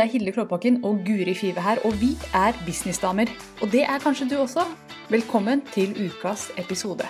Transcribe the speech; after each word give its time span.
Hei, 0.00 0.06
det 0.06 0.14
er 0.14 0.18
Hilde 0.18 0.32
Klåbakken 0.32 0.76
og 0.88 1.02
Guri 1.04 1.34
Five 1.36 1.60
her, 1.60 1.76
og 1.84 1.92
vi 2.00 2.16
er 2.32 2.56
businessdamer. 2.64 3.28
Og 3.60 3.68
det 3.72 3.82
er 3.84 3.98
kanskje 4.00 4.30
du 4.30 4.36
også. 4.40 4.62
Velkommen 5.12 5.60
til 5.74 5.92
ukas 6.06 6.46
episode. 6.56 7.04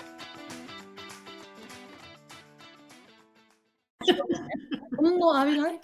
Nå 5.21 5.29
er 5.39 5.45
vi 5.47 5.55
der. 5.61 5.79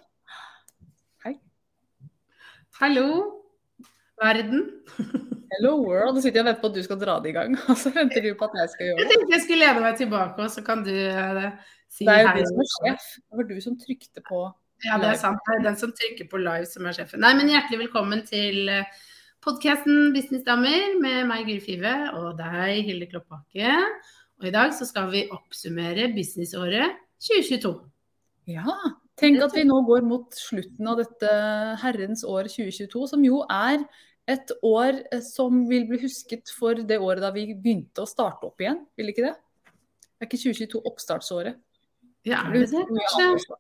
Hei. 1.28 1.34
Hallo, 2.80 3.06
verden. 4.24 4.66
Hello 5.54 5.78
world. 5.86 6.18
Nå 6.18 6.20
sitter 6.26 6.42
jeg 6.42 6.46
og 6.48 6.50
venter 6.50 6.62
på 6.66 6.74
at 6.74 6.76
du 6.80 6.82
skal 6.90 7.02
dra 7.06 7.20
det 7.22 7.30
i 7.30 7.38
gang, 7.38 7.54
og 7.70 7.76
så 7.78 7.94
venter 7.94 8.20
du 8.26 8.34
på 8.34 8.50
at 8.50 8.60
jeg 8.64 8.74
skal 8.74 8.86
gjøre 8.90 8.98
det. 8.98 9.06
Jeg 9.06 9.14
tenkte 9.14 9.38
jeg 9.38 9.46
skulle 9.46 9.62
lene 9.62 9.88
meg 9.88 9.94
tilbake, 10.02 10.38
og 10.42 10.50
så 10.58 10.60
kan 10.72 10.82
du 10.90 10.90
uh, 10.90 11.50
si 11.86 12.02
Det 12.02 12.18
er 12.18 12.22
jo 12.26 12.34
du 12.34 12.46
som 12.50 12.62
er 12.66 12.70
sjef. 12.74 13.10
Det 13.22 13.44
var 13.44 13.52
du 13.54 13.58
som 13.70 13.82
trykte 13.86 14.26
på 14.26 14.48
Ja, 14.84 14.98
det 15.00 15.08
er 15.14 15.20
sant. 15.20 15.40
Det 15.46 15.54
er 15.56 15.64
den 15.64 15.78
som 15.80 15.92
trykker 15.96 16.28
på 16.28 16.40
live 16.42 16.66
som 16.68 16.84
er 16.88 16.96
sjefen. 16.96 17.22
Nei, 17.24 17.32
men 17.38 17.48
hjertelig 17.48 17.86
velkommen 17.86 18.20
til 18.28 18.68
podkasten 19.44 20.12
Businessdamer 20.12 20.98
med 21.00 21.24
meg, 21.30 21.46
Guri 21.48 21.62
Five, 21.64 21.94
og 22.18 22.36
deg, 22.40 22.82
Hilde 22.84 23.08
Kloppbakke. 23.08 23.72
Og 24.40 24.48
i 24.50 24.52
dag 24.52 24.74
så 24.76 24.84
skal 24.88 25.08
vi 25.12 25.24
oppsummere 25.32 26.10
businessåret 26.12 26.98
2022. 27.24 27.72
Ja. 28.52 28.76
Tenk 29.16 29.40
at 29.40 29.54
vi 29.56 29.64
nå 29.64 29.78
går 29.88 30.04
mot 30.04 30.34
slutten 30.36 30.90
av 30.90 31.00
dette 31.00 31.30
herrens 31.80 32.24
år 32.28 32.50
2022, 32.52 33.06
som 33.14 33.24
jo 33.24 33.40
er 33.48 33.80
et 34.28 34.52
år 34.66 34.98
eh, 35.14 35.22
som 35.24 35.62
vil 35.70 35.86
bli 35.88 36.02
husket 36.02 36.50
for 36.52 36.76
det 36.76 36.98
året 37.00 37.22
da 37.24 37.30
vi 37.32 37.46
begynte 37.54 38.04
å 38.04 38.10
starte 38.10 38.50
opp 38.50 38.60
igjen, 38.60 38.82
vil 38.98 39.12
ikke 39.12 39.24
det? 39.28 39.36
Er 40.20 40.28
ikke 40.28 40.42
2022 40.42 40.82
oppstartsåret? 40.90 41.62
Ja, 42.26 42.42
Er 42.42 42.58
er 42.58 42.66
det 42.66 42.70
det, 42.74 43.06
kanskje? 43.14 43.56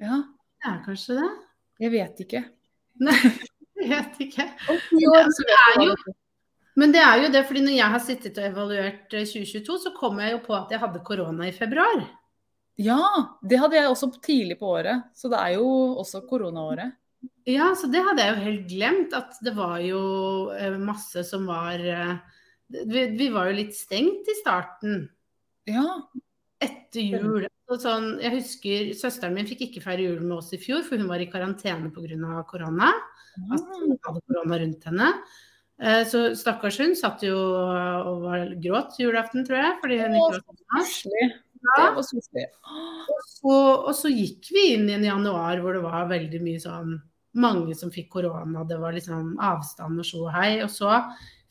Ja, 0.00 0.22
Det 0.60 0.70
er 0.72 0.80
kanskje 0.86 1.16
det? 1.20 1.30
jeg 1.80 1.92
vet 1.94 2.20
ikke. 2.24 2.40
Nei, 3.00 3.16
jeg 3.80 3.88
vet 3.90 4.18
ikke. 4.26 4.46
Så 4.66 5.44
vet 5.46 5.52
er 5.58 5.84
jo- 5.84 5.94
det. 5.96 6.16
Men 6.80 6.92
det 6.94 7.00
er 7.02 7.18
jo 7.24 7.28
det, 7.34 7.40
fordi 7.48 7.60
når 7.64 7.74
jeg 7.76 7.92
har 7.92 8.00
sittet 8.00 8.38
og 8.38 8.44
evaluert 8.46 9.14
eh, 9.18 9.24
2022, 9.26 9.78
så 9.82 9.90
kom 9.96 10.20
jeg 10.22 10.32
jo 10.32 10.38
på 10.44 10.54
at 10.56 10.70
jeg 10.72 10.80
hadde 10.80 11.02
korona 11.04 11.48
i 11.48 11.52
februar. 11.52 12.04
Ja, 12.80 13.00
det 13.44 13.58
hadde 13.60 13.76
jeg 13.76 13.90
også 13.90 14.08
tidlig 14.24 14.56
på 14.60 14.70
året. 14.78 15.02
Så 15.18 15.28
det 15.28 15.40
er 15.42 15.56
jo 15.58 15.66
også 16.00 16.22
koronaåret. 16.30 16.94
Ja, 17.50 17.72
så 17.76 17.90
det 17.92 18.00
hadde 18.06 18.22
jeg 18.24 18.32
jo 18.36 18.44
helt 18.46 18.68
glemt. 18.70 19.16
At 19.18 19.36
det 19.44 19.52
var 19.58 19.80
jo 19.84 20.00
eh, 20.54 20.78
masse 20.80 21.24
som 21.28 21.44
var 21.50 21.82
eh, 21.82 22.14
vi, 22.70 23.02
vi 23.18 23.28
var 23.34 23.50
jo 23.50 23.58
litt 23.58 23.74
stengt 23.76 24.30
i 24.30 24.36
starten. 24.40 25.02
Ja. 25.68 25.84
Etter 26.62 27.02
jul. 27.02 27.44
Sånn, 27.78 28.16
jeg 28.18 28.32
husker 28.34 28.88
Søsteren 28.98 29.36
min 29.36 29.46
fikk 29.46 29.68
ikke 29.68 29.82
feire 29.84 30.02
jul 30.08 30.22
med 30.24 30.40
oss 30.40 30.48
i 30.56 30.58
fjor, 30.58 30.82
for 30.82 30.98
hun 30.98 31.06
var 31.10 31.22
i 31.22 31.28
karantene 31.30 31.92
pga. 31.94 32.42
korona. 32.48 32.88
At 33.54 33.60
hun 33.78 33.92
hadde 33.94 34.22
korona 34.26 34.58
rundt 34.58 34.84
henne. 34.88 35.10
Eh, 35.78 36.02
Så 36.04 36.34
stakkars 36.34 36.80
hun 36.82 36.96
satt 36.98 37.22
jo 37.22 37.36
og 37.38 38.24
var 38.24 38.48
gråt 38.58 38.98
julaften, 38.98 39.46
tror 39.46 39.56
jeg. 39.62 39.76
Fordi 39.84 40.00
hun 40.02 40.16
ikke 40.18 40.32
var 40.32 40.40
sånn. 40.40 40.58
Koselig. 41.94 42.46
Og 43.12 43.22
så, 43.28 43.54
og 43.86 43.94
så 43.94 44.10
gikk 44.10 44.48
vi 44.50 44.62
inn 44.74 44.88
i 44.88 44.96
en 44.96 45.04
januar 45.04 45.60
hvor 45.60 45.76
det 45.76 45.82
var 45.84 46.08
veldig 46.08 46.40
mye 46.42 46.60
sånn 46.62 46.98
Mange 47.38 47.76
som 47.78 47.92
fikk 47.94 48.08
korona, 48.10 48.64
det 48.66 48.80
var 48.80 48.90
liksom 48.90 49.36
avstand 49.38 50.00
og 50.02 50.06
så 50.08 50.24
og 50.24 50.32
hei. 50.34 50.64
Og 50.64 50.70
så 50.72 50.96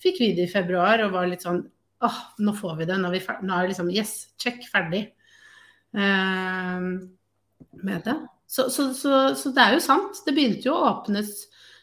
fikk 0.04 0.18
vi 0.20 0.34
det 0.36 0.50
i 0.50 0.52
februar 0.52 1.00
og 1.06 1.14
var 1.14 1.30
litt 1.32 1.46
sånn 1.46 1.62
åh, 2.04 2.18
nå 2.44 2.52
får 2.58 2.82
vi 2.82 2.88
det. 2.90 2.98
Nå 3.00 3.08
er, 3.08 3.16
vi 3.16 3.48
nå 3.48 3.54
er 3.56 3.64
det 3.64 3.72
liksom 3.72 3.94
yes, 3.96 4.34
check, 4.36 4.60
ferdig 4.68 5.06
med 5.94 7.10
det. 8.06 8.18
Så, 8.50 8.70
så, 8.74 8.90
så, 8.98 9.36
så 9.38 9.52
det 9.54 9.64
er 9.64 9.78
jo 9.78 9.84
sant. 9.84 10.24
Det 10.26 10.34
begynte 10.36 10.70
jo 10.70 10.76
å 10.78 10.88
åpnes 10.90 11.30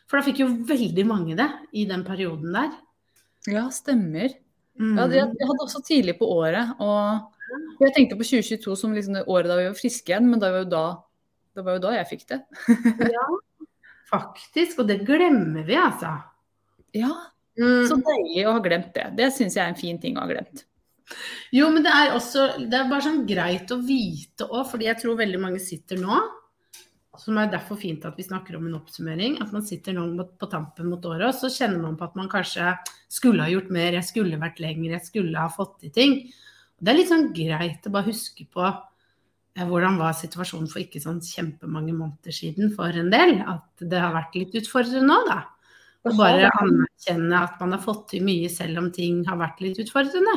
For 0.07 0.19
da 0.19 0.27
fikk 0.27 0.39
jo 0.43 0.49
veldig 0.67 1.05
mange 1.07 1.37
det 1.39 1.49
i 1.75 1.87
den 1.91 2.05
perioden 2.07 2.53
der. 2.55 2.71
Ja, 3.51 3.65
stemmer. 3.75 4.29
Mm. 4.79 4.99
Ja, 4.99 5.07
jeg 5.11 5.49
hadde 5.49 5.65
også 5.65 5.81
tidlig 5.87 6.19
på 6.21 6.29
året. 6.31 6.67
Og 6.83 7.83
jeg 7.83 7.95
tenkte 7.95 8.19
på 8.19 8.27
2022 8.27 8.77
som 8.79 8.95
liksom 8.95 9.15
det 9.19 9.29
året 9.31 9.51
da 9.51 9.59
vi 9.59 9.69
var 9.69 9.79
friske 9.79 10.13
igjen, 10.13 10.31
men 10.31 10.43
det 10.43 10.51
var 10.55 10.65
jo 10.65 10.71
da, 10.71 10.85
det 11.55 11.63
var 11.67 11.79
jo 11.79 11.85
da 11.87 11.91
jeg 11.99 12.11
fikk 12.15 12.25
det. 12.35 12.41
Ja, 13.17 13.27
faktisk. 14.11 14.83
Og 14.83 14.91
det 14.91 14.99
glemmer 15.07 15.65
vi, 15.67 15.77
altså. 15.79 16.11
Ja, 16.95 17.13
Mm. 17.57 17.87
Så 17.89 17.97
deilig 18.05 18.43
å 18.45 18.57
ha 18.57 18.63
glemt 18.65 18.91
det. 18.97 19.07
Det 19.17 19.31
syns 19.33 19.57
jeg 19.57 19.65
er 19.65 19.73
en 19.73 19.79
fin 19.79 19.99
ting 20.01 20.19
å 20.19 20.25
ha 20.25 20.29
glemt. 20.29 20.67
Jo, 21.55 21.69
men 21.71 21.85
det 21.87 21.93
er 21.95 22.15
også 22.17 22.47
Det 22.67 22.75
er 22.75 22.89
bare 22.91 23.05
sånn 23.05 23.23
greit 23.29 23.71
å 23.71 23.79
vite 23.79 24.49
òg, 24.49 24.65
fordi 24.73 24.89
jeg 24.89 24.99
tror 25.03 25.21
veldig 25.21 25.39
mange 25.43 25.61
sitter 25.63 26.01
nå 26.03 26.17
Som 27.23 27.39
er 27.39 27.53
derfor 27.53 27.79
fint 27.79 28.05
at 28.09 28.19
vi 28.19 28.27
snakker 28.27 28.59
om 28.59 28.67
en 28.69 28.75
oppsummering. 28.77 29.39
At 29.41 29.55
man 29.55 29.65
sitter 29.65 29.95
nå 29.97 30.09
mot, 30.11 30.35
på 30.37 30.49
tampen 30.53 30.91
mot 30.91 31.05
året, 31.09 31.31
og 31.31 31.39
så 31.39 31.49
kjenner 31.49 31.81
man 31.81 31.95
på 31.97 32.05
at 32.05 32.19
man 32.19 32.29
kanskje 32.29 32.75
skulle 33.09 33.47
ha 33.47 33.49
gjort 33.49 33.71
mer, 33.73 33.97
jeg 33.97 34.05
skulle 34.11 34.41
vært 34.43 34.61
lenger, 34.61 34.99
jeg 34.99 35.07
skulle 35.07 35.41
ha 35.41 35.49
fått 35.49 35.79
til 35.81 35.95
ting. 35.95 36.19
Det 36.77 36.93
er 36.93 36.99
litt 36.99 37.09
sånn 37.09 37.31
greit 37.33 37.89
å 37.89 37.93
bare 37.95 38.11
huske 38.11 38.45
på 38.53 38.67
eh, 38.69 39.65
hvordan 39.65 39.97
var 39.97 40.13
situasjonen 40.19 40.69
for 40.69 40.83
ikke 40.83 41.01
sånn 41.01 41.23
kjempemange 41.25 41.95
måneder 41.97 42.37
siden 42.37 42.75
for 42.77 42.93
en 42.93 43.09
del. 43.15 43.39
At 43.49 43.87
det 43.89 44.03
har 44.03 44.13
vært 44.13 44.37
litt 44.37 44.59
utfordrende 44.61 45.07
nå, 45.09 45.23
da. 45.31 45.39
Og 46.07 46.21
bare 46.21 46.53
anerkjenne 46.61 47.41
at 47.49 47.57
man 47.63 47.73
har 47.75 47.83
fått 47.83 48.11
til 48.13 48.29
mye 48.29 48.53
selv 48.53 48.85
om 48.85 48.93
ting 48.95 49.25
har 49.27 49.41
vært 49.41 49.65
litt 49.65 49.81
utfordrende. 49.83 50.37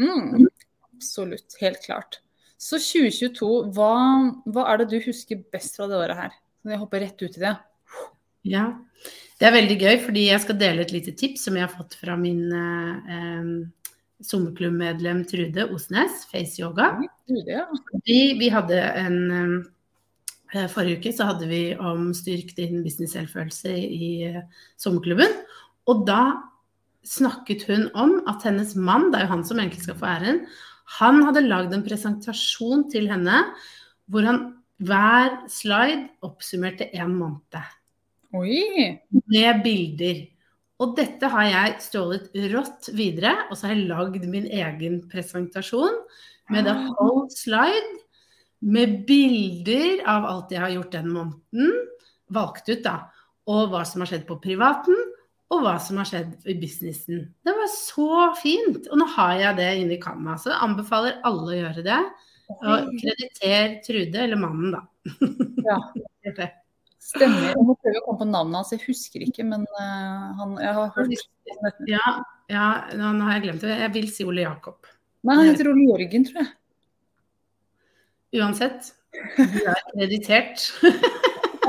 Mm, 0.00 0.48
absolutt. 0.94 1.56
Helt 1.60 1.82
klart. 1.84 2.20
Så 2.60 2.76
2022, 2.80 3.48
hva, 3.76 3.94
hva 4.52 4.68
er 4.72 4.82
det 4.82 4.90
du 4.92 4.98
husker 5.06 5.40
best 5.52 5.78
fra 5.78 5.88
det 5.88 5.96
året 5.96 6.18
her? 6.18 6.38
Jeg 6.68 6.80
hopper 6.80 7.04
rett 7.04 7.22
ut 7.22 7.38
i 7.38 7.42
det. 7.42 7.54
Ja, 8.48 8.66
det 9.40 9.48
er 9.48 9.56
veldig 9.56 9.76
gøy, 9.80 9.96
fordi 10.04 10.26
jeg 10.28 10.42
skal 10.44 10.58
dele 10.60 10.84
et 10.84 10.92
lite 10.92 11.14
tips 11.16 11.46
som 11.46 11.56
jeg 11.56 11.64
har 11.66 11.72
fått 11.72 11.96
fra 12.00 12.16
min 12.20 12.42
eh, 12.52 13.12
eh, 13.16 13.92
sommerklubbmedlem 14.28 15.22
Trude 15.28 15.66
Osnes, 15.72 16.24
Face 16.28 16.60
Yoga. 16.60 16.92
Ja. 17.48 17.66
Vi, 18.04 18.20
vi 18.40 18.50
hadde 18.52 18.80
en 19.00 19.20
eh, 20.52 20.66
Forrige 20.72 20.98
uke 20.98 21.12
så 21.14 21.28
hadde 21.28 21.46
vi 21.46 21.62
om 21.78 22.08
styrk 22.16 22.56
din 22.56 22.80
business 22.84 23.14
selvfølelse 23.14 23.70
i 23.70 24.10
eh, 24.28 24.40
sommerklubben. 24.80 25.36
Og 25.88 26.04
da 26.08 26.49
snakket 27.06 27.64
hun 27.68 27.88
om 27.98 28.18
at 28.30 28.44
hennes 28.46 28.74
mann, 28.76 29.08
det 29.10 29.20
er 29.20 29.26
jo 29.26 29.34
han 29.34 29.44
som 29.46 29.60
egentlig 29.60 29.84
skal 29.84 29.98
få 30.00 30.08
æren, 30.10 30.42
han 30.98 31.22
hadde 31.22 31.46
lagd 31.46 31.74
en 31.74 31.86
presentasjon 31.86 32.88
til 32.90 33.06
henne 33.10 33.44
hvor 34.10 34.26
han 34.26 34.40
hver 34.80 35.36
slide 35.52 36.08
oppsummerte 36.24 36.88
én 36.96 37.12
måned 37.14 37.60
Oi! 38.34 38.98
med 39.10 39.62
bilder. 39.64 40.20
Og 40.80 40.94
dette 40.96 41.28
har 41.28 41.46
jeg 41.50 41.80
stjålet 41.84 42.30
rått 42.54 42.88
videre, 42.96 43.34
og 43.50 43.58
så 43.58 43.68
har 43.68 43.74
jeg 43.74 43.88
lagd 43.90 44.24
min 44.30 44.46
egen 44.48 45.00
presentasjon 45.10 45.98
med 46.50 46.66
da 46.66 46.76
tolv 46.96 47.28
slide 47.34 47.98
med 48.60 49.02
bilder 49.08 50.02
av 50.08 50.26
alt 50.28 50.54
jeg 50.54 50.62
har 50.62 50.72
gjort 50.74 50.94
den 50.94 51.10
måneden, 51.12 51.74
valgt 52.32 52.70
ut 52.70 52.82
da, 52.84 52.96
og 53.50 53.72
hva 53.72 53.82
som 53.88 54.04
har 54.04 54.12
skjedd 54.12 54.26
på 54.28 54.38
privaten, 54.42 54.96
og 55.50 55.64
hva 55.64 55.74
som 55.82 55.98
har 55.98 56.06
skjedd 56.06 56.48
i 56.48 56.54
businessen. 56.60 57.24
Det 57.42 57.54
var 57.56 57.70
så 57.72 58.10
fint. 58.38 58.86
Og 58.86 59.00
nå 59.00 59.06
har 59.16 59.34
jeg 59.40 59.58
det 59.58 59.70
inne 59.80 59.96
i 59.96 60.02
Canva, 60.02 60.36
så 60.38 60.52
jeg 60.52 60.62
anbefaler 60.66 61.18
alle 61.26 61.48
å 61.48 61.58
gjøre 61.58 61.84
det. 61.86 62.00
Og 62.60 62.90
krediter 62.98 63.76
Trude, 63.84 64.24
eller 64.24 64.38
mannen, 64.38 64.76
da. 64.76 64.84
Ja. 65.66 65.78
Stemmer. 67.10 67.48
Jeg 67.48 67.64
må 67.66 67.74
prøve 67.80 67.98
å 67.98 68.04
komme 68.04 68.20
på 68.20 68.28
navnet 68.28 68.60
hans, 68.60 68.70
jeg 68.74 68.84
husker 68.84 69.22
ikke, 69.24 69.42
men 69.48 69.64
uh, 69.72 70.30
han, 70.38 70.54
jeg 70.62 70.74
har 70.76 70.92
hørt. 70.94 71.24
Ja, 71.88 72.04
ja, 72.52 72.66
nå 72.94 73.10
har 73.24 73.38
jeg 73.38 73.46
glemt 73.48 73.64
det. 73.66 73.72
Jeg 73.80 73.94
vil 73.96 74.10
si 74.12 74.26
Ole 74.28 74.44
Jakob. 74.44 74.86
Nei, 75.26 75.36
han 75.40 75.50
heter 75.50 75.72
Ole 75.72 75.88
Jørgen, 75.88 76.26
tror 76.28 76.42
jeg. 76.44 76.52
Uansett, 78.38 78.92
du 79.40 79.58
er 79.64 79.82
kreditert. 79.90 80.68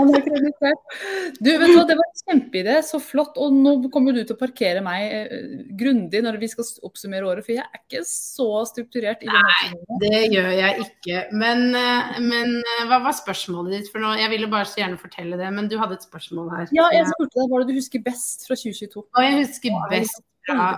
Han 0.01 0.15
er 0.18 0.24
kreditert. 0.25 0.95
Du, 1.38 1.50
vet 1.50 1.71
du 1.71 1.75
hva, 1.77 1.86
det 1.88 1.98
var 2.00 2.07
en 2.07 2.21
kjempeidé, 2.21 2.77
så 2.86 3.00
flott. 3.03 3.38
Og 3.42 3.53
nå 3.56 3.75
kommer 3.94 4.15
du 4.15 4.21
til 4.24 4.36
å 4.36 4.39
parkere 4.39 4.83
meg 4.86 5.15
eh, 5.18 5.53
grundig 5.77 6.24
når 6.25 6.39
vi 6.42 6.50
skal 6.51 6.68
oppsummere 6.88 7.27
året, 7.30 7.45
for 7.45 7.56
jeg 7.56 7.63
er 7.63 7.81
ikke 7.83 8.03
så 8.07 8.50
strukturert 8.69 9.24
i 9.25 9.30
den. 9.31 9.77
Det 10.03 10.24
gjør 10.33 10.51
jeg 10.57 10.88
ikke. 10.88 11.24
Men, 11.44 11.68
eh, 11.77 12.19
men 12.25 12.57
eh, 12.59 12.83
hva 12.89 13.01
var 13.06 13.15
spørsmålet 13.18 13.77
ditt 13.77 13.94
for 13.94 14.03
nå? 14.03 14.13
Jeg 14.19 14.33
ville 14.33 14.51
bare 14.51 14.69
så 14.69 14.83
gjerne 14.83 15.01
fortelle 15.01 15.39
det, 15.39 15.53
men 15.56 15.71
du 15.71 15.77
hadde 15.81 16.00
et 16.00 16.09
spørsmål 16.09 16.51
her. 16.57 16.69
Ja, 16.75 16.89
jeg 16.95 17.09
spurte 17.13 17.39
deg 17.39 17.53
hva 17.53 17.63
du 17.68 17.74
husker 17.77 18.06
best 18.06 18.48
fra 18.50 18.59
2022. 18.59 19.07
Og 19.07 19.27
jeg 19.27 19.42
husker 19.44 19.81
best 19.92 20.24
fra 20.50 20.69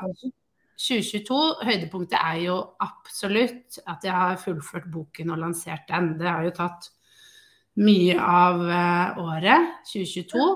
2022. 0.84 1.40
Høydepunktet 1.64 2.20
er 2.20 2.42
jo 2.44 2.58
absolutt 2.84 3.80
at 3.88 4.04
jeg 4.06 4.14
har 4.14 4.42
fullført 4.42 4.90
boken 4.92 5.34
og 5.34 5.42
lansert 5.46 5.88
den. 5.90 6.14
Det 6.20 6.30
har 6.30 6.44
jo 6.48 6.54
tatt 6.58 6.90
mye 7.82 8.18
av 8.20 8.64
eh, 8.70 9.22
året 9.24 9.72
2022. 9.90 10.48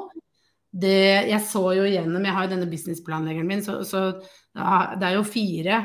Det, 0.78 0.98
jeg 1.32 1.42
så 1.48 1.64
jo 1.78 1.86
igjennom, 1.88 2.26
jeg 2.28 2.36
har 2.36 2.46
jo 2.46 2.54
denne 2.54 2.70
businessplanleggeren 2.70 3.50
min, 3.50 3.64
så, 3.66 3.80
så 3.88 4.10
det 4.54 5.08
er 5.08 5.16
jo 5.16 5.26
fire 5.26 5.80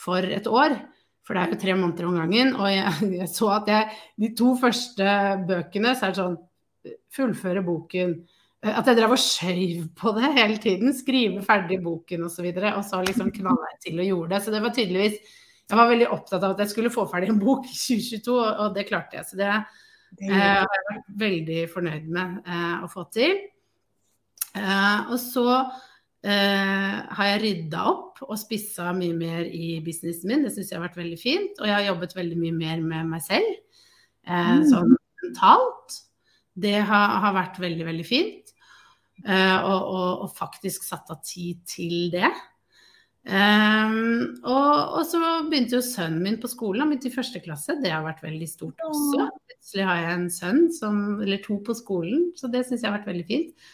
for 0.00 0.24
et 0.24 0.48
år. 0.48 0.78
For 1.22 1.36
det 1.36 1.42
er 1.42 1.52
jo 1.52 1.60
tre 1.62 1.74
måneder 1.78 2.08
om 2.08 2.16
gangen. 2.18 2.54
Og 2.58 2.70
jeg, 2.72 3.10
jeg 3.20 3.30
så 3.30 3.50
at 3.58 3.68
jeg 3.70 3.98
De 4.20 4.30
to 4.38 4.54
første 4.58 5.18
bøkene 5.48 5.94
så 5.94 6.08
er 6.08 6.14
det 6.14 6.22
sånn 6.22 6.40
Fullføre 7.14 7.60
boken. 7.62 8.16
at 8.66 8.88
jeg 8.88 8.98
drev 8.98 9.12
og 9.14 9.20
skjøv 9.20 9.84
på 9.98 10.12
det 10.16 10.32
hele 10.34 10.56
tiden. 10.58 10.90
Skrive 10.96 11.44
ferdig 11.46 11.78
boken 11.84 12.26
osv. 12.26 12.48
Og, 12.48 12.58
så 12.58 12.72
og 12.72 12.84
så 12.88 13.02
liksom 13.06 13.30
knalla 13.38 13.70
jeg 13.74 13.80
til 13.86 14.02
og 14.02 14.10
gjorde 14.10 14.34
det. 14.34 14.42
Så 14.42 14.54
det 14.54 14.64
var 14.64 14.74
tydeligvis 14.74 15.38
Jeg 15.70 15.78
var 15.78 15.88
veldig 15.88 16.08
opptatt 16.10 16.42
av 16.42 16.56
at 16.56 16.64
jeg 16.64 16.72
skulle 16.72 16.92
få 16.92 17.06
ferdig 17.08 17.30
en 17.30 17.38
bok 17.40 17.68
i 17.68 17.72
2022, 17.72 18.34
og 18.34 18.74
det 18.74 18.88
klarte 18.88 19.20
jeg. 19.20 19.28
Så 19.28 19.38
det 19.38 19.52
eh, 20.20 20.34
har 20.34 20.66
jeg 20.66 20.86
vært 20.90 21.08
veldig 21.22 21.62
fornøyd 21.72 22.12
med 22.12 22.36
eh, 22.44 22.76
å 22.84 22.90
få 22.92 23.06
til. 23.14 23.34
Eh, 24.52 25.08
og 25.08 25.16
så 25.20 25.46
eh, 25.56 26.96
har 27.16 27.30
jeg 27.30 27.42
rydda 27.46 27.84
opp 27.88 28.22
og 28.26 28.38
spissa 28.40 28.90
mye 28.96 29.16
mer 29.16 29.48
i 29.48 29.74
businessen 29.84 30.30
min. 30.30 30.46
Det 30.46 30.52
syns 30.54 30.72
jeg 30.72 30.78
har 30.78 30.86
vært 30.86 31.00
veldig 31.00 31.20
fint. 31.20 31.60
Og 31.60 31.68
jeg 31.68 31.76
har 31.78 31.88
jobbet 31.90 32.16
veldig 32.18 32.40
mye 32.44 32.56
mer 32.56 32.84
med 32.84 33.12
meg 33.14 33.24
selv, 33.24 33.52
eh, 34.28 34.54
mm. 34.60 34.66
sånn 34.70 34.96
mentalt. 35.22 36.00
Det 36.52 36.78
har, 36.84 37.18
har, 37.24 37.36
vært 37.36 37.60
veldig, 37.62 37.84
veldig 37.88 38.06
fint. 38.06 38.50
Uh, 39.22 39.60
og, 39.68 39.82
og, 39.86 40.22
og, 40.24 40.30
faktisk 40.34 40.82
satt 40.82 41.10
av 41.12 41.20
tid 41.22 41.60
til 41.68 42.08
det. 42.10 42.26
Um, 43.22 44.40
og, 44.42 44.96
og, 44.98 45.02
så 45.06 45.18
begynte 45.46 45.76
jo 45.76 45.84
sønnen 45.86 46.24
min 46.24 46.40
på 46.42 46.48
skolen, 46.50 46.82
han 46.82 46.90
begynte 46.90 47.06
i 47.12 47.14
første 47.14 47.42
klasse. 47.44 47.76
Det 47.82 47.92
har 47.92 48.02
vært 48.06 48.24
veldig 48.24 48.48
stort 48.50 48.82
også. 48.88 49.28
Plutselig 49.52 49.86
har 49.86 50.00
jeg 50.00 50.16
en 50.16 50.26
sønn, 50.34 50.64
som, 50.74 50.98
eller 51.22 51.38
to 51.44 51.60
på 51.62 51.76
skolen, 51.78 52.32
så 52.38 52.50
det 52.50 52.64
syns 52.66 52.82
jeg 52.82 52.90
har 52.90 52.98
vært 52.98 53.12
veldig 53.12 53.28
fint. 53.28 53.70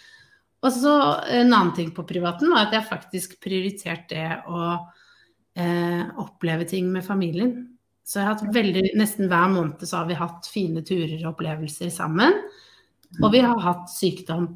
Og 0.58 0.74
så 0.74 0.92
en 1.38 1.52
annen 1.54 1.72
ting 1.76 1.90
på 1.94 2.04
privaten 2.06 2.50
var 2.52 2.66
at 2.66 2.76
jeg 2.76 2.90
faktisk 2.90 3.38
prioriterte 3.44 4.16
det 4.16 4.38
å 4.50 4.62
eh, 5.54 6.04
oppleve 6.18 6.66
ting 6.68 6.90
med 6.92 7.06
familien. 7.06 7.54
Så 8.04 8.18
jeg 8.18 8.26
har 8.26 8.36
hatt 8.36 8.54
veldig, 8.56 8.84
nesten 8.98 9.28
hver 9.30 9.50
måned 9.52 9.84
så 9.86 10.00
har 10.00 10.08
vi 10.08 10.18
hatt 10.18 10.48
fine 10.50 10.82
turer 10.86 11.18
og 11.22 11.34
opplevelser 11.34 11.92
sammen. 11.94 12.36
Og 13.22 13.30
vi 13.32 13.40
har 13.44 13.60
hatt 13.64 13.88
sykdom 13.92 14.48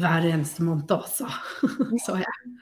hver 0.00 0.26
eneste 0.30 0.64
måned 0.64 0.92
også. 0.94 1.28
så 2.06 2.20
jeg. 2.22 2.54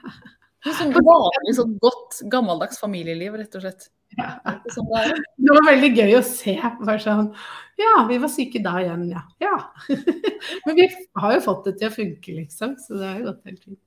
Sånn 0.63 0.93
vanlig, 0.95 1.53
sånn 1.57 1.75
godt, 1.83 2.21
gammeldags 2.31 2.79
familieliv, 2.79 3.35
rett 3.39 3.55
og 3.59 3.65
slett. 3.65 3.89
Ja. 4.17 4.29
Sånn 4.71 4.89
det, 4.91 5.15
det, 5.41 5.49
var 5.49 5.65
veldig 5.67 5.89
gøy 5.97 6.17
å 6.19 6.25
se. 6.25 6.53
Bare 6.83 7.01
sånn 7.01 7.31
Ja, 7.81 8.03
vi 8.09 8.19
var 8.21 8.31
syke 8.31 8.61
da 8.63 8.75
igjen, 8.83 9.07
ja. 9.11 9.23
ja. 9.43 9.55
Men 10.67 10.77
vi 10.77 10.87
har 11.19 11.33
jo 11.35 11.41
fått 11.43 11.65
det 11.67 11.75
til 11.79 11.89
å 11.89 11.95
funke, 11.95 12.35
liksom. 12.37 12.77
Så 12.79 12.99
det 12.99 13.09
har 13.09 13.19
jo 13.19 13.31
gått 13.31 13.49
helt 13.49 13.65
fint. 13.65 13.81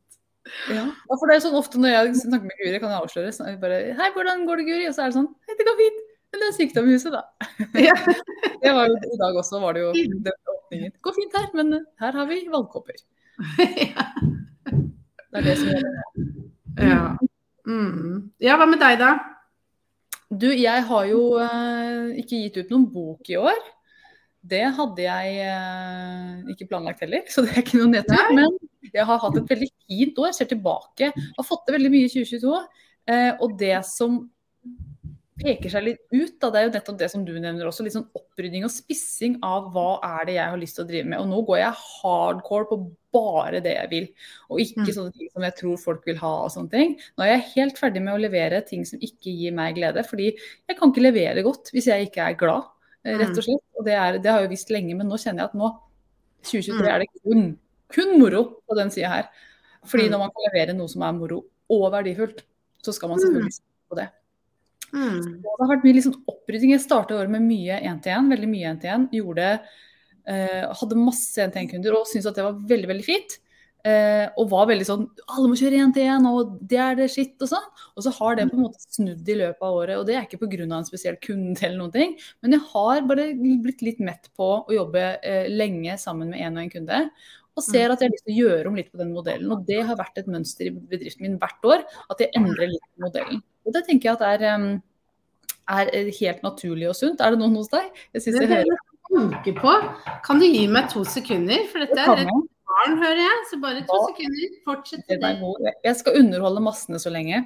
Ja. 0.70 0.84
for 1.11 1.26
det 1.26 1.37
er 1.37 1.43
sånn 1.43 1.56
ofte 1.58 1.81
når 1.82 1.90
jeg 1.90 2.19
snakker 2.20 2.46
med 2.46 2.61
Guri, 2.61 2.78
kan 2.78 2.93
jeg 2.93 3.02
avsløre 3.02 3.32
så 3.34 3.49
jeg 3.49 3.56
bare 3.58 3.81
Hei, 3.99 4.11
hvordan 4.14 4.44
går 4.46 4.61
det, 4.61 4.67
Guri? 4.69 4.84
Og 4.87 4.94
så 4.94 5.02
er 5.02 5.11
det 5.11 5.19
sånn 5.19 5.32
Hei, 5.49 5.56
det 5.58 5.67
går 5.67 5.81
fint. 5.81 6.05
Men 6.31 6.43
det 6.43 6.46
er 6.46 6.56
sykdom 6.56 6.88
i 6.90 6.96
huset, 6.96 7.14
da. 7.17 7.25
Ja. 7.88 7.96
det 8.62 8.75
var 8.76 8.90
jo, 8.90 8.99
I 8.99 9.20
dag 9.23 9.40
også 9.43 9.62
var 9.62 9.76
det 9.78 9.87
jo 9.87 9.93
den 9.96 10.55
åpningen. 10.55 10.93
Det 10.93 11.05
går 11.06 11.17
fint 11.19 11.38
her, 11.38 11.49
men 11.56 11.78
her 12.02 12.19
har 12.20 12.31
vi 12.31 12.43
vannkopper. 12.52 12.99
ja. 13.88 14.11
Det 14.67 15.43
er 15.43 15.49
det 15.50 15.56
som 15.61 15.73
gjør 15.73 15.87
det. 15.87 16.45
Ja. 16.76 17.17
Mm. 17.67 18.31
ja, 18.38 18.55
hva 18.61 18.67
med 18.70 18.78
deg, 18.78 19.00
da? 19.00 19.14
Du, 20.26 20.46
jeg 20.50 20.84
har 20.88 21.08
jo 21.08 21.23
eh, 21.43 22.14
ikke 22.23 22.43
gitt 22.44 22.61
ut 22.61 22.73
noen 22.75 22.87
bok 22.90 23.31
i 23.31 23.38
år. 23.38 23.58
Det 24.46 24.62
hadde 24.76 25.02
jeg 25.02 25.37
eh, 25.43 26.52
ikke 26.55 26.69
planlagt 26.70 27.02
heller, 27.02 27.25
så 27.32 27.44
det 27.44 27.55
er 27.55 27.62
ikke 27.64 27.81
noe 27.81 27.93
nedtur. 27.94 28.32
Men 28.34 28.58
jeg 28.93 29.06
har 29.08 29.23
hatt 29.23 29.38
et 29.40 29.55
veldig 29.55 29.70
fint 29.87 30.23
år, 30.23 30.34
ser 30.37 30.50
tilbake. 30.50 31.11
Har 31.14 31.46
fått 31.46 31.67
til 31.67 31.78
veldig 31.78 31.93
mye 31.94 32.08
i 32.08 32.12
2022. 32.12 32.56
Eh, 33.06 33.32
og 33.43 33.55
det 33.58 33.78
som 33.87 34.25
peker 35.36 35.72
seg 35.72 35.84
litt 35.84 36.02
ut, 36.14 36.36
da, 36.40 36.48
det 36.48 36.60
er 36.60 36.66
jo 36.66 36.72
nettopp 36.74 36.98
det 37.00 37.08
som 37.12 37.24
du 37.26 37.32
nevner 37.34 37.68
også. 37.68 37.84
Litt 37.84 37.96
sånn 37.96 38.08
opprydding 38.16 38.64
og 38.64 38.72
spissing 38.72 39.36
av 39.44 39.68
hva 39.74 39.98
er 40.04 40.28
det 40.28 40.36
jeg 40.38 40.52
har 40.52 40.60
lyst 40.60 40.78
til 40.78 40.86
å 40.86 40.88
drive 40.88 41.08
med. 41.10 41.20
Og 41.20 41.28
nå 41.28 41.42
går 41.48 41.60
jeg 41.60 41.80
hardcore 41.82 42.68
på 42.70 42.78
bare 43.16 43.60
det 43.64 43.74
jeg 43.76 43.90
vil, 43.92 44.06
og 44.50 44.60
ikke 44.60 44.84
mm. 44.84 44.92
sånne 44.96 45.14
ting 45.16 45.30
som 45.32 45.44
jeg 45.46 45.56
tror 45.56 45.78
folk 45.80 46.08
vil 46.08 46.18
ha 46.20 46.32
og 46.44 46.52
sånne 46.52 46.72
ting. 46.72 46.96
Nå 47.16 47.24
er 47.24 47.32
jeg 47.32 47.46
helt 47.54 47.80
ferdig 47.80 48.02
med 48.04 48.16
å 48.16 48.20
levere 48.20 48.62
ting 48.68 48.84
som 48.88 49.00
ikke 49.00 49.32
gir 49.32 49.54
meg 49.56 49.76
glede, 49.78 50.04
fordi 50.08 50.30
jeg 50.34 50.78
kan 50.78 50.92
ikke 50.92 51.04
levere 51.04 51.44
godt 51.46 51.72
hvis 51.72 51.88
jeg 51.92 52.08
ikke 52.08 52.26
er 52.26 52.40
glad, 52.40 52.68
eh, 53.04 53.16
rett 53.16 53.32
og 53.32 53.40
mm. 53.40 53.46
slett. 53.48 53.64
Og 53.76 53.88
det, 53.88 53.96
er, 53.96 54.20
det 54.20 54.32
har 54.32 54.44
jeg 54.44 54.52
visst 54.52 54.72
lenge, 54.72 54.96
men 54.98 55.08
nå 55.08 55.20
kjenner 55.20 55.44
jeg 55.44 55.52
at 55.52 55.60
nå, 55.60 55.72
2023, 56.46 56.76
mm. 56.76 56.90
er 56.92 57.02
det 57.04 57.08
kun, 57.14 57.48
kun 57.96 58.14
moro 58.20 58.44
på 58.64 58.76
den 58.78 58.92
sida 58.94 59.12
her. 59.14 59.32
Fordi 59.86 60.10
når 60.12 60.26
man 60.26 60.34
kan 60.34 60.48
levere 60.50 60.76
noe 60.76 60.90
som 60.90 61.04
er 61.06 61.16
moro 61.16 61.44
og 61.72 61.88
verdifullt, 61.94 62.44
så 62.84 62.94
skal 62.94 63.12
man 63.12 63.22
selvfølgelig 63.22 63.56
se 63.56 63.64
på 63.90 63.98
det. 63.98 64.10
Mm. 64.92 65.40
Det 65.42 65.56
har 65.58 65.72
vært 65.72 65.86
mye 65.86 65.96
liksom, 65.98 66.20
opprydding. 66.30 66.74
Jeg 66.74 66.84
starta 66.84 67.16
året 67.18 67.32
med 67.32 67.46
mye 67.46 67.80
én-til-én, 67.80 68.30
veldig 68.32 68.52
mye 68.52 68.70
én-til-én. 68.74 69.08
Gjorde 69.16 69.48
eh, 69.54 70.62
Hadde 70.80 71.00
masse 71.00 71.42
én-til-én-kunder 71.42 71.98
og 71.98 72.06
syntes 72.10 72.30
at 72.30 72.38
det 72.38 72.46
var 72.46 72.62
veldig, 72.74 72.92
veldig 72.94 73.06
fint. 73.06 73.40
Uh, 73.86 74.32
og 74.40 74.48
var 74.50 74.64
veldig 74.66 74.82
sånn 74.82 75.04
Alle 75.30 75.46
må 75.46 75.56
kjøre 75.60 75.78
én-til-én, 75.78 76.24
og 76.26 76.56
det 76.66 76.78
er 76.82 76.96
det 76.98 77.04
skitt, 77.12 77.36
og 77.44 77.52
sånn. 77.52 77.66
Og 77.94 78.02
så 78.02 78.10
har 78.16 78.34
det 78.34 78.48
på 78.50 78.56
en 78.58 78.64
måte 78.64 78.82
snudd 78.82 79.28
i 79.30 79.36
løpet 79.38 79.62
av 79.62 79.76
året. 79.78 80.00
Og 80.00 80.08
det 80.08 80.16
er 80.16 80.26
ikke 80.26 80.40
pga. 80.42 80.64
en 80.66 80.88
spesiell 80.88 81.18
kunde 81.22 81.62
eller 81.62 81.78
noen 81.78 81.94
ting, 81.94 82.16
men 82.42 82.56
jeg 82.56 82.64
har 82.72 83.06
bare 83.06 83.28
blitt 83.38 83.84
litt 83.86 84.02
mett 84.02 84.26
på 84.34 84.48
å 84.64 84.74
jobbe 84.74 85.04
uh, 85.22 85.46
lenge 85.52 85.94
sammen 86.02 86.34
med 86.34 86.42
én 86.42 86.58
og 86.58 86.64
én 86.64 86.72
kunde 86.72 87.04
og 87.56 87.64
ser 87.64 87.88
at 87.88 88.02
jeg 88.02 88.10
har 88.10 88.12
lyst 88.12 88.26
til 88.26 88.34
å 88.34 88.40
gjøre 88.42 88.68
om 88.68 88.74
litt 88.76 88.90
på 88.92 88.98
den 89.00 89.14
modellen. 89.16 89.52
Og 89.54 89.62
det 89.68 89.78
har 89.88 89.96
vært 89.96 90.18
et 90.20 90.26
mønster 90.28 90.68
i 90.68 90.74
bedriften 90.76 91.24
min 91.24 91.38
hvert 91.40 91.64
år, 91.64 91.86
at 92.12 92.20
jeg 92.20 92.34
endrer 92.36 92.68
litt 92.68 92.84
på 92.90 93.06
modellen. 93.06 93.40
Og 93.66 93.74
det 93.74 93.82
tenker 93.88 94.10
jeg 94.10 94.18
at 94.20 94.42
er, 94.42 94.76
er 95.76 96.10
helt 96.20 96.44
naturlig 96.46 96.90
og 96.90 96.96
sunt. 96.98 97.20
Er 97.20 97.34
det 97.34 97.42
noen 97.42 97.58
hos 97.58 97.70
deg? 97.72 97.90
Jeg 98.14 98.24
synes 98.24 98.40
jeg 98.42 98.52
hører 98.52 98.84
på. 99.58 99.74
Kan 100.26 100.42
du 100.42 100.46
gi 100.46 100.66
meg 100.70 100.90
to 100.92 101.02
sekunder? 101.08 101.66
For 101.72 101.82
dette 101.82 101.98
er 101.98 102.24
et 102.24 102.30
barn, 102.30 102.96
hører 103.02 103.22
jeg. 103.24 103.44
Så 103.50 103.60
bare 103.62 103.84
to 103.88 104.00
sekunder. 104.12 104.56
Fortsett. 104.66 105.14
Jeg 105.84 106.00
skal 106.00 106.18
underholde 106.22 106.64
massene 106.64 107.02
så 107.02 107.12
lenge. 107.12 107.44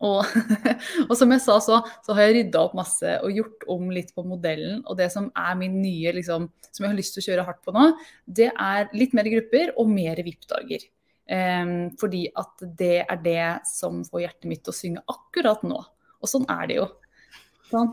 Og, 0.00 0.24
og, 1.08 1.16
som 1.18 1.32
jeg 1.34 1.42
sa, 1.44 1.58
så, 1.60 1.80
så 2.04 2.16
har 2.16 2.28
jeg 2.28 2.36
rydda 2.38 2.62
opp 2.62 2.76
masse 2.78 3.18
og 3.20 3.36
gjort 3.36 3.66
om 3.72 3.90
litt 3.92 4.14
på 4.16 4.24
modellen. 4.24 4.80
Og 4.88 4.96
det 5.00 5.10
som 5.12 5.28
er 5.36 5.58
min 5.60 5.76
nye, 5.82 6.14
liksom, 6.16 6.48
som 6.70 6.86
jeg 6.86 6.92
har 6.92 7.00
lyst 7.00 7.16
til 7.16 7.24
å 7.24 7.28
kjøre 7.28 7.44
hardt 7.48 7.60
på 7.66 7.76
nå, 7.76 7.90
det 8.24 8.48
er 8.52 8.88
litt 8.96 9.16
mer 9.16 9.28
grupper 9.28 9.74
og 9.76 9.92
mer 9.92 10.22
VIP-dager. 10.24 10.88
Um, 11.30 11.92
fordi 12.00 12.24
at 12.34 12.64
det 12.78 13.04
er 13.04 13.18
det 13.22 13.48
som 13.70 14.02
får 14.02 14.24
hjertet 14.24 14.48
mitt 14.50 14.64
til 14.66 14.74
å 14.74 14.76
synge 14.76 15.04
akkurat 15.12 15.62
nå. 15.62 15.78
Og 16.20 16.30
sånn 16.30 16.46
er 16.50 16.64
det 16.66 16.80
jo. 16.80 16.88
Sånn. 17.70 17.92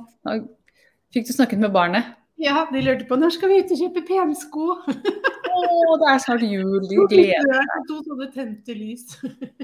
Fikk 1.13 1.29
du 1.29 1.36
snakket 1.36 1.62
med 1.62 1.75
barnet? 1.75 2.15
Ja, 2.41 2.65
de 2.70 2.82
lurte 2.86 3.06
på 3.10 3.17
når 3.17 3.34
skal 3.34 3.50
vi 3.50 3.62
ut 3.62 3.72
og 3.74 3.79
kjøpe 3.82 4.03
pensko. 4.10 4.65
Å, 5.58 5.96
det 6.01 6.10
er 6.12 6.20
snart 6.22 6.44
jul. 6.46 6.75
De 6.86 7.00
gleder 7.10 7.48
seg. 7.62 7.88
To 7.89 8.01
sånne 8.06 8.27
tente 8.34 8.75
lys. 8.77 9.15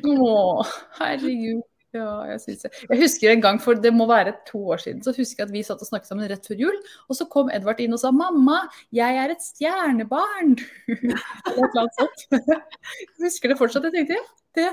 Å, 0.01 0.63
herregud. 1.01 1.62
Ja, 1.94 2.24
jeg 2.26 2.40
syns 2.42 2.64
det. 2.66 2.72
Jeg 2.90 3.00
husker 3.04 3.30
en 3.30 3.42
gang, 3.44 3.60
for 3.62 3.78
det 3.78 3.92
må 3.94 4.08
være 4.10 4.32
to 4.48 4.64
år 4.74 4.80
siden, 4.82 5.04
så 5.06 5.12
husker 5.14 5.44
jeg 5.44 5.50
at 5.50 5.54
vi 5.54 5.62
satt 5.66 5.82
og 5.84 5.90
snakket 5.90 6.10
sammen 6.10 6.30
rett 6.30 6.48
før 6.50 6.64
jul. 6.64 6.78
Og 7.06 7.18
så 7.20 7.28
kom 7.30 7.52
Edvard 7.54 7.84
inn 7.84 7.94
og 7.94 8.02
sa 8.02 8.10
'mamma, 8.10 8.64
jeg 8.90 9.20
er 9.24 9.34
et 9.34 9.44
stjernebarn'. 9.46 10.56
Eller 10.90 11.68
et 11.68 11.78
eller 11.78 11.92
sånt. 12.00 12.24
Jeg 12.32 13.28
husker 13.28 13.54
det 13.54 13.58
fortsatt. 13.60 13.86
Jeg 13.86 14.08
tenkte 14.10 14.18
det 14.58 14.72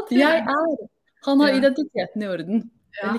at 0.00 0.10
jeg 0.10 0.42
er. 0.42 0.82
Han 1.28 1.40
har 1.40 1.54
identiteten 1.54 2.22
i 2.22 2.28
orden. 2.28 2.66
Ja. 2.98 3.14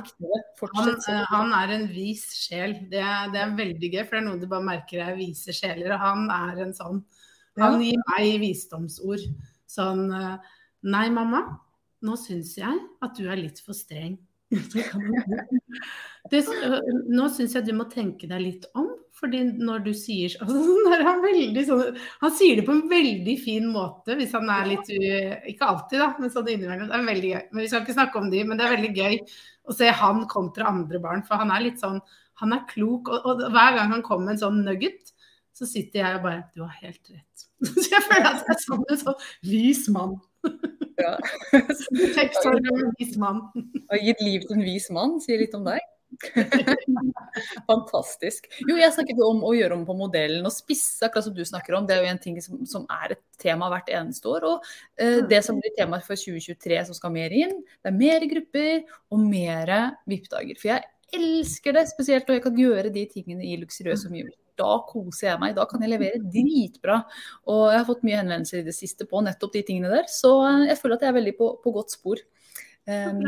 Han, 0.75 1.23
han, 1.31 1.55
er 1.61 1.73
en 1.77 1.87
vis 1.87 2.25
sjel. 2.35 2.75
Det 2.91 3.05
det 3.31 3.39
er, 3.39 3.55
veldig 3.55 3.93
gøy, 3.93 4.03
for 4.03 4.17
det 4.17 4.19
er 4.19 4.27
noe 4.27 4.41
du 4.41 4.47
bare 4.51 4.67
merker 4.67 4.99
er 5.05 5.15
vise 5.15 5.55
sjeler. 5.55 5.95
Og 5.95 6.03
han 6.03 6.27
er 6.27 6.59
en 6.65 6.75
sånn. 6.75 6.99
Han 7.59 7.79
gir 7.79 8.03
meg 8.11 8.35
visdomsord. 8.43 9.23
Sånn 9.69 10.11
eh, 10.11 10.35
Nei, 10.79 11.07
mamma 11.11 11.43
nå 12.05 12.15
syns 12.19 12.55
jeg 12.59 12.81
at 13.03 13.17
du 13.17 13.27
er 13.29 13.39
litt 13.39 13.61
for 13.63 13.77
streng. 13.77 14.17
Det, 16.29 16.41
nå 17.09 17.25
syns 17.33 17.53
jeg 17.55 17.65
du 17.65 17.71
må 17.77 17.85
tenke 17.89 18.27
deg 18.29 18.41
litt 18.43 18.65
om, 18.77 18.89
fordi 19.19 19.39
når 19.57 19.83
du 19.87 19.91
sier 19.97 20.31
sånn 20.33 20.89
han, 21.07 21.23
sånn, 21.65 21.99
han 22.21 22.33
sier 22.35 22.59
det 22.59 22.65
på 22.67 22.75
en 22.75 22.83
veldig 22.91 23.35
fin 23.41 23.67
måte, 23.71 24.15
hvis 24.19 24.33
han 24.37 24.49
er 24.53 24.67
litt 24.69 24.91
Ikke 24.91 25.69
alltid, 25.69 25.97
da, 26.01 26.09
men 26.19 26.33
sånn 26.33 26.49
innimellom. 26.53 26.89
Det 26.91 26.97
er 26.97 27.07
veldig 27.07 27.31
gøy. 27.33 27.43
Men 27.51 27.63
Vi 27.63 27.69
skal 27.71 27.85
ikke 27.85 27.97
snakke 27.97 28.21
om 28.21 28.29
de, 28.33 28.43
men 28.45 28.59
det 28.59 28.67
er 28.67 28.75
veldig 28.75 28.91
gøy 28.97 29.19
å 29.69 29.77
se 29.79 29.93
han 30.01 30.25
kontra 30.31 30.69
andre 30.69 31.01
barn. 31.03 31.25
For 31.27 31.41
han 31.41 31.53
er 31.55 31.65
litt 31.65 31.81
sånn 31.81 32.01
Han 32.39 32.55
er 32.55 32.67
klok, 32.69 33.09
og, 33.11 33.25
og 33.27 33.41
hver 33.51 33.73
gang 33.75 33.89
han 33.91 34.03
kommer 34.05 34.29
med 34.29 34.37
en 34.37 34.43
sånn 34.45 34.61
nugget, 34.63 35.11
så 35.55 35.67
sitter 35.67 36.03
jeg 36.03 36.19
og 36.19 36.27
bare 36.27 36.43
Du 36.53 36.63
har 36.63 36.75
helt 36.79 37.11
rett. 37.11 37.47
Så 37.83 37.89
jeg 37.91 38.05
føler 38.05 38.29
at 38.29 38.45
jeg 38.45 38.55
er 38.55 38.61
sånn 38.63 38.85
en 38.85 39.01
sånn 39.01 39.25
vis 39.49 39.87
mann. 39.91 40.19
Ja. 40.99 41.15
Vis 42.99 43.15
mann. 43.17 43.45
Har 43.89 44.03
gitt 44.03 44.21
liv 44.25 44.43
til 44.45 44.57
en 44.57 44.67
vis 44.67 44.89
mann, 44.93 45.17
sier 45.23 45.41
litt 45.41 45.55
om 45.57 45.65
deg. 45.67 45.79
Fantastisk. 47.69 48.47
Jo, 48.65 48.75
jeg 48.79 48.93
snakket 48.95 49.19
jo 49.21 49.29
om 49.29 49.43
å 49.45 49.53
gjøre 49.55 49.77
om 49.77 49.85
på 49.87 49.95
modellen 49.97 50.45
og 50.47 50.53
spisse, 50.53 51.05
akkurat 51.05 51.27
som 51.27 51.35
du 51.37 51.43
snakker 51.45 51.77
om. 51.77 51.87
Det 51.87 51.95
er 51.95 52.03
jo 52.03 52.11
en 52.11 52.21
ting 52.21 52.39
som, 52.43 52.61
som 52.69 52.87
er 52.99 53.15
et 53.15 53.23
tema 53.41 53.69
hvert 53.71 53.91
eneste 53.93 54.31
år. 54.31 54.47
Og 54.49 54.69
eh, 54.99 55.21
det 55.29 55.43
som 55.45 55.59
blir 55.61 55.73
temaet 55.77 56.07
for 56.07 56.19
2023 56.19 56.81
som 56.89 56.97
skal 56.97 57.13
mer 57.15 57.35
inn, 57.35 57.55
det 57.79 57.91
er 57.91 57.99
mer 57.99 58.27
grupper 58.33 58.95
og 59.13 59.23
mer 59.23 59.75
VIP-dager. 60.09 60.59
For 60.59 60.73
jeg 60.73 60.87
elsker 61.19 61.77
det, 61.77 61.87
spesielt 61.89 62.29
når 62.29 62.39
jeg 62.39 62.47
kan 62.47 62.61
gjøre 62.65 62.93
de 62.93 63.07
tingene 63.13 63.45
i 63.47 63.57
luksuriøse 63.61 64.09
omgivelser. 64.09 64.48
Da 64.59 64.75
koser 64.89 65.31
jeg 65.31 65.41
meg. 65.41 65.55
Da 65.57 65.65
kan 65.69 65.83
jeg 65.83 65.93
levere 65.95 66.21
dritbra. 66.21 67.01
Og 67.49 67.65
jeg 67.71 67.79
har 67.79 67.87
fått 67.87 68.05
mye 68.07 68.19
henvendelser 68.21 68.61
i 68.61 68.67
det 68.67 68.75
siste 68.77 69.07
på 69.09 69.23
nettopp 69.25 69.55
de 69.55 69.65
tingene 69.65 69.91
der, 69.91 70.07
så 70.11 70.35
jeg 70.67 70.77
føler 70.79 70.99
at 70.99 71.07
jeg 71.07 71.13
er 71.13 71.19
veldig 71.19 71.35
på, 71.39 71.51
på 71.63 71.75
godt 71.75 71.97
spor. 71.97 72.23
Um, 72.89 73.21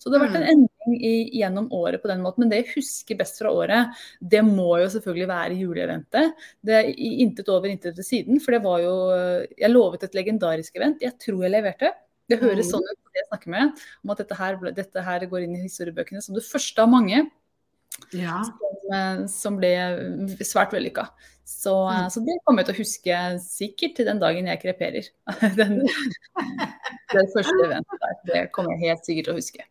så 0.00 0.08
det 0.08 0.16
har 0.16 0.22
vært 0.24 0.36
en 0.38 0.44
mm. 0.46 0.50
endring 0.52 1.00
i, 1.04 1.14
gjennom 1.36 1.66
året 1.76 2.00
på 2.00 2.08
den 2.08 2.22
måten. 2.24 2.44
Men 2.44 2.52
det 2.52 2.62
jeg 2.62 2.76
husker 2.78 3.18
best 3.20 3.40
fra 3.40 3.52
året, 3.52 3.98
det 4.20 4.40
må 4.46 4.70
jo 4.80 4.88
selvfølgelig 4.94 5.28
være 5.28 5.58
juleeventet. 5.60 6.46
Det 6.64 6.76
er 6.78 6.92
intet 6.96 7.50
over, 7.52 7.68
intet 7.68 7.98
ved 7.98 8.08
siden. 8.08 8.40
For 8.40 8.56
det 8.56 8.62
var 8.64 8.80
jo 8.84 8.94
Jeg 9.58 9.72
lovet 9.72 10.06
et 10.06 10.16
legendarisk 10.16 10.80
event. 10.80 11.04
Jeg 11.04 11.18
tror 11.20 11.44
jeg 11.44 11.52
leverte. 11.52 11.92
Det 12.30 12.38
høres 12.40 12.70
mm. 12.70 12.72
sånn 12.72 12.86
ut 12.86 12.96
på 12.96 13.12
det 13.12 13.20
jeg 13.20 13.28
snakker 13.28 13.52
med, 13.52 13.84
om 14.04 14.12
at 14.14 14.20
dette 14.22 14.38
her, 14.38 14.58
dette 14.76 15.04
her 15.04 15.24
går 15.32 15.44
inn 15.44 15.56
i 15.58 15.64
historiebøkene 15.64 16.22
som 16.22 16.36
det 16.36 16.46
første 16.46 16.84
av 16.84 16.92
mange. 16.92 17.24
Ja. 18.14 18.38
Som, 18.46 18.79
eh, 18.94 19.24
som, 19.30 19.58
ble 19.60 19.72
svært 20.46 20.74
vellykka. 20.76 21.08
Så, 21.50 21.74
mm. 21.74 22.10
så, 22.14 22.22
det 22.26 22.36
kommer 22.44 22.62
jeg 22.62 22.68
til 22.68 22.76
å 22.76 22.82
huske 22.84 23.18
sikkert 23.42 23.96
til 23.98 24.06
den 24.06 24.22
dagen 24.22 24.48
jeg 24.50 24.62
kreperer. 24.62 25.10
Den, 25.58 25.80
det 27.10 27.26
første 27.34 27.58
eventet 27.66 28.04
der. 28.04 28.16
Det 28.30 28.42
kommer 28.54 28.76
jeg 28.76 28.92
helt 28.92 29.08
sikkert 29.08 29.28
til 29.28 29.34
å 29.34 29.40
huske. 29.40 29.66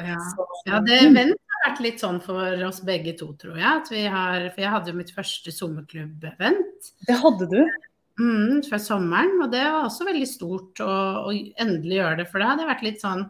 Ja, 0.00 0.16
så, 0.32 0.46
ja 0.68 0.80
det 0.84 0.96
eventet 1.10 1.44
har 1.52 1.66
vært 1.68 1.82
litt 1.84 2.00
sånn 2.02 2.22
for 2.24 2.64
oss 2.66 2.80
begge 2.88 3.12
to, 3.20 3.34
tror 3.40 3.60
jeg. 3.60 4.08
Har, 4.14 4.48
for 4.54 4.64
jeg 4.64 4.72
hadde 4.72 4.92
jo 4.92 4.96
mitt 4.96 5.12
første 5.14 5.52
sommerklubb-event. 5.54 6.90
Det 7.08 7.20
hadde 7.20 7.50
du? 7.52 7.60
Mm, 8.20 8.60
før 8.66 8.82
sommeren. 8.82 9.36
Og 9.44 9.52
det 9.52 9.62
var 9.64 9.84
også 9.84 10.08
veldig 10.08 10.28
stort 10.28 10.82
å, 10.84 10.92
å 11.28 11.34
endelig 11.34 12.00
gjøre 12.00 12.20
det. 12.22 12.28
For 12.30 12.42
det 12.42 12.50
hadde 12.52 12.70
vært 12.70 12.86
litt 12.86 13.04
sånn 13.04 13.26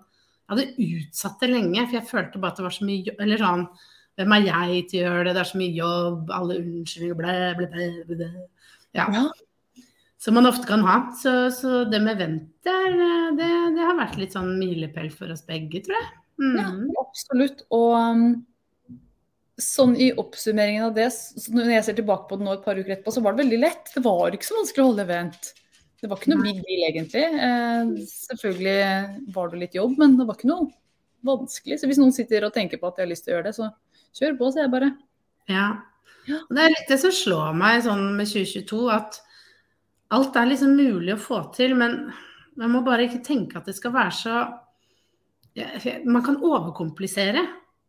Jeg 0.51 0.55
hadde 0.55 0.87
utsatt 0.87 1.43
det 1.43 1.51
lenge, 1.53 1.87
for 1.87 1.99
jeg 1.99 2.11
følte 2.11 2.43
bare 2.43 2.55
at 2.55 2.59
det 2.59 2.67
var 2.67 2.75
så 2.75 2.87
mye 2.89 3.13
Eller 3.23 3.39
sånn 3.39 3.67
Hvem 4.19 4.35
er 4.37 4.49
jeg 4.49 4.83
til 4.91 5.03
å 5.03 5.05
gjøre 5.07 5.29
det? 5.29 5.37
Det 5.37 5.43
er 5.43 5.51
så 5.51 5.61
mye 5.61 5.77
jobb, 5.77 6.33
alle 6.37 6.59
unnskyldninger, 6.61 7.19
blæ, 7.21 7.37
blæ, 7.61 7.89
blæ. 8.11 8.31
Ja. 8.99 9.07
Som 10.21 10.37
man 10.37 10.51
ofte 10.51 10.69
kan 10.69 10.85
ha. 10.85 10.99
Så, 11.17 11.35
så 11.57 11.85
det 11.89 12.03
med 12.05 12.21
venter, 12.21 12.99
det, 13.39 13.51
det, 13.77 13.85
har 13.87 13.97
vært 13.97 14.19
litt 14.21 14.37
sånn 14.37 14.53
milepæl 14.61 15.09
for 15.15 15.33
oss 15.33 15.47
begge, 15.49 15.81
tror 15.87 15.97
jeg. 15.97 16.11
Mm. 16.41 16.57
Ja, 16.59 16.69
absolutt. 17.01 17.65
Og 17.77 17.95
um, 17.97 18.27
sånn 19.61 19.95
i 20.01 20.11
oppsummeringen 20.21 20.89
av 20.89 20.93
det, 20.97 21.09
når 21.53 21.73
jeg 21.77 21.87
ser 21.89 21.99
tilbake 22.01 22.29
på 22.29 22.41
det 22.41 22.47
nå 22.47 22.57
et 22.57 22.67
par 22.67 22.81
uker 22.81 22.97
etterpå, 22.97 23.15
så 23.17 23.25
var 23.25 23.37
det 23.37 23.45
veldig 23.45 23.63
lett. 23.63 23.95
Det 23.95 24.05
var 24.05 24.37
ikke 24.37 24.49
så 24.51 24.59
vanskelig 24.59 24.85
å 24.85 24.91
holde 24.91 25.07
event. 25.09 25.53
Det 26.01 26.09
var 26.09 26.21
ikke 26.21 26.33
noe 26.33 26.45
big 26.45 26.61
deal, 26.65 26.85
egentlig. 26.89 27.25
Eh, 27.47 27.91
selvfølgelig 28.09 29.33
var 29.35 29.51
det 29.53 29.65
litt 29.65 29.77
jobb, 29.77 29.99
men 30.01 30.17
det 30.17 30.27
var 30.29 30.39
ikke 30.39 30.49
noe 30.49 30.71
vanskelig. 31.29 31.81
Så 31.81 31.89
hvis 31.91 32.01
noen 32.01 32.15
sitter 32.17 32.47
og 32.47 32.55
tenker 32.55 32.81
på 32.81 32.89
at 32.89 32.97
de 32.97 33.05
har 33.05 33.11
lyst 33.11 33.27
til 33.27 33.35
å 33.35 33.39
gjøre 33.39 33.51
det, 33.51 33.57
så 33.59 33.69
kjør 34.17 34.37
på, 34.39 34.51
sier 34.55 34.67
jeg 34.67 34.75
bare. 34.75 34.91
Ja. 35.51 35.69
Og 36.31 36.55
Det 36.55 36.65
er 36.65 36.75
litt 36.75 36.91
det 36.91 37.01
som 37.03 37.15
slår 37.15 37.55
meg 37.59 37.85
sånn 37.87 38.11
med 38.19 38.31
2022, 38.31 38.81
at 38.95 39.21
alt 40.15 40.37
er 40.39 40.51
liksom 40.51 40.75
mulig 40.79 41.15
å 41.15 41.23
få 41.23 41.43
til, 41.55 41.77
men 41.79 42.03
man 42.61 42.75
må 42.75 42.83
bare 42.87 43.07
ikke 43.07 43.23
tenke 43.27 43.59
at 43.59 43.69
det 43.69 43.77
skal 43.79 43.95
være 43.95 44.17
så 44.17 44.41
Man 46.07 46.23
kan 46.23 46.37
overkomplisere. 46.47 47.43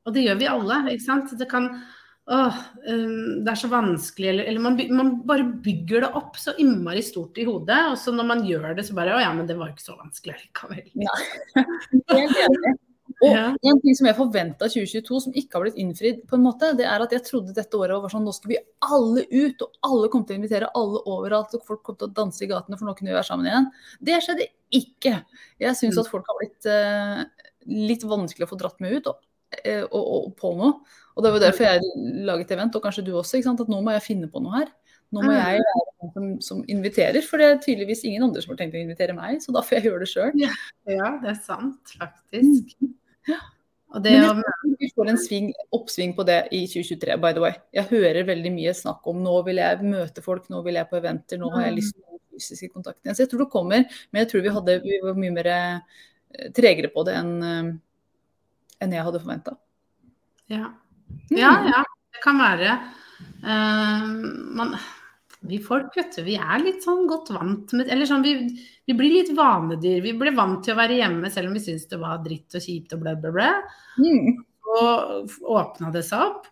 Og 0.07 0.15
det 0.15 0.23
gjør 0.25 0.37
vi 0.39 0.47
alle. 0.49 0.77
ikke 0.91 1.05
sant? 1.05 1.33
Det 1.37 1.47
kan 1.49 1.67
Åh, 2.31 2.57
um, 2.87 3.41
det 3.43 3.51
er 3.51 3.57
så 3.59 3.67
vanskelig, 3.67 4.27
eller, 4.29 4.45
eller 4.47 4.61
man, 4.61 4.77
man, 4.93 5.09
bare 5.27 5.43
bygger 5.65 6.05
det 6.05 6.11
opp 6.15 6.37
så 6.39 6.53
innmari 6.61 7.01
stort 7.03 7.37
i 7.41 7.45
hodet. 7.47 7.79
Og 7.91 7.97
så 7.99 8.13
når 8.15 8.27
man 8.29 8.45
gjør 8.47 8.75
det, 8.77 8.85
så 8.87 8.95
bare 8.97 9.17
Å 9.17 9.23
ja, 9.23 9.33
men 9.35 9.49
det 9.49 9.57
var 9.59 9.73
ikke 9.73 9.83
så 9.83 9.97
vanskelig 9.97 10.37
likevel. 10.39 10.85
Ja. 11.01 11.17
Og 13.21 13.33
ja. 13.35 13.47
en 13.53 13.81
ting 13.83 13.97
som 13.97 14.07
jeg 14.09 14.17
forventa 14.17 14.69
2022, 14.71 15.21
som 15.25 15.35
ikke 15.37 15.57
har 15.57 15.65
blitt 15.65 15.79
innfridd, 15.81 16.21
på 16.29 16.37
en 16.37 16.45
måte, 16.45 16.71
det 16.77 16.87
er 16.89 17.03
at 17.05 17.15
jeg 17.15 17.25
trodde 17.27 17.55
dette 17.57 17.77
året 17.77 18.01
var 18.01 18.13
sånn 18.13 18.25
nå 18.25 18.33
skal 18.33 18.53
vi 18.53 18.59
alle 18.87 19.25
ut, 19.29 19.65
og 19.65 19.89
alle 19.89 20.11
kom 20.13 20.25
til 20.25 20.37
å 20.37 20.41
invitere 20.41 20.71
alle 20.77 21.03
overalt, 21.05 21.53
og 21.57 21.65
folk 21.67 21.83
kom 21.85 21.99
til 21.99 22.09
å 22.09 22.15
danse 22.17 22.41
i 22.41 22.49
gatene, 22.49 22.79
for 22.79 22.89
nå 22.89 22.95
kunne 22.97 23.13
vi 23.13 23.17
være 23.19 23.29
sammen 23.29 23.49
igjen. 23.49 23.69
Det 24.09 24.21
skjedde 24.25 24.49
ikke. 24.81 25.17
Jeg 25.61 25.77
syns 25.77 25.99
mm. 25.99 26.01
at 26.01 26.13
folk 26.13 26.31
har 26.31 26.39
blitt 26.41 26.71
uh, 26.71 27.51
litt 27.91 28.07
vanskelig 28.09 28.47
å 28.47 28.51
få 28.53 28.61
dratt 28.61 28.81
med 28.81 28.97
ut. 28.97 29.13
og 29.13 29.21
Eh, 29.63 29.83
og, 29.83 30.03
og, 30.15 30.27
på 30.39 30.53
noe. 30.55 30.77
Og 31.15 31.25
det 31.25 31.31
var 31.33 31.43
derfor 31.43 31.67
jeg 31.67 32.11
laget 32.27 32.53
event, 32.55 32.77
og 32.77 32.85
kanskje 32.85 33.03
du 33.07 33.11
også, 33.19 33.41
at 33.41 33.71
nå 33.71 33.81
må 33.83 33.95
jeg 33.97 34.05
finne 34.05 34.29
på 34.31 34.39
noe 34.43 34.61
her. 34.61 34.69
Nå 35.11 35.25
må 35.25 35.33
jeg 35.35 35.59
være 35.59 35.81
den 35.99 36.11
som, 36.13 36.27
som, 36.45 36.61
inviterer, 36.71 37.25
for 37.27 37.41
det 37.41 37.49
er 37.49 37.57
tydeligvis 37.59 38.05
ingen 38.07 38.23
andre 38.23 38.43
som 38.43 38.53
har 38.53 38.61
tenkt 38.61 38.77
å 38.77 38.79
invitere 38.79 39.15
meg, 39.17 39.41
så 39.43 39.51
da 39.51 39.63
får 39.65 39.77
jeg 39.77 39.89
gjøre 39.89 40.05
det 40.05 40.07
sjøl. 40.07 40.37
Ja, 40.39 40.53
ja, 40.87 41.09
det 41.19 41.33
er 41.33 41.41
sant, 41.43 41.95
faktisk. 41.99 42.71
Mm. 42.79 42.93
Ja. 43.29 43.39
Men 43.91 44.07
jeg 44.07 44.77
vi 44.79 44.87
får 44.95 45.09
en 45.11 45.19
sving, 45.19 45.49
oppsving 45.75 46.13
på 46.15 46.23
det 46.23 46.39
i 46.55 46.61
2023, 46.63 47.17
by 47.19 47.33
the 47.35 47.43
way. 47.43 47.57
Jeg 47.75 47.89
hører 47.91 48.23
veldig 48.29 48.53
mye 48.55 48.71
snakk 48.77 49.07
om 49.11 49.19
nå 49.21 49.33
vil 49.45 49.59
jeg 49.59 49.83
møte 49.83 50.23
folk, 50.23 50.47
nå 50.49 50.61
vil 50.65 50.79
jeg 50.79 50.87
på 50.87 50.97
eventer, 51.01 51.41
nå 51.41 51.51
har 51.51 51.67
jeg 51.67 51.75
lyst 51.81 51.97
til 51.97 52.21
fysiske 52.31 52.71
kontakter. 52.71 53.11
Så 53.11 53.25
jeg 53.25 53.33
tror 53.33 53.43
det 53.43 53.51
kommer, 53.51 53.83
men 54.09 54.23
jeg 54.23 54.31
tror 54.31 54.45
vi, 54.45 54.53
hadde, 54.55 54.77
vi 54.85 54.99
var 55.03 55.19
mye 55.19 55.35
mer 55.35 55.49
eh, 55.51 56.47
tregere 56.55 56.91
på 56.93 57.03
det 57.07 57.17
enn 57.19 57.33
eh, 57.43 57.71
enn 58.81 58.95
jeg 58.95 59.05
hadde 59.05 59.21
forventa. 59.21 59.55
Ja. 60.51 60.71
ja. 61.29 61.51
ja, 61.69 61.83
det 62.15 62.23
kan 62.23 62.39
være. 62.41 62.79
Uh, 63.43 64.07
man, 64.57 64.73
vi 65.41 65.57
folk, 65.63 65.95
vet 65.97 66.13
du, 66.15 66.21
vi 66.25 66.35
er 66.37 66.61
litt 66.61 66.83
sånn 66.85 67.07
godt 67.09 67.31
vant 67.33 67.73
med 67.73 67.89
Eller 67.89 68.05
sånn, 68.05 68.21
vi, 68.21 68.35
vi, 68.85 68.93
blir 68.93 69.15
litt 69.15 69.31
vanedyr. 69.33 70.01
Vi 70.03 70.13
ble 70.17 70.33
vant 70.37 70.61
til 70.65 70.75
å 70.75 70.79
være 70.79 70.99
hjemme 70.99 71.31
selv 71.33 71.49
om 71.49 71.57
vi 71.57 71.63
syntes 71.63 71.89
det 71.89 71.97
var 72.01 72.21
dritt 72.21 72.57
og 72.57 72.61
kjipt 72.61 72.93
og 72.93 73.01
blæ, 73.01 73.15
blæ, 73.23 73.31
blæ. 73.37 73.51
Mm. 74.03 74.41
Og 74.71 75.53
åpna 75.57 75.89
det 75.95 76.05
seg 76.07 76.27
opp. 76.27 76.49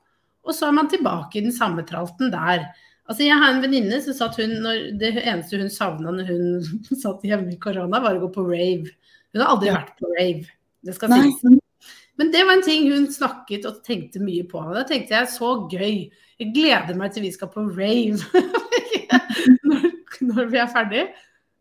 Og 0.48 0.56
så 0.56 0.70
er 0.70 0.78
man 0.80 0.90
tilbake 0.90 1.38
i 1.38 1.46
den 1.46 1.54
samme 1.54 1.86
tralten 1.86 2.34
der. 2.34 2.66
Altså, 3.06 3.24
Jeg 3.28 3.38
har 3.42 3.54
en 3.54 3.62
venninne 3.62 4.02
som 4.06 4.16
satt 4.18 4.40
hun, 4.42 4.58
når 4.66 4.82
det 5.02 5.16
eneste 5.22 5.62
hun 5.62 5.70
savna 5.74 6.14
når 6.16 6.30
hun 6.30 6.70
satt 7.04 7.26
hjemme 7.26 7.54
i 7.54 7.62
korona, 7.62 8.02
var 8.02 8.18
å 8.18 8.24
gå 8.26 8.32
på 8.40 8.46
rave. 8.50 8.96
Hun 9.34 9.44
har 9.44 9.54
aldri 9.54 9.74
vært 9.76 9.98
på 10.02 10.10
rave. 10.16 10.50
Det 10.82 10.96
skal 10.98 11.14
sies. 11.14 11.60
Men 12.20 12.34
det 12.34 12.42
var 12.44 12.58
en 12.58 12.66
ting 12.66 12.90
hun 12.92 13.06
snakket 13.14 13.68
og 13.70 13.84
tenkte 13.86 14.20
mye 14.20 14.44
på. 14.50 14.60
Da 14.76 14.82
tenkte 14.88 15.16
jeg 15.16 15.30
så 15.32 15.54
gøy. 15.72 16.10
Jeg 16.40 16.54
gleder 16.56 16.98
meg 16.98 17.14
til 17.14 17.24
vi 17.24 17.32
skal 17.36 17.52
på 17.54 17.64
rave 17.70 18.18
når, 20.30 20.50
vi 20.54 20.62
er 20.62 20.72
ferdig. 20.72 21.04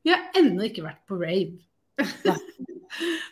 Vi 0.07 0.15
har 0.15 0.29
ennå 0.39 0.69
ikke 0.69 0.87
vært 0.87 1.03
på 1.09 1.19
rave. 1.21 1.59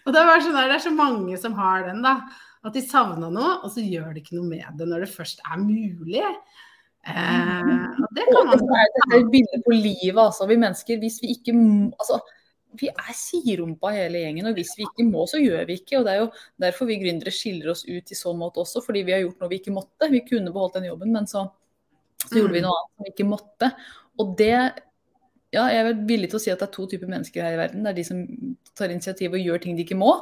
og 0.04 0.10
det, 0.14 0.22
var 0.26 0.42
sånn 0.42 0.56
der, 0.56 0.70
det 0.70 0.78
er 0.78 0.86
så 0.88 0.94
mange 0.94 1.38
som 1.40 1.56
har 1.58 1.86
den, 1.88 2.02
da. 2.04 2.18
At 2.66 2.74
de 2.74 2.82
savna 2.82 3.28
noe, 3.30 3.58
og 3.62 3.70
så 3.70 3.84
gjør 3.84 4.14
de 4.14 4.22
ikke 4.24 4.38
noe 4.38 4.48
med 4.48 4.78
det 4.78 4.88
når 4.90 5.04
det 5.04 5.12
først 5.12 5.44
er 5.46 5.60
mulig. 5.62 6.24
Eh, 7.06 7.74
og 8.02 8.08
det 8.16 8.24
kan 8.26 8.48
man 8.48 8.64
Det 8.64 8.80
er 9.06 9.20
et 9.20 9.28
bilde 9.30 9.60
på 9.62 9.76
livet, 9.76 10.18
altså. 10.18 10.48
Vi 10.50 10.58
mennesker, 10.58 10.98
hvis 11.02 11.20
vi 11.22 11.36
ikke 11.36 11.54
altså, 11.94 12.18
vi 12.80 12.88
er 12.90 13.12
siderumpa 13.16 13.92
hele 13.94 14.22
gjengen. 14.22 14.48
Og 14.50 14.56
hvis 14.58 14.74
vi 14.78 14.86
ikke 14.86 15.06
må, 15.08 15.26
så 15.30 15.40
gjør 15.40 15.66
vi 15.68 15.78
ikke. 15.80 16.00
Og 16.00 16.06
det 16.06 16.14
er 16.14 16.22
jo 16.22 16.30
derfor 16.62 16.90
vi 16.90 16.98
gründere 17.02 17.34
skiller 17.34 17.72
oss 17.72 17.84
ut 17.86 18.12
i 18.12 18.18
så 18.18 18.34
måte 18.36 18.62
også, 18.62 18.82
fordi 18.84 19.04
vi 19.06 19.14
har 19.14 19.22
gjort 19.24 19.42
noe 19.42 19.52
vi 19.52 19.60
ikke 19.60 19.76
måtte. 19.76 20.10
Vi 20.12 20.24
kunne 20.26 20.54
beholdt 20.54 20.80
den 20.80 20.90
jobben, 20.90 21.14
men 21.14 21.30
så, 21.30 21.46
så 22.24 22.32
gjorde 22.34 22.56
vi 22.56 22.64
mm. 22.64 22.66
noe 22.66 22.80
annet 22.80 22.92
som 22.92 23.06
vi 23.06 23.14
ikke 23.14 23.30
måtte. 23.30 23.70
Og 24.22 24.34
det 24.40 24.58
ja, 25.54 25.64
jeg 25.70 25.82
er 25.82 25.98
villig 26.08 26.30
til 26.32 26.38
å 26.38 26.42
si 26.42 26.52
at 26.52 26.60
det 26.60 26.66
er 26.66 26.74
to 26.74 26.86
typer 26.90 27.10
mennesker 27.10 27.44
her 27.44 27.54
i 27.54 27.60
verden. 27.60 27.84
Det 27.84 27.92
er 27.92 27.98
de 27.98 28.04
som 28.06 28.22
tar 28.76 28.92
initiativ 28.92 29.36
og 29.36 29.42
gjør 29.42 29.62
ting 29.62 29.76
de 29.78 29.84
ikke 29.86 29.98
må. 29.98 30.12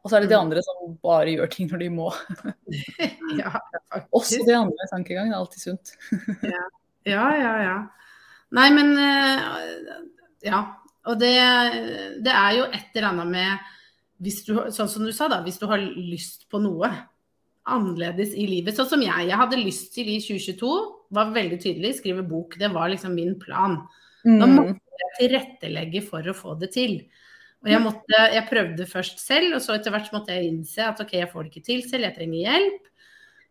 Og 0.00 0.08
så 0.08 0.16
er 0.16 0.24
det 0.24 0.30
de 0.30 0.38
mm. 0.38 0.44
andre 0.46 0.62
som 0.64 0.92
bare 1.04 1.34
gjør 1.34 1.50
ting 1.52 1.70
når 1.70 1.82
de 1.82 1.88
må. 1.92 2.08
ja, 3.40 3.52
Også 4.16 4.40
de 4.46 4.54
andre 4.56 4.88
tankegang. 4.92 5.28
Det 5.28 5.36
er 5.36 5.40
alltid 5.40 5.64
sunt. 5.66 5.92
ja. 6.54 6.62
ja, 7.08 7.26
ja, 7.36 7.54
ja. 7.66 7.78
Nei, 8.56 8.68
men 8.76 8.94
uh, 8.98 9.98
Ja. 10.46 10.66
Og 11.08 11.16
det, 11.16 11.32
det, 12.20 12.32
er 12.32 12.56
jo 12.58 12.66
et 12.68 12.92
eller 12.92 13.06
annet 13.08 13.30
med 13.30 13.68
hvis 14.20 14.42
du, 14.44 14.50
Sånn 14.68 14.88
som 14.92 15.06
du 15.06 15.14
sa, 15.16 15.30
da. 15.32 15.38
Hvis 15.44 15.56
du 15.58 15.64
har 15.70 15.80
lyst 15.80 16.44
på 16.52 16.60
noe 16.60 16.90
annerledes 17.70 18.34
i 18.36 18.44
livet. 18.48 18.76
Sånn 18.76 18.88
som 18.90 19.04
jeg. 19.04 19.28
Jeg 19.28 19.38
hadde 19.40 19.60
lyst 19.60 19.94
til 19.96 20.10
i 20.12 20.18
2022, 20.22 20.70
var 21.16 21.32
veldig 21.34 21.58
tydelig, 21.62 21.96
skrive 21.98 22.24
bok. 22.26 22.56
Det 22.60 22.70
var 22.72 22.92
liksom 22.92 23.16
min 23.16 23.34
plan. 23.40 23.80
Da 24.24 24.46
mm. 24.46 24.54
måtte 24.56 25.00
jeg 25.00 25.16
tilrettelegge 25.18 26.04
for 26.06 26.28
å 26.28 26.36
få 26.36 26.54
det 26.60 26.70
til. 26.76 27.00
Og 27.60 27.68
jeg, 27.68 27.80
måtte, 27.84 28.20
jeg 28.32 28.48
prøvde 28.48 28.86
først 28.88 29.20
selv, 29.20 29.58
og 29.58 29.64
så 29.64 29.74
etter 29.76 29.92
hvert 29.92 30.12
måtte 30.14 30.32
jeg 30.32 30.48
innse 30.48 30.86
at 30.86 31.00
ok, 31.02 31.12
jeg 31.18 31.28
får 31.28 31.44
det 31.44 31.50
ikke 31.52 31.66
til 31.66 31.82
selv, 31.84 32.06
jeg 32.08 32.16
trenger 32.16 32.46
hjelp. 32.46 32.86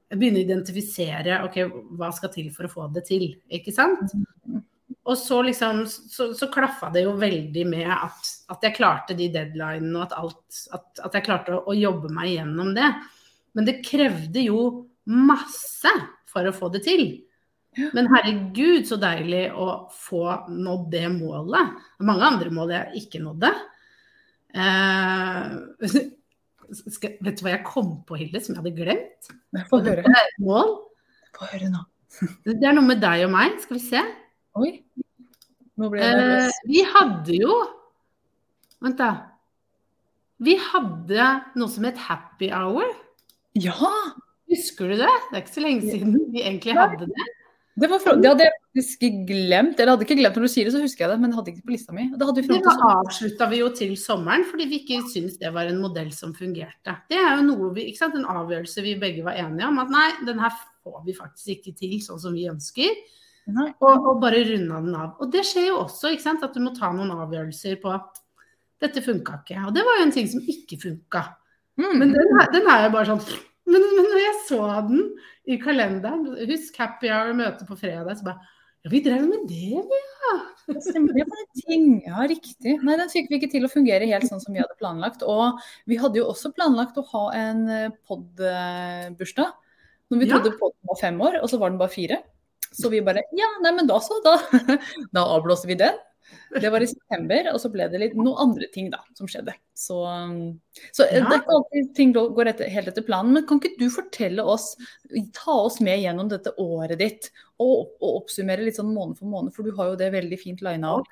Jeg 0.09 0.17
begynner 0.17 0.41
å 0.41 0.47
identifisere 0.47 1.35
ok, 1.45 1.59
hva 1.99 2.09
skal 2.17 2.31
til 2.33 2.49
for 2.53 2.65
å 2.65 2.71
få 2.73 2.87
det 2.95 3.05
til. 3.05 3.27
Ikke 3.53 3.73
sant? 3.75 4.15
Mm. 4.15 4.63
Og 5.09 5.17
så 5.17 5.39
liksom 5.45 5.83
så, 5.89 6.31
så 6.37 6.49
klaffa 6.53 6.89
det 6.93 7.05
jo 7.05 7.15
veldig 7.17 7.63
med 7.69 7.87
at, 7.89 8.33
at 8.53 8.65
jeg 8.65 8.75
klarte 8.77 9.15
de 9.17 9.29
deadlinene, 9.33 9.95
og 9.97 10.05
at, 10.05 10.17
alt, 10.17 10.59
at, 10.75 11.01
at 11.05 11.17
jeg 11.17 11.25
klarte 11.25 11.55
å, 11.55 11.63
å, 11.69 11.77
jobbe 11.77 12.11
meg 12.13 12.33
gjennom 12.35 12.73
det. 12.77 12.89
Men 13.57 13.69
det 13.69 13.79
krevde 13.85 14.43
jo 14.45 14.59
masse 15.09 15.93
for 16.29 16.45
å 16.45 16.53
få 16.53 16.69
det 16.73 16.83
til. 16.85 17.07
Men 17.95 18.07
herregud, 18.13 18.85
så 18.89 18.97
deilig 19.01 19.45
å 19.53 19.67
få 19.93 20.23
nådd 20.51 20.87
det 20.93 21.05
målet. 21.13 21.75
Mange 22.05 22.27
andre 22.27 22.51
mål 22.55 22.73
jeg 22.75 23.03
ikke 23.03 23.21
nådde. 23.23 23.51
Eh, 24.57 25.57
skal, 26.95 27.15
vet 27.23 27.39
du 27.39 27.43
hva 27.45 27.53
jeg 27.55 27.65
kom 27.67 27.91
på, 28.07 28.17
Hilde, 28.19 28.41
som 28.43 28.55
jeg 28.55 28.61
hadde 28.63 28.75
glemt? 28.77 29.31
Få 29.69 29.81
høre. 29.85 30.03
Mål. 30.43 30.75
Få 31.37 31.49
høre 31.53 31.71
nå. 31.73 31.83
Det 32.45 32.57
er 32.65 32.73
noe 32.73 32.87
med 32.89 33.01
deg 33.03 33.27
og 33.27 33.33
meg, 33.35 33.59
skal 33.61 33.77
vi 33.77 33.83
se. 33.85 34.01
Oi. 34.59 34.71
Nå 35.79 35.87
ble 35.93 36.01
jeg 36.01 36.09
Eh, 36.11 36.17
nervøs. 36.19 36.57
vi 36.67 36.81
hadde 36.93 37.35
jo 37.39 37.59
Vent, 38.79 38.95
da. 38.99 39.09
Vi 40.39 40.53
hadde 40.55 41.25
noe 41.59 41.67
som 41.71 41.83
het 41.83 41.97
happy 41.99 42.47
hour. 42.55 42.87
Ja! 43.59 43.91
Husker 44.49 44.87
du 44.87 44.95
det? 45.01 45.09
Det 45.29 45.35
er 45.35 45.41
ikke 45.43 45.51
så 45.53 45.63
lenge 45.65 45.83
siden 45.91 46.13
vi 46.31 46.39
egentlig 46.41 46.77
hadde 46.77 47.09
det. 47.11 47.25
Det, 47.79 47.87
var 47.89 48.17
det 48.19 48.29
hadde 48.29 48.45
jeg 48.45 48.55
faktisk 48.65 49.03
glemt. 49.29 49.79
Eller 49.79 49.93
hadde 49.93 50.05
ikke 50.05 50.17
glemt 50.19 50.37
når 50.37 50.45
du 50.45 50.51
sier 50.51 50.67
det, 50.67 50.73
så 50.75 50.81
husker 50.83 51.05
jeg 51.05 51.11
det. 51.13 51.19
Men 51.21 51.31
det 51.31 51.37
hadde 51.39 51.53
ikke 51.53 51.67
på 51.69 51.75
lista 51.75 51.95
mi. 51.95 52.07
Det 52.13 52.27
hadde 52.29 52.43
vi 52.43 52.57
Det 52.59 52.73
avslutta 52.89 53.47
vi 53.51 53.61
jo 53.61 53.69
til 53.79 53.93
sommeren 53.99 54.43
fordi 54.49 54.67
vi 54.71 54.81
ikke 54.83 54.99
syntes 55.11 55.37
det 55.41 55.53
var 55.55 55.69
en 55.69 55.79
modell 55.83 56.11
som 56.15 56.33
fungerte. 56.35 56.97
Det 57.11 57.19
er 57.19 57.39
jo 57.39 57.47
noe 57.47 57.71
vi, 57.77 57.87
ikke 57.89 58.03
sant, 58.03 58.19
en 58.19 58.27
avgjørelse 58.29 58.83
vi 58.85 58.97
begge 59.01 59.23
var 59.25 59.39
enige 59.39 59.69
om. 59.69 59.79
At 59.83 59.93
nei, 59.93 60.09
den 60.27 60.41
her 60.43 60.53
får 60.83 61.01
vi 61.07 61.17
faktisk 61.17 61.55
ikke 61.55 61.75
til 61.79 61.97
sånn 62.03 62.21
som 62.21 62.35
vi 62.35 62.49
ønsker. 62.51 63.01
Og, 63.49 63.93
og 64.05 64.19
bare 64.21 64.43
runda 64.45 64.79
den 64.83 64.95
av. 64.97 65.13
Og 65.23 65.31
det 65.33 65.43
skjer 65.47 65.71
jo 65.71 65.79
også, 65.83 66.13
ikke 66.13 66.25
sant, 66.25 66.43
at 66.45 66.55
du 66.55 66.61
må 66.63 66.73
ta 66.75 66.91
noen 66.93 67.13
avgjørelser 67.15 67.79
på 67.81 67.93
at 67.95 68.19
dette 68.83 69.03
funka 69.03 69.41
ikke. 69.41 69.61
Og 69.67 69.75
det 69.75 69.85
var 69.87 69.99
jo 69.99 70.07
en 70.07 70.15
ting 70.15 70.27
som 70.29 70.43
ikke 70.43 70.79
funka. 70.83 71.23
Mm. 71.79 71.95
Men 71.95 72.13
den, 72.13 72.35
den 72.53 72.69
er 72.69 72.85
jo 72.85 72.91
bare 72.93 73.13
sånn 73.13 73.23
men, 73.71 73.83
men 73.97 74.07
når 74.11 74.21
jeg 74.23 74.37
så 74.47 74.61
den 74.89 75.03
i 75.49 75.57
kalenderen, 75.61 76.25
husk 76.49 76.77
happy 76.81 77.09
hour 77.13 77.33
møte 77.37 77.65
på 77.69 77.77
fredag, 77.79 78.17
så 78.19 78.27
bare 78.31 78.55
Ja, 78.85 78.89
vi 78.93 79.01
drev 79.03 79.25
med 79.27 79.41
det, 79.49 79.81
vi. 79.89 79.97
Det 80.69 80.81
stemmer, 80.85 81.11
det 81.17 81.25
var 81.27 81.39
en 81.41 81.61
ting. 81.65 81.87
Ja, 82.05 82.21
riktig. 82.29 82.75
Nei, 82.85 82.95
den 82.95 83.09
fikk 83.11 83.27
vi 83.27 83.39
ikke 83.39 83.49
til 83.51 83.65
å 83.67 83.71
fungere 83.73 84.07
helt 84.07 84.27
sånn 84.29 84.39
som 84.39 84.53
vi 84.55 84.61
hadde 84.61 84.77
planlagt. 84.79 85.25
Og 85.27 85.57
vi 85.89 85.97
hadde 85.99 86.21
jo 86.21 86.29
også 86.31 86.53
planlagt 86.55 86.95
å 87.01 87.03
ha 87.09 87.23
en 87.35 87.65
pod-bursdag. 88.07 89.51
Når 90.09 90.21
vi 90.21 90.29
Ja. 90.29 90.37
trodde 90.37 90.55
podden 90.61 90.87
var 90.87 90.99
fem 91.01 91.19
år, 91.21 91.41
og 91.43 91.49
så 91.51 91.59
var 91.59 91.69
den 91.73 91.79
bare 91.81 91.91
fire. 91.91 92.21
Så 92.71 92.89
vi 92.89 93.01
bare 93.01 93.21
Ja, 93.35 93.49
nei, 93.61 93.71
men 93.75 93.87
da 93.89 93.99
så. 93.99 94.21
Da, 94.23 94.37
da 95.13 95.25
avblåste 95.35 95.67
vi 95.67 95.75
den. 95.75 95.97
Det 96.61 96.69
var 96.73 96.81
i 96.81 96.87
september, 96.89 97.51
og 97.53 97.59
så 97.61 97.69
ble 97.71 97.85
det 97.91 97.99
litt 98.01 98.15
noen 98.17 98.39
andre 98.49 98.67
ting 98.73 98.89
da, 98.89 99.01
som 99.17 99.29
skjedde. 99.29 99.53
Så, 99.77 99.99
um, 100.05 100.59
så 100.91 101.05
Ja. 101.05 101.21
det 101.27 101.35
er 101.35 101.41
ikke 101.43 101.57
alltid 101.57 101.91
ting 101.95 102.13
går 102.17 102.51
etter, 102.51 102.69
helt 102.73 102.89
etter 102.91 103.05
planen. 103.05 103.33
Men 103.33 103.45
kan 103.47 103.61
ikke 103.61 103.77
du 103.79 103.87
fortelle 103.93 104.43
oss, 104.43 104.73
ta 105.37 105.55
oss 105.67 105.79
med 105.85 106.01
gjennom 106.01 106.29
dette 106.31 106.55
året 106.57 106.99
ditt, 106.99 107.31
og, 107.59 107.93
og 108.01 108.23
oppsummere 108.23 108.65
litt 108.65 108.79
sånn 108.79 108.93
måned 108.95 109.19
for 109.19 109.29
måned, 109.29 109.53
for 109.55 109.67
du 109.67 109.75
har 109.77 109.91
jo 109.91 109.99
det 109.99 110.13
veldig 110.15 110.39
fint 110.41 110.63
lina 110.65 110.97
opp. 110.99 111.09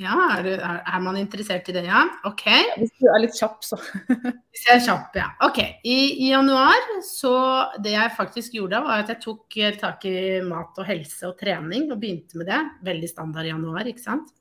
Ja, 0.00 0.14
er, 0.40 0.48
er, 0.58 1.00
man 1.04 1.18
interessert 1.20 1.68
i 1.70 1.74
det, 1.76 1.84
ja? 1.86 2.00
Ok. 2.26 2.48
Hvis 2.80 2.94
du 2.98 3.06
er 3.06 3.20
litt 3.22 3.36
kjapp, 3.38 3.60
så. 3.62 3.78
Hvis 4.50 4.64
jeg 4.66 4.80
er 4.80 4.82
kjapp, 4.82 5.18
ja. 5.20 5.28
Ok. 5.46 5.60
I, 5.86 5.98
I 6.26 6.32
januar 6.32 6.88
så 7.06 7.34
Det 7.82 7.92
jeg 7.94 8.14
faktisk 8.16 8.56
gjorde 8.58 8.80
var 8.82 9.04
at 9.04 9.12
jeg 9.14 9.22
tok 9.22 9.58
eh, 9.60 9.76
tak 9.78 10.08
i 10.10 10.16
mat 10.46 10.82
og 10.82 10.88
helse 10.88 11.30
og 11.30 11.38
trening 11.38 11.86
og 11.92 12.00
begynte 12.02 12.40
med 12.40 12.50
det. 12.50 12.58
Veldig 12.90 13.12
standard 13.12 13.46
i 13.46 13.54
januar, 13.54 13.86
ikke 13.86 14.02
sant. 14.02 14.34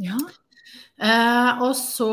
Ja. 0.00 0.18
Eh, 1.00 1.62
og 1.64 1.72
så 1.78 2.10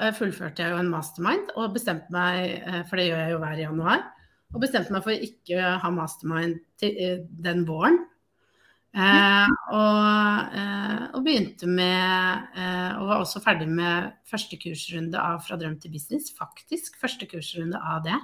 eh, 0.00 0.14
fullførte 0.16 0.64
jeg 0.64 0.72
jo 0.72 0.80
en 0.80 0.90
mastermind 0.90 1.52
og 1.60 1.74
bestemte 1.74 2.08
meg, 2.14 2.56
eh, 2.64 2.80
for 2.88 2.98
det 2.98 3.10
gjør 3.10 3.20
jeg 3.20 3.34
jo 3.34 3.40
hver 3.42 3.60
januar, 3.60 4.06
og 4.50 4.62
bestemte 4.64 4.94
meg 4.94 5.04
for 5.04 5.26
ikke 5.28 5.58
å 5.60 5.74
ha 5.82 5.90
mastermind 5.94 6.56
til, 6.80 7.26
den 7.44 7.66
våren. 7.68 8.00
Eh, 8.90 9.52
og, 9.70 10.56
eh, 10.58 11.02
og 11.14 11.22
begynte 11.22 11.68
med 11.70 12.48
eh, 12.58 12.96
Og 12.98 13.04
var 13.06 13.20
også 13.20 13.38
ferdig 13.38 13.68
med 13.70 14.08
første 14.26 14.58
kursrunde 14.58 15.14
av 15.14 15.44
Fra 15.46 15.58
drøm 15.60 15.76
til 15.78 15.94
business. 15.94 16.32
Faktisk 16.34 16.98
første 16.98 17.28
kursrunde 17.30 17.78
av 17.78 18.02
det. 18.08 18.18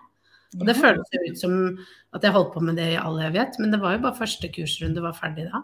Og 0.56 0.66
det 0.66 0.76
føles 0.78 1.12
jo 1.12 1.22
ut 1.26 1.38
som 1.38 1.56
at 2.16 2.24
jeg 2.24 2.34
holdt 2.34 2.52
på 2.54 2.62
med 2.64 2.78
det 2.80 2.92
i 2.94 3.00
all 3.00 3.18
evighet, 3.20 3.58
men 3.60 3.72
det 3.74 3.80
var 3.82 3.96
jo 3.96 4.04
bare 4.06 4.18
første 4.18 4.48
kursrunde 4.54 5.02
var 5.04 5.16
ferdig 5.18 5.48
da. 5.50 5.60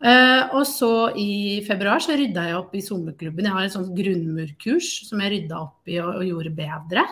Eh, 0.00 0.54
og 0.56 0.62
så 0.64 1.10
i 1.20 1.60
februar 1.66 2.00
så 2.00 2.14
rydda 2.16 2.46
jeg 2.48 2.56
opp 2.56 2.76
i 2.76 2.84
sommerklubben. 2.84 3.44
Jeg 3.44 3.52
har 3.56 3.66
et 3.66 3.74
sånt 3.74 3.92
grunnmurkurs 3.96 4.88
som 5.10 5.20
jeg 5.20 5.34
rydda 5.34 5.58
opp 5.60 5.90
i 5.90 5.98
og, 6.00 6.14
og 6.22 6.24
gjorde 6.24 6.54
bedre. 6.56 7.04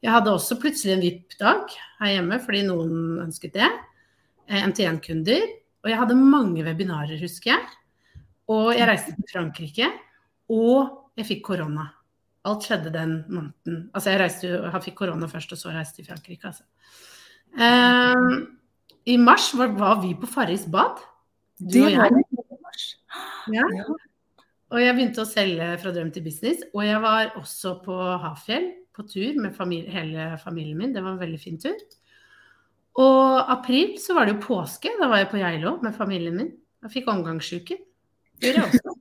Jeg 0.00 0.14
hadde 0.14 0.32
også 0.32 0.56
plutselig 0.62 0.94
en 0.94 1.04
VIP-dag 1.04 1.74
her 2.00 2.14
hjemme 2.14 2.38
fordi 2.40 2.62
noen 2.70 3.20
ønsket 3.26 3.58
det. 3.58 3.68
Eh, 4.48 4.64
MTN-kunder. 4.70 5.44
Og 5.84 5.90
jeg 5.90 5.98
hadde 6.00 6.16
mange 6.18 6.64
webinarer, 6.66 7.20
husker 7.22 7.54
jeg. 7.54 7.68
Og 8.50 8.72
jeg 8.76 8.88
reiste 8.90 9.14
til 9.16 9.30
Frankrike. 9.32 9.88
Og 10.52 11.14
jeg 11.18 11.28
fikk 11.28 11.44
korona. 11.46 11.86
Alt 12.48 12.66
skjedde 12.66 12.92
den 12.94 13.14
måneden. 13.28 13.82
Altså 13.94 14.12
jeg 14.14 14.20
reiste 14.22 14.48
jeg 14.50 14.82
fikk 14.86 14.96
korona 15.02 15.28
først, 15.30 15.52
og 15.54 15.60
så 15.60 15.72
reiste 15.74 16.00
jeg 16.00 16.06
til 16.06 16.12
Frankrike, 16.14 16.50
altså. 16.50 16.64
Eh, 17.50 18.36
I 19.12 19.16
mars 19.20 19.50
var, 19.58 19.72
var 19.76 20.00
vi 20.02 20.14
på 20.18 20.28
Farris 20.30 20.66
bad. 20.70 21.00
Du 21.60 21.66
Det 21.78 21.84
og 21.84 21.90
jeg. 21.90 21.98
var 21.98 22.54
i 22.56 22.60
mars. 22.64 22.86
Ja. 23.52 23.66
Ja. 23.76 23.84
Og 24.70 24.78
jeg 24.78 24.94
begynte 24.94 25.24
å 25.24 25.28
selge 25.28 25.66
fra 25.82 25.90
drøm 25.94 26.12
til 26.14 26.22
business. 26.24 26.62
Og 26.74 26.84
jeg 26.86 27.00
var 27.02 27.32
også 27.40 27.78
på 27.84 27.96
Hafjell 28.22 28.70
på 28.94 29.04
tur 29.08 29.40
med 29.42 29.54
familie, 29.56 29.90
hele 29.90 30.28
familien 30.42 30.78
min. 30.78 30.92
Det 30.94 31.02
var 31.02 31.16
en 31.16 31.22
veldig 31.22 31.40
fin 31.42 31.58
tur. 31.58 31.76
Og 33.00 33.52
april 33.52 33.94
så 34.02 34.16
var 34.16 34.26
det 34.26 34.36
jo 34.36 34.44
påske. 34.44 34.92
Da 35.00 35.08
var 35.08 35.22
jeg 35.22 35.30
på 35.32 35.40
Geilo 35.40 35.76
med 35.84 35.96
familien 35.96 36.36
min. 36.36 36.50
Jeg 36.84 36.94
fikk 36.96 37.10
omgangssyke. 37.12 37.76
Det 38.40 38.50
gjorde 38.50 38.66
jeg 38.66 38.80
også. 38.80 38.96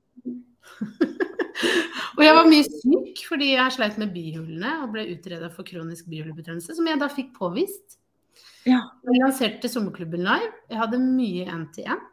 og 2.18 2.22
jeg 2.24 2.36
var 2.38 2.48
mye 2.48 2.66
syk 2.68 3.24
fordi 3.28 3.54
jeg 3.54 3.76
sleit 3.76 3.98
med 4.00 4.14
bihulene 4.16 4.76
og 4.84 4.94
ble 4.94 5.08
utreda 5.14 5.50
for 5.52 5.68
kronisk 5.68 6.08
bihulebetennelse, 6.12 6.76
som 6.78 6.88
jeg 6.88 7.02
da 7.02 7.10
fikk 7.12 7.34
påvist. 7.38 8.00
Ja. 8.68 8.84
Jeg 9.08 9.24
lanserte 9.24 9.72
Sommerklubben 9.72 10.24
live. 10.24 10.54
Jeg 10.72 10.80
hadde 10.82 11.02
mye 11.04 11.48
én-til-én 11.50 12.04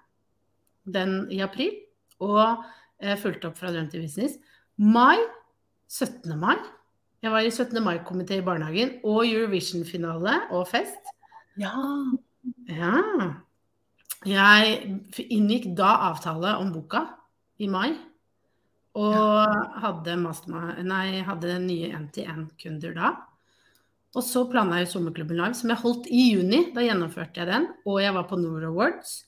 den 0.97 1.19
i 1.35 1.43
april. 1.45 1.75
Og 2.23 2.65
jeg 3.03 3.21
fulgte 3.21 3.51
opp 3.51 3.59
fra 3.61 3.73
Drøm 3.75 3.91
til 3.93 4.07
business. 4.07 4.39
Mai, 4.77 5.19
17. 5.91 6.33
mai. 6.41 6.57
Jeg 7.25 7.33
var 7.33 7.45
i 7.45 7.51
17. 7.51 7.79
mai-komité 7.83 8.39
i 8.39 8.45
barnehagen 8.45 8.99
og 9.05 9.27
Eurovision-finale 9.27 10.37
og 10.55 10.67
fest. 10.71 11.16
Ja. 11.57 11.73
Ja. 12.71 12.95
Jeg 14.27 14.81
inngikk 15.31 15.71
da 15.79 15.93
avtale 16.11 16.57
om 16.61 16.73
boka 16.75 17.05
i 17.63 17.69
mai. 17.71 17.95
Og 18.97 19.53
hadde, 19.83 20.17
nei, 20.89 21.21
hadde 21.27 21.59
nye 21.63 21.91
NTN-kunder 22.01 22.95
da. 22.97 23.11
Og 24.17 24.25
så 24.25 24.47
planla 24.49 24.79
jeg 24.81 24.89
Sommerklubben 24.89 25.37
Live, 25.37 25.55
som 25.59 25.69
jeg 25.69 25.83
holdt 25.83 26.07
i 26.09 26.23
juni. 26.33 26.63
Da 26.73 26.81
gjennomførte 26.87 27.43
jeg 27.43 27.51
den. 27.51 27.67
Og 27.85 27.99
jeg 28.01 28.15
var 28.17 28.25
på 28.31 28.39
Nord 28.41 28.65
Awards. 28.65 29.19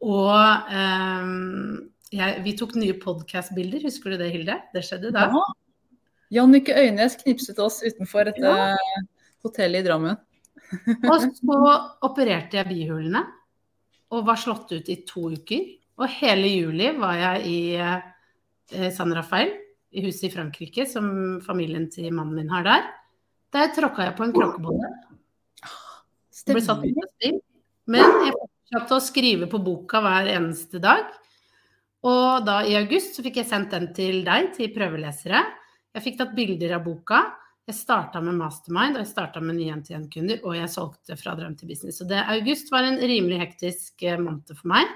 Og 0.00 0.32
ehm, 0.72 1.90
jeg, 2.16 2.38
vi 2.46 2.54
tok 2.56 2.72
nye 2.80 2.96
podkast-bilder. 3.02 3.84
Husker 3.84 4.14
du 4.14 4.22
det, 4.22 4.30
Hilde? 4.32 4.56
Det 4.72 4.84
skjedde 4.86 5.12
da. 5.12 5.26
ja. 5.28 5.44
Jannicke 6.30 6.72
Øynes 6.78 7.18
knipset 7.20 7.58
oss 7.58 7.80
utenfor 7.82 8.28
et 8.30 8.38
Ja. 8.40 8.76
hotell 9.44 9.74
i 9.74 9.82
Drammen. 9.82 10.16
Og 11.10 11.26
så 11.36 11.60
opererte 12.06 12.60
jeg 12.60 12.68
bihulene 12.70 13.24
og 14.10 14.26
var 14.26 14.38
slått 14.40 14.72
ut 14.74 14.88
i 14.90 15.00
to 15.06 15.28
uker. 15.30 15.66
Og 16.00 16.08
hele 16.18 16.48
juli 16.50 16.88
var 16.98 17.18
jeg 17.18 17.44
i 17.46 17.58
eh, 17.78 18.88
San 18.94 19.12
Rafael, 19.14 19.52
i 19.90 20.02
huset 20.06 20.30
i 20.30 20.32
Frankrike, 20.34 20.86
som 20.88 21.38
familien 21.44 21.88
til 21.92 22.10
mannen 22.14 22.38
min 22.38 22.50
har 22.52 22.66
der. 22.66 22.88
Der 23.54 23.72
tråkka 23.74 24.08
jeg 24.08 24.16
på 24.18 24.26
en 24.26 24.34
kråkebolle. 24.34 24.90
Ble 26.50 26.62
satt 26.64 26.86
i 26.86 26.94
spill. 26.94 27.40
Men 27.90 28.06
jeg 28.24 28.36
fortsatte 28.36 28.96
å 28.96 29.02
skrive 29.02 29.48
på 29.50 29.60
boka 29.62 30.00
hver 30.02 30.30
eneste 30.30 30.80
dag. 30.82 31.10
Og 32.06 32.46
da 32.46 32.60
i 32.64 32.76
august 32.78 33.18
så 33.18 33.24
fikk 33.26 33.42
jeg 33.42 33.50
sendt 33.50 33.74
den 33.74 33.90
til 33.96 34.22
deg, 34.24 34.52
til 34.56 34.70
prøvelesere. 34.72 35.42
Jeg 35.96 36.06
fikk 36.06 36.20
tatt 36.20 36.36
bilder 36.36 36.78
av 36.78 36.86
boka. 36.86 37.24
Jeg 37.68 37.76
starta 37.76 38.22
med 38.24 38.38
Mastermind, 38.38 38.96
og 38.96 39.04
jeg 39.04 39.10
starta 39.12 39.42
med 39.44 39.58
nye 39.58 39.76
NTN-kunder, 39.78 40.40
og 40.42 40.56
jeg 40.56 40.72
solgte 40.72 41.16
fra 41.20 41.36
drøm 41.38 41.54
til 41.58 41.70
business. 41.70 42.00
Så 42.00 42.06
det, 42.08 42.22
august 42.32 42.72
var 42.72 42.86
en 42.86 42.98
rimelig 42.98 43.38
hektisk 43.44 44.02
eh, 44.02 44.18
måned 44.18 44.50
for 44.56 44.70
meg. 44.72 44.88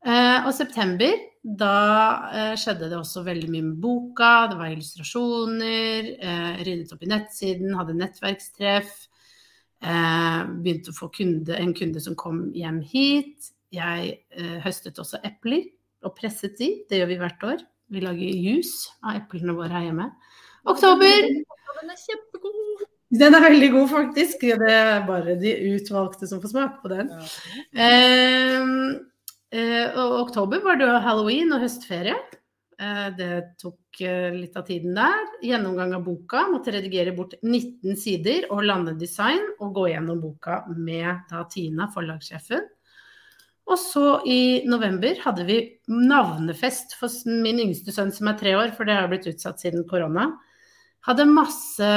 Eh, 0.00 0.46
og 0.48 0.50
september, 0.56 1.12
da 1.44 1.76
eh, 2.32 2.54
skjedde 2.58 2.88
det 2.88 2.98
også 2.98 3.22
veldig 3.26 3.50
mye 3.52 3.68
med 3.68 3.78
boka. 3.84 4.32
Det 4.50 4.58
var 4.58 4.72
illustrasjoner, 4.72 6.10
eh, 6.16 6.64
ryddet 6.64 6.96
opp 6.96 7.04
i 7.04 7.12
nettsiden, 7.12 7.76
hadde 7.78 7.98
nettverkstreff. 8.00 8.96
Eh, 9.80 10.40
begynte 10.64 10.92
å 10.92 10.96
få 10.96 11.08
kunde, 11.14 11.56
en 11.56 11.76
kunde 11.76 12.02
som 12.04 12.16
kom 12.18 12.48
hjem 12.56 12.82
hit. 12.84 13.52
Jeg 13.72 14.16
eh, 14.34 14.56
høstet 14.64 14.98
også 15.00 15.22
epler 15.24 15.68
og 16.04 16.16
presset 16.16 16.58
de. 16.58 16.72
Det 16.88 17.00
gjør 17.00 17.12
vi 17.12 17.20
hvert 17.22 17.46
år. 17.52 17.64
Vi 17.90 18.02
lager 18.02 18.42
juice 18.44 18.90
av 19.04 19.22
eplene 19.22 19.54
våre 19.56 19.72
her 19.72 19.88
hjemme. 19.88 20.10
Oktober. 20.68 21.28
Den 21.80 21.92
er 21.92 22.00
kjempegod. 22.00 22.88
Den 23.20 23.34
er 23.34 23.42
veldig 23.42 23.70
god, 23.74 23.88
faktisk. 23.90 24.42
Det 24.60 24.74
er 24.74 25.06
bare 25.06 25.38
de 25.40 25.54
utvalgte 25.74 26.28
som 26.30 26.42
får 26.42 26.52
smake 26.52 26.82
på 26.82 26.90
den. 26.92 27.08
Eh, 27.74 28.68
eh, 29.56 29.96
og 29.98 30.20
oktober 30.26 30.62
var 30.62 30.78
det 30.78 30.86
jo 30.86 31.00
halloween 31.06 31.56
og 31.56 31.64
høstferie. 31.64 32.18
Eh, 32.80 33.06
det 33.16 33.30
tok 33.60 34.00
eh, 34.00 34.30
litt 34.32 34.54
av 34.56 34.64
tiden 34.68 34.94
der. 34.96 35.24
Gjennomgang 35.44 35.96
av 35.96 36.04
boka. 36.06 36.46
Måtte 36.52 36.72
redigere 36.76 37.12
bort 37.16 37.34
19 37.42 37.98
sider 38.00 38.46
og 38.54 38.62
lande 38.64 38.94
design 39.00 39.42
og 39.58 39.74
gå 39.76 39.88
gjennom 39.90 40.20
boka 40.22 40.62
med 40.76 41.26
da 41.32 41.42
Tina, 41.50 41.90
forlagssjefen. 41.92 42.68
Og 43.70 43.78
så 43.78 44.04
i 44.26 44.62
november 44.66 45.18
hadde 45.22 45.44
vi 45.46 45.58
navnefest 45.90 46.96
for 46.98 47.12
min 47.28 47.60
yngste 47.66 47.94
sønn 47.94 48.10
som 48.14 48.30
er 48.30 48.38
tre 48.40 48.54
år, 48.58 48.72
for 48.74 48.88
det 48.88 48.96
har 48.96 49.10
blitt 49.10 49.28
utsatt 49.30 49.62
siden 49.62 49.84
korona. 49.90 50.30
Hadde 51.08 51.24
masse 51.28 51.90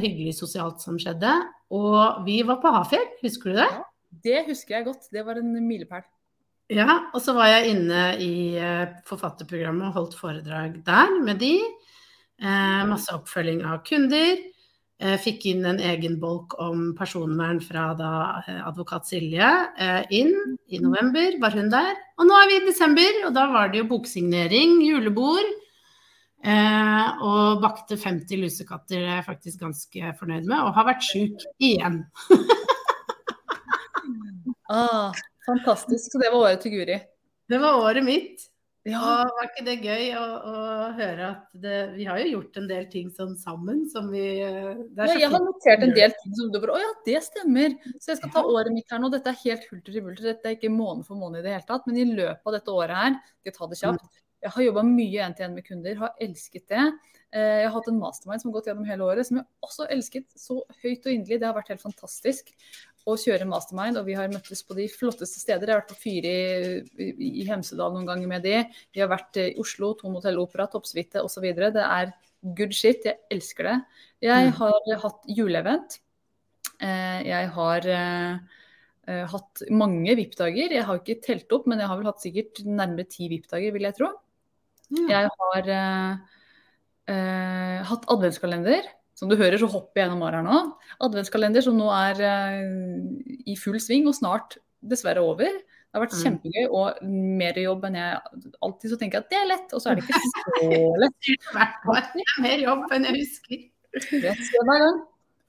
hyggelig 0.00 0.38
sosialt 0.38 0.80
som 0.80 0.96
skjedde. 1.00 1.32
Og 1.76 2.22
vi 2.26 2.40
var 2.46 2.60
på 2.62 2.72
Hafjell, 2.72 3.04
husker 3.20 3.52
du 3.52 3.60
det? 3.60 3.68
Ja, 3.68 3.84
det 4.24 4.46
husker 4.48 4.78
jeg 4.78 4.88
godt. 4.88 5.10
Det 5.12 5.24
var 5.26 5.40
en 5.40 5.52
milepæl. 5.66 6.06
Ja, 6.70 7.10
og 7.10 7.18
så 7.22 7.34
var 7.34 7.50
jeg 7.50 7.72
inne 7.72 8.02
i 8.22 8.32
eh, 8.54 8.92
forfatterprogrammet 9.08 9.88
og 9.88 9.96
holdt 9.96 10.16
foredrag 10.18 10.78
der 10.86 11.16
med 11.26 11.40
de. 11.42 11.56
Eh, 12.40 12.82
masse 12.86 13.10
oppfølging 13.12 13.64
av 13.66 13.82
kunder. 13.86 14.38
Eh, 15.00 15.16
fikk 15.16 15.46
inn 15.48 15.64
en 15.64 15.80
egen 15.80 16.18
bolk 16.20 16.54
om 16.60 16.90
personvern 16.96 17.58
fra 17.64 17.88
da 17.96 18.12
eh, 18.44 18.60
advokat 18.68 19.08
Silje 19.08 19.48
eh, 19.80 20.02
inn 20.12 20.34
i 20.68 20.78
november, 20.82 21.38
var 21.40 21.56
hun 21.56 21.72
der. 21.72 21.94
Og 22.20 22.28
nå 22.28 22.36
er 22.36 22.50
vi 22.50 22.58
i 22.58 22.66
desember, 22.68 23.22
og 23.26 23.34
da 23.34 23.46
var 23.50 23.72
det 23.72 23.80
jo 23.80 23.88
boksignering, 23.90 24.78
julebord. 24.84 25.54
Eh, 26.40 27.08
og 27.20 27.60
bakte 27.60 27.98
50 28.00 28.40
lusekatter, 28.40 29.02
er 29.02 29.18
jeg 29.18 29.26
faktisk 29.26 29.64
ganske 29.64 30.12
fornøyd 30.20 30.46
med. 30.48 30.60
Og 30.64 30.76
har 30.76 30.88
vært 30.88 31.04
sjuk 31.04 31.44
igjen. 31.60 32.02
ah, 34.72 35.10
Fantastisk. 35.48 36.12
Så 36.12 36.22
det 36.22 36.30
var 36.30 36.46
året 36.46 36.64
til 36.64 36.78
Guri? 36.78 36.96
Det 37.50 37.60
var 37.60 37.82
året 37.82 38.06
mitt. 38.06 38.46
Ja. 38.88 38.96
Og 38.96 39.34
var 39.36 39.48
ikke 39.50 39.64
det 39.66 39.74
gøy 39.84 40.06
å, 40.16 40.22
å 40.24 40.60
høre 40.96 41.24
at 41.26 41.42
det, 41.60 41.74
Vi 41.98 42.06
har 42.08 42.16
jo 42.22 42.30
gjort 42.30 42.54
en 42.56 42.68
del 42.70 42.86
ting 42.88 43.10
sånn 43.12 43.34
sammen 43.36 43.82
som 43.92 44.06
vi 44.08 44.22
ja, 44.40 44.70
Jeg 45.04 45.28
har 45.28 45.42
notert 45.44 45.84
en 45.84 45.92
del 45.92 46.14
ting 46.22 46.32
som 46.38 46.48
du 46.48 46.56
bare 46.62 46.78
Å 46.78 46.80
ja, 46.80 46.94
det 47.04 47.18
stemmer. 47.26 47.76
Så 48.00 48.14
jeg 48.14 48.22
skal 48.22 48.32
ta 48.32 48.44
året 48.48 48.72
mitt 48.72 48.88
her 48.88 49.02
nå. 49.02 49.12
Dette 49.12 49.34
er 49.34 49.42
helt 49.42 49.68
hulter 49.68 49.92
til 49.92 50.06
bulter. 50.06 50.30
Dette 50.30 50.48
er 50.48 50.56
ikke 50.56 50.72
måned 50.72 51.04
for 51.04 51.20
måned 51.20 51.42
i 51.42 51.44
det 51.44 51.58
hele 51.58 51.68
tatt. 51.68 51.84
Men 51.90 52.00
i 52.00 52.08
løpet 52.08 52.40
av 52.40 52.56
dette 52.56 52.78
året 52.80 53.02
her, 53.02 53.20
skal 53.36 53.52
jeg 53.52 53.58
ta 53.58 53.68
det 53.68 53.80
kjapt, 53.82 54.24
jeg 54.40 54.52
har 54.54 54.64
jobba 54.64 54.84
mye 54.86 55.24
én-til-én 55.26 55.56
med 55.56 55.66
kunder, 55.66 55.96
har 56.00 56.20
elsket 56.22 56.64
det. 56.72 56.84
Eh, 57.30 57.56
jeg 57.62 57.66
har 57.68 57.74
hatt 57.76 57.88
en 57.90 57.98
mastermind 58.00 58.42
som 58.42 58.50
har 58.50 58.56
gått 58.56 58.70
gjennom 58.70 58.86
hele 58.88 59.06
året, 59.06 59.26
som 59.28 59.38
jeg 59.38 59.46
også 59.66 59.88
elsket 59.92 60.30
så 60.38 60.60
høyt 60.80 61.04
og 61.04 61.12
inderlig. 61.12 61.40
Det 61.42 61.46
har 61.46 61.56
vært 61.58 61.72
helt 61.74 61.82
fantastisk 61.84 62.54
å 63.08 63.16
kjøre 63.20 63.48
mastermind, 63.48 64.00
og 64.00 64.08
vi 64.08 64.16
har 64.16 64.32
møttes 64.32 64.62
på 64.64 64.76
de 64.78 64.86
flotteste 64.92 65.42
steder. 65.42 65.68
Jeg 65.68 65.76
har 65.76 65.82
vært 65.82 65.92
på 65.92 66.00
Fyri 66.00 66.32
i, 67.14 67.44
Hemsedal 67.48 67.92
noen 67.94 68.08
ganger 68.08 68.30
med 68.30 68.46
de. 68.46 68.56
Vi 68.94 69.02
har 69.02 69.10
vært 69.12 69.40
i 69.40 69.50
Oslo, 69.60 69.92
Ton 69.98 70.16
Hotell 70.16 70.40
Opera, 70.40 70.66
Toppsuite 70.72 71.22
osv. 71.24 71.46
Det 71.60 71.84
er 71.84 72.14
good 72.56 72.72
shit. 72.76 73.04
Jeg 73.06 73.20
elsker 73.32 73.68
det. 73.68 73.76
Jeg 74.24 74.48
mm. 74.48 74.56
har 74.60 75.04
hatt 75.04 75.30
juleevent. 75.36 76.00
Eh, 76.80 77.20
jeg 77.28 77.52
har 77.56 77.92
hatt 79.30 79.62
mange 79.74 80.12
VIP-dager. 80.14 80.74
Jeg 80.76 80.86
har 80.86 80.98
ikke 81.00 81.22
telt 81.24 81.52
opp, 81.56 81.64
men 81.70 81.80
jeg 81.82 81.88
har 81.90 81.98
vel 81.98 82.10
hatt 82.10 82.22
sikkert 82.22 82.60
nærmere 82.68 83.08
ti 83.10 83.30
VIP-dager, 83.32 83.72
vil 83.74 83.88
jeg 83.88 83.96
tro. 83.96 84.10
Mm. 84.90 85.10
Jeg 85.10 85.28
har 85.30 85.68
uh, 85.74 86.14
uh, 87.10 87.76
hatt 87.90 88.08
adventskalender. 88.14 88.88
Som 89.20 89.28
du 89.28 89.36
hører, 89.36 89.58
så 89.60 89.68
hopper 89.68 90.00
jeg 90.00 90.06
gjennom 90.06 90.22
året 90.24 90.40
her 90.40 90.46
nå. 90.46 90.58
Adventskalender 91.04 91.64
som 91.64 91.76
nå 91.76 91.90
er 91.92 92.22
uh, 92.24 92.62
i 93.44 93.56
full 93.60 93.76
sving 93.82 94.08
og 94.08 94.16
snart 94.16 94.56
dessverre 94.80 95.20
over. 95.20 95.60
Det 95.60 95.98
har 95.98 96.04
vært 96.04 96.14
mm. 96.14 96.22
kjempegøy 96.22 96.66
og 96.78 97.00
mer 97.40 97.56
jobb 97.58 97.84
enn 97.88 97.98
jeg 97.98 98.18
alltid 98.62 98.92
så 98.92 98.98
tenker 99.00 99.18
jeg 99.18 99.24
at 99.26 99.32
det 99.32 99.38
er 99.40 99.48
lett, 99.50 99.72
og 99.74 99.82
så 99.82 99.90
er 99.90 99.98
det 99.98 100.04
ikke 100.06 100.20
så 100.30 100.80
lett. 101.02 101.16
Det 101.26 102.22
er 102.22 102.42
mer 102.46 102.62
jobb 102.62 102.94
enn 102.94 103.08
jeg 103.08 103.16
husker. 103.18 103.64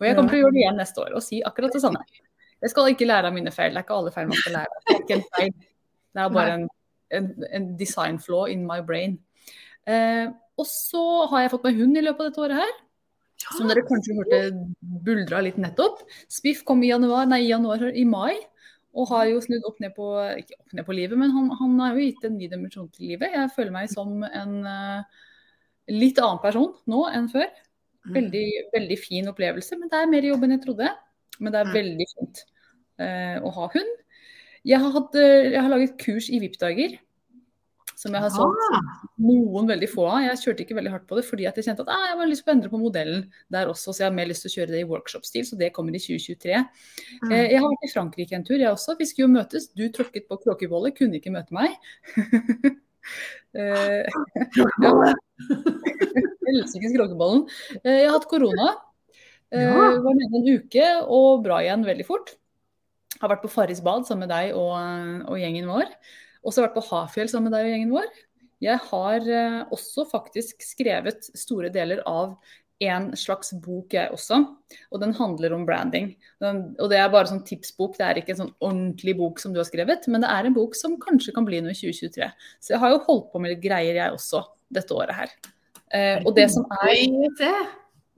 Og 0.02 0.08
jeg 0.08 0.18
kommer 0.18 0.34
til 0.34 0.40
å 0.40 0.42
gjøre 0.42 0.56
det 0.56 0.64
igjen 0.64 0.82
neste 0.82 1.04
år 1.04 1.14
og 1.14 1.22
si 1.22 1.44
akkurat 1.46 1.78
det 1.78 1.84
samme. 1.84 2.02
Jeg 2.62 2.74
skal 2.74 2.90
ikke 2.90 3.06
lære 3.06 3.30
av 3.30 3.36
mine 3.38 3.54
feil. 3.54 3.74
Det 3.74 3.84
er 3.84 3.86
ikke 3.86 4.00
alle 4.02 4.14
feil 4.16 4.30
man 4.30 4.42
skal 4.42 4.58
lære. 4.60 4.82
Er 4.98 5.24
feil. 5.38 5.54
Det 6.12 6.24
er 6.26 6.34
bare 6.34 6.56
en, 6.58 6.66
en, 7.18 7.30
en 7.54 7.68
design 7.78 8.18
flaw 8.22 8.50
in 8.50 8.66
my 8.66 8.82
brain. 8.86 9.20
Eh, 9.90 10.30
og 10.62 10.68
så 10.70 11.04
har 11.32 11.46
jeg 11.46 11.54
fått 11.56 11.68
meg 11.68 11.80
hund 11.82 11.98
i 11.98 12.04
løpet 12.06 12.24
av 12.24 12.30
dette 12.30 12.44
året 12.46 12.62
her. 12.62 12.74
Som 13.42 13.70
dere 13.72 13.84
kanskje 13.88 14.16
hørte 14.20 14.40
buldra 15.06 15.42
litt 15.42 15.58
nettopp. 15.62 16.04
Spiff 16.32 16.62
kom 16.68 16.84
i 16.86 16.92
januar, 16.92 17.26
nei, 17.30 17.42
januar, 17.48 17.88
i 17.90 18.06
mai. 18.06 18.38
Og 18.92 19.08
har 19.10 19.30
jo 19.30 19.42
snudd 19.44 19.66
opp 19.68 19.80
ned 19.82 19.94
på 19.96 20.08
ikke 20.42 20.58
opp 20.60 20.74
ned 20.76 20.86
på 20.88 20.96
livet, 20.98 21.18
men 21.20 21.32
han, 21.32 21.48
han 21.58 21.78
har 21.80 21.96
jo 21.96 22.04
gitt 22.04 22.26
en 22.28 22.36
ny 22.38 22.50
dimensjon 22.52 22.90
til 22.92 23.14
livet. 23.14 23.34
Jeg 23.34 23.54
føler 23.56 23.74
meg 23.74 23.92
som 23.92 24.26
en 24.28 24.58
uh, 24.68 25.22
litt 25.92 26.20
annen 26.20 26.42
person 26.44 26.74
nå 26.92 27.06
enn 27.16 27.30
før. 27.32 27.48
Mm. 28.04 28.14
Veldig, 28.18 28.48
veldig 28.76 28.98
fin 29.00 29.32
opplevelse, 29.32 29.78
men 29.80 29.92
det 29.92 30.02
er 30.02 30.12
mer 30.12 30.28
jobb 30.28 30.44
enn 30.44 30.56
jeg 30.58 30.64
trodde. 30.66 30.92
Men 31.40 31.56
det 31.56 31.62
er 31.62 31.70
mm. 31.70 31.76
veldig 31.78 32.10
fint 32.12 32.44
uh, 33.00 33.38
å 33.48 33.54
ha 33.58 33.70
hund. 33.78 33.96
Jeg 34.68 34.84
har, 34.84 34.94
hatt, 34.98 35.16
uh, 35.18 35.48
jeg 35.48 35.58
har 35.58 35.72
laget 35.72 35.98
kurs 36.04 36.28
i 36.30 36.42
VIP-dager 36.44 37.00
som 38.02 38.16
jeg 38.18 38.24
har 38.24 38.32
solgt 38.34 38.64
ah. 38.74 38.80
noen 39.22 39.68
veldig 39.70 39.90
få 39.92 40.08
av. 40.10 40.20
Jeg 40.26 40.40
kjørte 40.42 40.64
ikke 40.66 40.78
veldig 40.80 40.94
hardt 40.96 41.08
på 41.10 41.20
det 41.20 41.26
fordi 41.28 41.46
jeg 41.46 41.66
kjente 41.68 41.86
at 41.86 41.92
ah, 41.94 42.06
jeg 42.10 42.20
var 42.22 42.32
lyst 42.32 42.46
på 42.46 42.52
å 42.52 42.56
endre 42.56 42.72
på 42.72 42.82
modellen 42.82 43.26
der 43.54 43.70
også, 43.70 43.94
så 43.94 44.04
jeg 44.04 44.10
har 44.10 44.16
mer 44.18 44.30
lyst 44.32 44.46
til 44.46 44.52
å 44.52 44.56
kjøre 44.56 44.74
det 44.74 44.82
i 44.82 44.88
workshop-stil, 44.90 45.46
så 45.48 45.60
det 45.60 45.74
kommer 45.76 45.94
i 45.94 46.02
2023. 46.02 46.62
Mm. 46.62 47.32
Eh, 47.32 47.46
jeg 47.54 47.60
har 47.62 47.68
vært 47.68 47.86
i 47.86 47.92
Frankrike 47.94 48.38
en 48.38 48.48
tur, 48.48 48.58
jeg 48.58 48.72
også. 48.72 48.98
Vi 48.98 49.10
skulle 49.10 49.28
jo 49.28 49.36
møtes. 49.36 49.70
Du 49.78 49.86
tråkket 49.94 50.26
på 50.32 50.40
kråkebollet, 50.48 50.98
kunne 50.98 51.22
ikke 51.22 51.36
møte 51.36 51.54
meg. 51.54 51.78
eh. 53.62 54.06
Helsikes 56.48 56.94
kråkebollen. 56.98 57.46
Eh, 57.84 58.02
jeg 58.02 58.10
har 58.10 58.18
hatt 58.18 58.30
korona. 58.32 58.74
Eh. 59.52 59.70
Var 59.70 60.18
nede 60.18 60.42
en 60.42 60.52
uke 60.58 60.90
og 61.06 61.46
bra 61.46 61.62
igjen 61.64 61.86
veldig 61.88 62.08
fort. 62.08 62.36
Har 63.22 63.30
vært 63.36 63.46
på 63.46 63.54
Farris 63.54 63.84
bad 63.86 64.08
sammen 64.08 64.26
med 64.26 64.34
deg 64.34 64.58
og, 64.58 64.74
og 65.30 65.38
gjengen 65.38 65.70
vår. 65.70 65.90
Også 66.48 66.64
vært 66.66 66.78
på 66.78 66.86
Hafjell 66.90 67.30
sammen 67.32 67.50
med 67.50 67.58
deg 67.58 67.68
og 67.68 67.74
gjengen 67.76 67.96
vår. 67.96 68.10
Jeg 68.62 68.78
har 68.92 69.30
eh, 69.38 69.62
også 69.74 70.06
faktisk 70.10 70.62
skrevet 70.66 71.32
store 71.38 71.72
deler 71.74 72.04
av 72.10 72.36
en 72.82 73.12
slags 73.18 73.54
bok, 73.62 73.94
jeg 73.94 74.10
også. 74.14 74.40
Og 74.90 75.02
den 75.04 75.14
handler 75.18 75.54
om 75.54 75.66
branding. 75.68 76.12
Den, 76.42 76.64
og 76.82 76.90
det 76.90 76.98
er 76.98 77.12
bare 77.14 77.30
sånn 77.30 77.44
tipsbok, 77.46 77.94
det 77.98 78.08
er 78.08 78.20
ikke 78.22 78.34
en 78.34 78.42
sånn 78.44 78.54
ordentlig 78.58 79.16
bok 79.20 79.42
som 79.42 79.54
du 79.54 79.60
har 79.62 79.68
skrevet, 79.70 80.08
men 80.10 80.26
det 80.26 80.32
er 80.34 80.50
en 80.50 80.56
bok 80.56 80.78
som 80.78 80.98
kanskje 81.02 81.34
kan 81.36 81.46
bli 81.46 81.62
noe 81.62 81.76
i 81.76 81.78
2023. 81.78 82.30
Så 82.62 82.74
jeg 82.74 82.82
har 82.82 82.94
jo 82.94 83.04
holdt 83.06 83.30
på 83.34 83.42
med 83.42 83.54
litt 83.54 83.64
greier, 83.64 84.00
jeg 84.00 84.18
også, 84.18 84.44
dette 84.74 84.98
året 84.98 85.18
her. 85.18 85.36
Eh, 85.94 86.24
og 86.24 86.34
det 86.38 86.48
som 86.54 86.66
er 86.80 86.96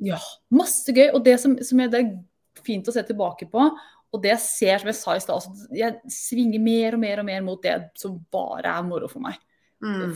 Ja, 0.03 0.19
masse 0.53 0.95
gøy. 0.95 1.09
Og 1.11 1.23
det 1.25 1.37
som, 1.41 1.57
som 1.63 1.79
er, 1.83 1.91
det 1.91 2.03
er 2.03 2.63
fint 2.63 2.87
å 2.87 2.95
se 2.95 3.03
tilbake 3.07 3.49
på, 3.51 3.67
og 4.13 4.21
det 4.21 4.29
jeg 4.35 4.43
ser, 4.43 4.77
som 4.81 4.91
jeg 4.91 4.99
sa 4.99 5.15
i 5.17 5.23
stad, 5.23 5.39
altså, 5.39 5.69
jeg 5.73 6.13
svinger 6.13 6.61
mer 6.61 6.97
og 6.97 7.01
mer 7.01 7.21
og 7.23 7.25
mer 7.25 7.41
mot 7.45 7.63
det 7.63 7.79
som 7.97 8.19
bare 8.33 8.75
er 8.77 8.85
moro 8.85 9.09
for 9.09 9.23
meg. 9.25 9.39
Mm. 9.83 10.13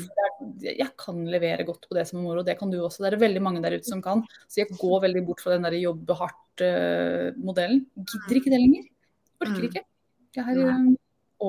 Jeg 0.63 0.87
kan 1.01 1.23
levere 1.27 1.65
godt 1.67 1.89
på 1.89 1.97
det 1.97 2.05
som 2.07 2.21
er 2.21 2.27
moro, 2.27 2.43
det 2.45 2.55
kan 2.59 2.71
du 2.71 2.77
også. 2.79 3.03
Det 3.03 3.09
er 3.15 3.25
veldig 3.25 3.41
mange 3.43 3.63
der 3.63 3.75
ute 3.75 3.89
som 3.89 4.03
kan. 4.05 4.21
Så 4.47 4.61
jeg 4.61 4.77
går 4.77 5.01
veldig 5.07 5.25
bort 5.27 5.41
fra 5.43 5.55
den 5.55 5.65
der 5.67 5.79
jobbe 5.81 6.17
hardt-modellen. 6.21 7.83
Uh, 7.97 8.05
Gidder 8.05 8.39
ikke 8.39 8.53
det 8.53 8.61
lenger. 8.61 8.87
Orker 9.41 9.57
mm. 9.57 9.67
ikke. 9.71 9.83
Jeg 10.37 10.53
er 10.53 10.77
uh, 10.77 10.93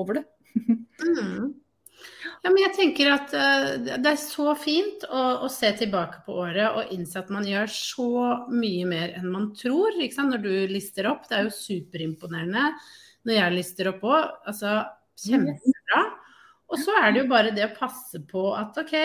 over 0.01 0.19
det. 0.19 0.25
mm. 0.65 1.53
Ja, 2.43 2.51
men 2.51 2.61
jeg 2.61 2.75
tenker 2.77 3.11
at 3.13 3.33
uh, 3.35 3.97
det 3.99 4.11
er 4.13 4.19
så 4.21 4.53
fint 4.59 5.03
å, 5.09 5.23
å, 5.45 5.49
se 5.51 5.71
tilbake 5.79 6.21
på 6.25 6.37
året 6.45 6.77
og 6.77 6.93
innse 6.95 7.19
at 7.19 7.31
man 7.33 7.47
gjør 7.47 7.71
så 7.73 8.11
mye 8.53 8.85
mer 8.87 9.15
enn 9.19 9.27
man 9.31 9.49
tror. 9.57 9.97
Når 9.97 10.43
du 10.43 10.53
lister 10.71 11.09
opp. 11.11 11.27
Det 11.29 11.37
er 11.37 11.47
jo 11.47 11.55
superimponerende 11.55 12.69
når 13.27 13.35
jeg 13.35 13.57
lister 13.57 13.91
opp 13.91 14.05
òg. 14.07 14.29
Altså 14.47 14.77
kjempebra. 15.19 16.05
Og 16.69 16.79
så 16.79 16.95
er 17.01 17.11
det 17.11 17.23
jo 17.23 17.31
bare 17.31 17.53
det 17.55 17.65
å 17.65 17.75
passe 17.75 18.21
på 18.29 18.45
at 18.55 18.77
OK, 18.79 18.95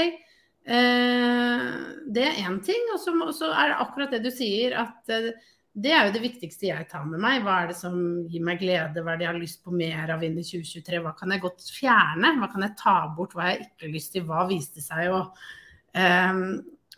uh, 0.68 1.68
det 2.14 2.28
er 2.28 2.40
én 2.44 2.61
ting. 2.64 2.92
Og 2.94 3.02
så 3.02 3.50
er 3.50 3.72
det 3.72 3.83
akkurat 3.83 4.14
det 4.14 4.22
du 4.26 4.30
sier, 4.35 4.76
at 4.85 5.14
uh, 5.14 5.33
det 5.74 5.90
er 5.90 6.06
jo 6.06 6.12
det 6.14 6.22
viktigste 6.22 6.68
jeg 6.68 6.87
tar 6.90 7.02
med 7.08 7.18
meg. 7.22 7.40
Hva 7.42 7.56
er 7.62 7.72
det 7.72 7.76
som 7.80 7.96
gir 8.30 8.42
meg 8.46 8.60
glede, 8.62 9.02
hva 9.02 9.14
er 9.14 9.18
det 9.18 9.26
jeg 9.26 9.32
har 9.32 9.40
lyst 9.42 9.64
på 9.64 9.74
mer 9.74 10.12
av 10.14 10.22
inn 10.22 10.37
i 10.38 10.46
2023? 10.46 11.00
Hva 11.02 11.14
kan 11.18 11.34
jeg 11.34 11.42
godt 11.42 11.66
fjerne? 11.74 12.30
Hva 12.38 12.48
kan 12.52 12.62
jeg 12.62 12.76
ta 12.78 12.94
bort? 13.16 13.34
Hva 13.34 13.48
har 13.48 13.56
jeg 13.56 13.66
ikke 13.66 13.90
lyst 13.96 14.14
til? 14.14 14.26
Hva 14.28 14.44
viste 14.46 14.84
seg 14.84 15.10
å 15.10 15.24
um, 15.24 16.46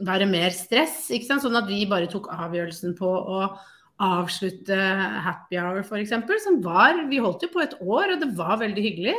være 0.04 0.28
mer 0.28 0.52
stress? 0.52 1.06
Ikke 1.08 1.30
sant? 1.30 1.46
Sånn 1.46 1.56
at 1.56 1.70
vi 1.70 1.80
bare 1.88 2.10
tok 2.12 2.28
avgjørelsen 2.36 2.92
på 3.00 3.16
å 3.16 3.40
avslutte 4.04 4.76
happy 5.24 5.56
hour 5.56 5.80
f.eks. 5.80 6.12
Som 6.44 6.60
var 6.60 7.06
Vi 7.08 7.24
holdt 7.24 7.48
jo 7.48 7.52
på 7.56 7.64
et 7.64 7.76
år, 7.80 8.12
og 8.12 8.20
det 8.20 8.32
var 8.36 8.60
veldig 8.60 8.88
hyggelig. 8.90 9.18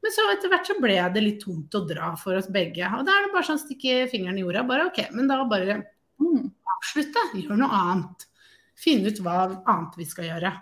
Men 0.00 0.16
så 0.16 0.30
etter 0.32 0.48
hvert 0.48 0.68
så 0.68 0.80
ble 0.80 1.00
det 1.12 1.20
litt 1.28 1.42
tungt 1.44 1.76
å 1.76 1.84
dra 1.84 2.14
for 2.16 2.40
oss 2.40 2.48
begge. 2.52 2.88
Og 2.88 3.04
da 3.04 3.12
er 3.12 3.26
det 3.26 3.36
bare 3.36 3.52
sånn 3.52 3.60
stikke 3.60 4.06
fingeren 4.08 4.40
i 4.40 4.48
jorda. 4.48 4.64
Bare 4.68 4.88
OK, 4.88 5.10
men 5.12 5.28
da 5.28 5.42
bare 5.48 5.82
mm, 6.20 6.46
avslutte. 6.80 7.32
Gjør 7.36 7.60
noe 7.60 7.84
annet 7.84 8.32
finne 8.78 9.10
ut 9.12 9.20
hva 9.24 9.38
annet 9.62 9.96
vi 9.98 10.06
skal 10.08 10.28
gjøre. 10.32 10.52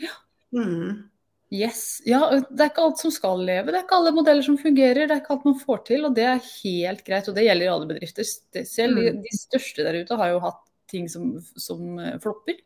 Ja. 0.00 0.14
Mm. 0.56 1.10
Yes. 1.50 1.98
Ja, 2.06 2.22
det 2.46 2.62
er 2.62 2.70
ikke 2.70 2.84
alt 2.86 3.00
som 3.02 3.10
skal 3.10 3.40
leve. 3.42 3.72
Det 3.72 3.80
er 3.80 3.84
ikke 3.84 3.96
alle 3.98 4.12
modeller 4.14 4.44
som 4.46 4.58
fungerer. 4.58 5.08
Det 5.08 5.16
er 5.16 5.22
ikke 5.22 5.34
alt 5.34 5.46
man 5.48 5.58
får 5.58 5.80
til, 5.88 6.04
og 6.06 6.14
det 6.14 6.26
er 6.30 6.44
helt 6.62 7.02
greit. 7.06 7.28
Og 7.28 7.34
det 7.34 7.44
gjelder 7.48 7.66
i 7.66 7.72
alle 7.72 7.88
bedrifter. 7.90 8.26
Selv 8.70 9.00
de, 9.00 9.08
Mm. 9.16 9.22
de 9.24 9.32
største 9.34 9.82
der 9.86 9.98
ute 10.04 10.18
har 10.20 10.30
jo 10.30 10.42
hatt 10.44 10.60
ting 10.90 11.08
som, 11.10 11.32
som 11.58 11.98
flopper. 12.22 12.60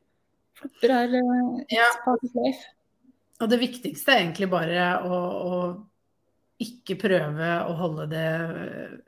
Flopper 0.60 0.92
er 0.98 1.16
uh, 1.16 1.62
Ja. 1.72 1.88
Og 3.40 3.50
det 3.50 3.58
viktigste 3.60 4.12
er 4.12 4.20
egentlig 4.22 4.50
bare 4.52 4.84
å, 5.08 5.16
å 5.16 5.56
ikke 6.62 6.94
prøve 7.00 7.50
å 7.66 7.74
holde 7.76 8.06
det 8.12 8.28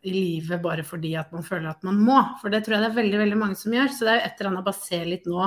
i 0.08 0.12
live 0.12 0.58
bare 0.62 0.82
fordi 0.86 1.12
at 1.18 1.30
man 1.34 1.44
føler 1.46 1.70
at 1.70 1.84
man 1.86 1.98
må. 2.02 2.18
For 2.40 2.50
det 2.50 2.64
tror 2.64 2.76
jeg 2.76 2.84
det 2.84 2.90
er 2.90 3.00
veldig 3.00 3.20
veldig 3.22 3.38
mange 3.38 3.58
som 3.58 3.74
gjør. 3.74 3.92
Så 3.94 4.06
det 4.06 4.12
er 4.12 4.18
jo 4.18 4.28
et 4.28 4.40
eller 4.40 4.50
annet 4.52 4.66
bare 4.66 4.80
se 4.82 5.02
litt 5.06 5.28
nå 5.30 5.42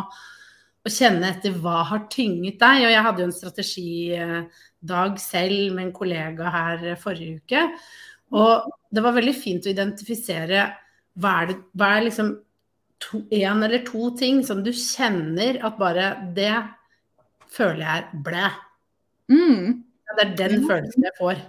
og 0.79 0.93
kjenne 0.95 1.27
etter 1.33 1.57
hva 1.59 1.81
har 1.89 2.05
tynget 2.11 2.59
deg. 2.61 2.85
Og 2.85 2.93
jeg 2.93 3.05
hadde 3.07 3.21
jo 3.23 3.29
en 3.29 3.35
strategidag 3.35 5.19
selv 5.21 5.73
med 5.75 5.85
en 5.85 5.95
kollega 5.95 6.53
her 6.55 6.85
forrige 7.01 7.41
uke. 7.41 7.65
Og 8.39 8.69
det 8.93 9.03
var 9.03 9.17
veldig 9.17 9.35
fint 9.35 9.67
å 9.67 9.73
identifisere 9.73 10.69
hva 11.19 11.33
er, 11.41 11.51
det, 11.51 11.57
hva 11.75 11.89
er 11.97 12.05
liksom 12.07 12.31
to, 13.03 13.23
en 13.35 13.65
eller 13.65 13.83
to 13.87 14.11
ting 14.19 14.39
som 14.47 14.63
du 14.63 14.71
kjenner 14.75 15.59
at 15.67 15.79
bare 15.79 16.13
det 16.37 16.53
føler 17.51 17.83
jeg 17.83 18.05
er 18.05 18.23
blæ. 18.25 18.47
Mm. 19.33 19.83
Ja, 20.07 20.15
Det 20.15 20.25
er 20.25 20.35
den 20.37 20.65
følelsen 20.69 21.05
jeg 21.09 21.17
får. 21.19 21.43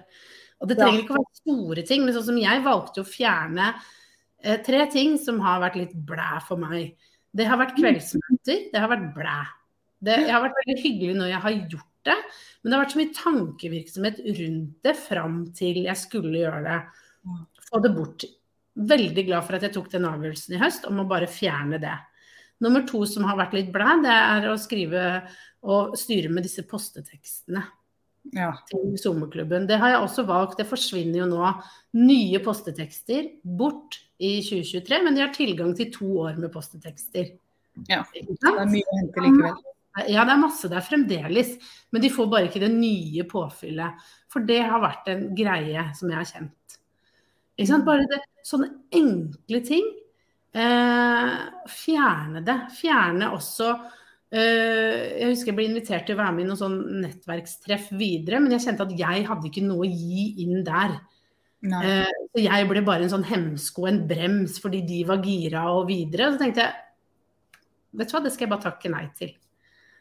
Og 0.61 0.68
det 0.68 0.77
trenger 0.77 1.03
ikke 1.03 1.14
å 1.16 1.20
være 1.23 1.40
store 1.40 1.85
ting, 1.88 2.05
men 2.05 2.14
sånn 2.16 2.27
som 2.33 2.40
jeg 2.40 2.64
valgte 2.64 3.03
å 3.03 3.09
fjerne 3.09 3.68
eh, 3.73 4.59
tre 4.64 4.83
ting 4.92 5.16
som 5.20 5.40
har 5.44 5.62
vært 5.62 5.79
litt 5.81 5.94
blæ 6.09 6.35
for 6.44 6.61
meg. 6.61 6.99
Det 7.37 7.46
har 7.49 7.61
vært 7.61 7.79
kveldsmøter, 7.79 8.66
det 8.73 8.83
har 8.83 8.90
vært 8.90 9.07
blæ. 9.16 9.38
Det 10.05 10.18
har 10.27 10.42
vært 10.44 10.59
veldig 10.62 10.77
hyggelig 10.81 11.16
når 11.16 11.33
jeg 11.33 11.44
har 11.44 11.57
gjort 11.57 11.88
det, 12.09 12.16
men 12.61 12.70
det 12.70 12.77
har 12.77 12.85
vært 12.85 12.94
så 12.94 13.01
mye 13.01 13.16
tankevirksomhet 13.16 14.20
rundt 14.40 14.87
det 14.87 14.94
fram 14.96 15.40
til 15.57 15.83
jeg 15.85 16.01
skulle 16.01 16.42
gjøre 16.42 16.61
det. 16.66 16.79
Få 17.68 17.81
det 17.85 17.92
bort. 17.96 18.29
Veldig 18.90 19.27
glad 19.27 19.44
for 19.46 19.57
at 19.57 19.66
jeg 19.66 19.75
tok 19.77 19.90
den 19.92 20.09
avgjørelsen 20.09 20.57
i 20.57 20.62
høst 20.62 20.88
om 20.88 21.03
å 21.03 21.09
bare 21.09 21.29
fjerne 21.31 21.81
det. 21.81 21.96
Nummer 22.64 22.85
to 22.88 23.07
som 23.09 23.25
har 23.29 23.38
vært 23.40 23.57
litt 23.57 23.73
blæ, 23.73 23.96
det 24.05 24.16
er 24.16 24.49
å 24.51 24.57
skrive 24.61 25.05
og 25.61 25.96
styre 26.01 26.33
med 26.33 26.44
disse 26.44 26.64
postetekstene 26.68 27.64
Ja. 28.37 28.52
til 28.68 28.94
SoMe-klubben. 29.00 29.66
Det 29.66 29.78
har 29.80 29.94
jeg 29.94 30.04
også 30.04 30.24
valgt. 30.28 30.59
Det 30.61 30.68
forsvinner 30.68 31.22
jo 31.22 31.28
nå 31.30 31.50
nye 31.98 32.40
postetekster 32.44 33.26
bort 33.42 33.98
i 34.20 34.38
2023, 34.44 35.00
men 35.04 35.16
de 35.16 35.24
har 35.24 35.35
tilgang 35.35 35.72
til 35.76 35.90
to 35.94 36.11
år 36.26 36.38
med 36.38 36.52
postetekster. 36.52 37.33
Ja. 37.88 38.02
Det 38.12 38.37
er 38.44 38.68
mye 38.68 38.87
å 38.87 38.98
hente 39.00 39.24
likevel. 39.24 39.61
Ja, 40.06 40.22
det 40.22 40.33
er 40.37 40.38
masse 40.38 40.68
der 40.70 40.85
fremdeles, 40.87 41.56
men 41.90 42.02
de 42.04 42.12
får 42.14 42.28
bare 42.30 42.46
ikke 42.46 42.62
det 42.62 42.70
nye 42.72 43.24
påfyllet. 43.28 44.04
For 44.30 44.46
det 44.46 44.61
har 44.62 44.83
vært 44.85 45.09
en 45.11 45.24
greie 45.37 45.88
som 45.98 46.12
jeg 46.12 46.20
har 46.20 46.28
kjent. 46.28 46.76
Ikke 47.59 47.70
sant? 47.72 47.88
Bare 47.88 48.06
det, 48.09 48.20
sånne 48.46 48.70
enkle 48.96 49.61
ting. 49.66 49.88
Eh, 50.54 51.35
fjerne 51.70 52.44
det. 52.46 52.56
Fjerne 52.78 53.33
også 53.35 53.74
Jeg 54.31 55.31
husker 55.33 55.51
jeg 55.51 55.57
ble 55.59 55.64
invitert 55.66 56.05
til 56.07 56.14
å 56.14 56.21
være 56.21 56.35
med 56.37 56.45
i 56.45 56.49
noen 56.49 56.59
sånn 56.61 56.77
nettverkstreff 57.03 57.88
videre, 57.99 58.38
men 58.43 58.53
jeg 58.55 58.62
kjente 58.69 58.85
at 58.87 58.93
jeg 58.99 59.25
hadde 59.27 59.49
ikke 59.51 59.64
noe 59.66 59.87
å 59.87 59.90
gi 59.90 60.27
inn 60.45 60.61
der. 60.66 61.01
Nei. 61.66 61.81
Eh, 61.85 62.21
så 62.31 62.45
jeg 62.45 62.69
ble 62.71 62.83
bare 62.87 63.05
en 63.05 63.11
sånn 63.12 63.27
hemsko, 63.27 63.88
en 63.90 63.99
brems, 64.09 64.61
fordi 64.62 64.81
de 64.87 65.01
var 65.09 65.19
gira 65.27 65.64
og 65.75 65.88
videre. 65.90 66.31
Så 66.33 66.38
tenkte 66.40 66.62
jeg 66.62 66.75
vet 67.99 68.09
du 68.09 68.14
hva, 68.14 68.23
det 68.23 68.33
skal 68.33 68.47
jeg 68.47 68.53
bare 68.55 68.66
takke 68.69 68.93
nei 68.93 69.07
til. 69.19 69.35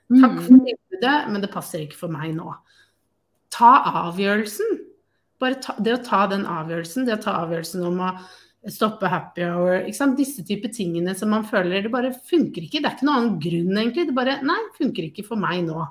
Takk 0.10 0.38
Mm. 0.38 0.42
for 0.46 0.62
tilbudet, 0.66 1.18
men 1.30 1.42
det 1.42 1.52
passer 1.54 1.80
ikke 1.86 1.98
for 1.98 2.10
meg 2.14 2.36
nå. 2.38 2.54
Ta 3.52 3.74
avgjørelsen. 4.06 4.80
Bare 5.40 5.56
ta, 5.62 5.74
det 5.82 5.94
å 5.98 6.04
ta 6.06 6.28
den 6.28 6.46
avgjørelsen, 6.46 7.06
det 7.06 7.18
å 7.18 7.22
ta 7.24 7.34
avgjørelsen 7.46 7.86
om 7.86 8.00
å 8.00 8.12
stoppe 8.68 9.08
happy 9.08 9.46
hour, 9.48 9.86
disse 10.18 10.44
type 10.44 10.72
tingene 10.76 11.14
som 11.16 11.32
man 11.32 11.46
føler 11.48 11.86
det 11.86 11.92
bare 11.94 12.12
funker 12.12 12.66
ikke. 12.66 12.82
Det 12.82 12.90
er 12.90 12.98
ikke 12.98 13.08
noen 13.08 13.22
annen 13.22 13.38
grunn, 13.44 13.78
egentlig. 13.78 14.08
Det 14.10 14.16
bare 14.18 14.40
nei, 14.46 14.60
funker 14.78 15.08
ikke 15.08 15.26
for 15.28 15.40
meg 15.40 15.64
nå. 15.68 15.86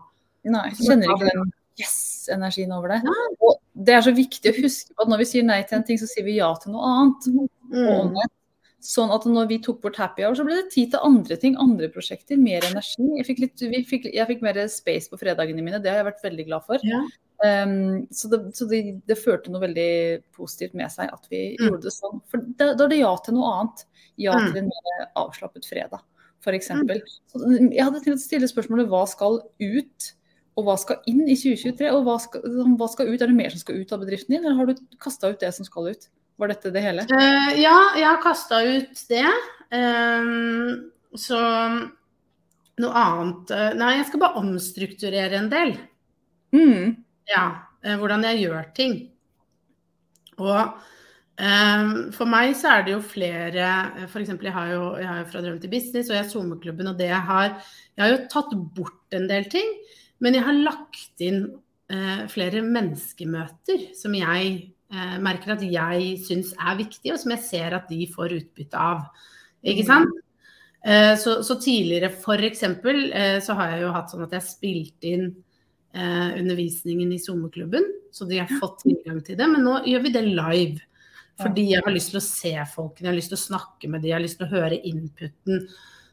Nei, 0.49 0.67
kjenner 0.77 1.15
ikke 1.15 1.31
den 1.31 1.53
yes-energien 1.79 2.73
over 2.75 2.93
det. 2.93 3.15
Og 3.45 3.61
det 3.87 3.95
er 3.95 4.03
så 4.05 4.13
viktig 4.15 4.51
å 4.53 4.59
huske 4.59 4.95
på 4.95 5.05
at 5.05 5.13
når 5.13 5.23
vi 5.23 5.29
sier 5.31 5.47
nei 5.47 5.61
til 5.67 5.79
en 5.79 5.87
ting, 5.87 6.01
så 6.01 6.09
sier 6.11 6.27
vi 6.27 6.39
ja 6.41 6.51
til 6.61 6.75
noe 6.75 6.91
annet. 6.93 7.31
Mm. 7.71 8.19
Sånn 8.89 9.13
at 9.15 9.25
når 9.27 9.49
vi 9.51 9.61
tok 9.63 9.81
bort 9.83 9.99
happy 9.99 10.25
hour, 10.27 10.37
så 10.39 10.45
ble 10.47 10.59
det 10.61 10.73
tid 10.75 10.93
til 10.93 11.07
andre 11.07 11.39
ting, 11.41 11.57
andre 11.61 11.89
prosjekter, 11.93 12.39
mer 12.41 12.67
energi. 12.69 13.09
Jeg 13.19 13.27
fikk, 13.27 13.43
litt, 13.45 13.65
vi 13.73 13.83
fikk, 13.87 14.11
jeg 14.15 14.29
fikk 14.31 14.45
mer 14.45 14.61
space 14.71 15.11
på 15.11 15.19
fredagene 15.21 15.65
mine, 15.65 15.81
det 15.83 15.93
har 15.93 16.03
jeg 16.03 16.11
vært 16.13 16.29
veldig 16.29 16.47
glad 16.51 16.69
for. 16.69 16.85
Ja. 16.87 17.03
Um, 17.45 18.09
så 18.11 18.27
det, 18.33 18.39
så 18.59 18.67
det, 18.67 18.79
det 19.07 19.15
førte 19.21 19.53
noe 19.55 19.63
veldig 19.63 20.25
positivt 20.35 20.73
med 20.75 20.91
seg 20.91 21.07
at 21.13 21.27
vi 21.31 21.57
Mm. 21.61 21.69
gjorde 21.69 21.83
det 21.87 21.93
sånn. 21.95 22.21
For 22.27 22.39
da, 22.59 22.73
da 22.75 22.85
er 22.85 22.89
det 22.91 22.99
ja 22.99 23.13
til 23.23 23.35
noe 23.37 23.53
annet. 23.55 23.85
Ja 24.19 24.33
Mm. 24.35 24.47
til 24.53 24.59
en 24.65 24.71
mer 24.73 25.09
avslappet 25.23 25.69
fredag, 25.71 26.01
f.eks. 26.43 26.67
Så 27.31 27.43
Jeg 27.71 27.85
hadde 27.85 28.01
tenkt 28.03 28.19
å 28.19 28.25
stille 28.25 28.49
spørsmålet 28.51 28.89
hva 28.91 29.05
skal 29.07 29.39
ut, 29.61 30.13
og 30.59 30.65
hva 30.67 30.75
skal 30.77 30.99
inn 31.07 31.23
i 31.29 31.37
2023? 31.39 31.93
Og 31.95 32.03
hva 32.05 32.17
skal, 32.21 32.43
sånn, 32.43 32.77
hva 32.77 32.89
skal 32.91 33.07
ut? 33.07 33.23
Er 33.23 33.27
det 33.31 33.37
mer 33.39 33.51
som 33.55 33.61
skal 33.63 33.77
ut 33.79 33.93
av 33.95 34.01
bedriften 34.03 34.35
din, 34.35 34.45
eller 34.45 34.57
har 34.59 34.67
du 34.67 34.75
kasta 34.99 35.31
ut 35.31 35.39
det 35.39 35.55
som 35.55 35.65
skal 35.65 35.93
ut? 35.93 36.09
Var 36.39 36.49
dette 36.49 36.73
det 36.75 36.83
hele? 36.83 37.03
Uh, 37.07 37.55
ja, 37.55 37.77
jeg 37.95 38.07
har 38.07 38.19
kasta 38.23 38.63
ut 38.67 39.05
det. 39.09 39.27
Um, 39.71 40.91
så 41.15 41.39
noe 42.79 42.95
annet 42.95 43.51
Nei, 43.79 43.97
jeg 43.99 44.07
skal 44.11 44.21
bare 44.23 44.39
omstrukturere 44.43 45.39
en 45.39 45.49
del. 45.51 45.77
Mm. 46.55 47.05
Ja, 47.29 47.45
eh, 47.85 47.97
hvordan 48.01 48.25
jeg 48.29 48.45
gjør 48.47 48.71
ting. 48.77 48.97
Og 50.39 50.59
eh, 50.59 51.93
for 52.15 52.31
meg 52.31 52.55
så 52.59 52.73
er 52.77 52.87
det 52.87 52.95
jo 52.95 53.03
flere 53.05 53.69
F.eks. 54.07 54.31
jeg 54.31 54.55
har 54.55 54.73
jo, 54.73 54.83
jeg 55.01 55.09
har 55.11 55.23
jo 55.23 55.31
Fra 55.33 55.43
drøm 55.45 55.59
til 55.63 55.73
business 55.73 56.11
og 56.11 56.17
jeg 56.17 56.25
er 56.25 56.31
SoMe-klubben, 56.31 56.91
og 56.93 56.99
det 57.01 57.11
jeg 57.11 57.25
har 57.31 57.49
Jeg 57.51 58.05
har 58.05 58.13
jo 58.15 58.21
tatt 58.31 58.55
bort 58.77 59.17
en 59.19 59.27
del 59.31 59.49
ting, 59.51 59.73
men 60.23 60.37
jeg 60.37 60.47
har 60.47 60.57
lagt 60.57 61.25
inn 61.25 61.43
eh, 61.91 62.25
flere 62.31 62.63
menneskemøter 62.63 63.91
som 63.99 64.15
jeg 64.15 64.55
eh, 64.95 65.19
merker 65.25 65.57
at 65.57 65.67
jeg 65.67 66.15
syns 66.23 66.55
er 66.55 66.79
viktige, 66.79 67.17
og 67.17 67.23
som 67.23 67.35
jeg 67.35 67.45
ser 67.47 67.77
at 67.77 67.91
de 67.91 68.07
får 68.15 68.37
utbytte 68.39 68.79
av. 68.79 69.09
Ikke 69.67 69.87
sant? 69.89 70.15
Eh, 70.87 71.17
så, 71.19 71.41
så 71.43 71.59
tidligere 71.59 72.13
f.eks. 72.15 72.63
Eh, 72.63 73.41
så 73.43 73.59
har 73.59 73.75
jeg 73.75 73.83
jo 73.83 73.95
hatt 73.97 74.15
sånn 74.15 74.27
at 74.29 74.37
jeg 74.39 74.47
spilte 74.47 74.55
spilt 74.59 75.09
inn 75.11 75.29
eh, 75.95 76.41
undervisningen 76.41 77.13
i 77.13 77.21
SoMe-klubben, 77.23 77.87
så 78.13 78.27
de 78.29 78.41
har 78.43 78.59
fått 78.61 78.85
tilgang 78.87 79.21
til 79.25 79.39
det. 79.39 79.49
Men 79.51 79.65
nå 79.67 79.79
gjør 79.89 80.05
vi 80.07 80.15
det 80.15 80.25
live. 80.27 80.85
Fordi 81.39 81.69
jeg 81.71 81.85
har 81.87 81.95
lyst 81.95 82.11
til 82.11 82.19
å 82.19 82.25
se 82.25 82.53
folkene, 82.73 83.07
jeg 83.07 83.13
har 83.13 83.19
lyst 83.21 83.31
til 83.31 83.39
å 83.39 83.45
snakke 83.45 83.91
med 83.91 84.03
dem, 84.03 84.11
jeg 84.11 84.17
har 84.17 84.25
lyst 84.25 84.41
til 84.41 84.49
å 84.49 84.55
høre 84.57 84.81
inputen. 84.91 85.69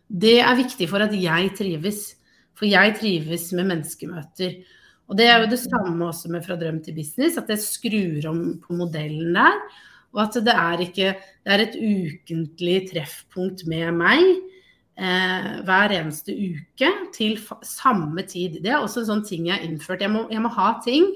Det 0.06 0.38
er 0.38 0.60
viktig 0.60 0.88
for 0.92 1.02
at 1.02 1.16
jeg 1.18 1.54
trives. 1.58 2.02
For 2.56 2.70
jeg 2.70 2.94
trives 3.00 3.50
med 3.58 3.72
menneskemøter. 3.72 4.60
Og 5.10 5.18
det 5.18 5.26
er 5.30 5.42
jo 5.42 5.50
det 5.52 5.60
samme 5.62 6.08
også 6.08 6.30
med 6.34 6.46
Fra 6.46 6.58
drøm 6.60 6.78
til 6.86 6.96
business, 6.98 7.40
at 7.42 7.50
jeg 7.52 7.64
skrur 7.64 8.30
om 8.32 8.44
på 8.62 8.78
modellen 8.78 9.34
der. 9.38 9.58
Og 10.16 10.22
at 10.24 10.38
det 10.46 10.54
er 10.54 10.86
ikke 10.86 11.10
Det 11.18 11.54
er 11.54 11.62
et 11.66 11.76
ukentlig 11.76 12.78
treffpunkt 12.94 13.66
med 13.70 13.92
meg 13.98 14.22
eh, 14.98 15.50
hver 15.68 15.94
eneste 15.96 16.36
uke 16.36 16.92
til 17.16 17.38
samme 17.66 18.26
tid. 18.28 18.62
Det 18.64 18.72
er 18.74 18.80
også 18.82 19.04
en 19.04 19.12
sånn 19.12 19.26
ting 19.28 19.50
jeg 19.50 19.60
har 19.60 19.68
innført. 19.68 20.04
Jeg 20.06 20.14
må, 20.14 20.26
jeg 20.32 20.44
må 20.44 20.52
ha 20.56 20.72
ting 20.86 21.10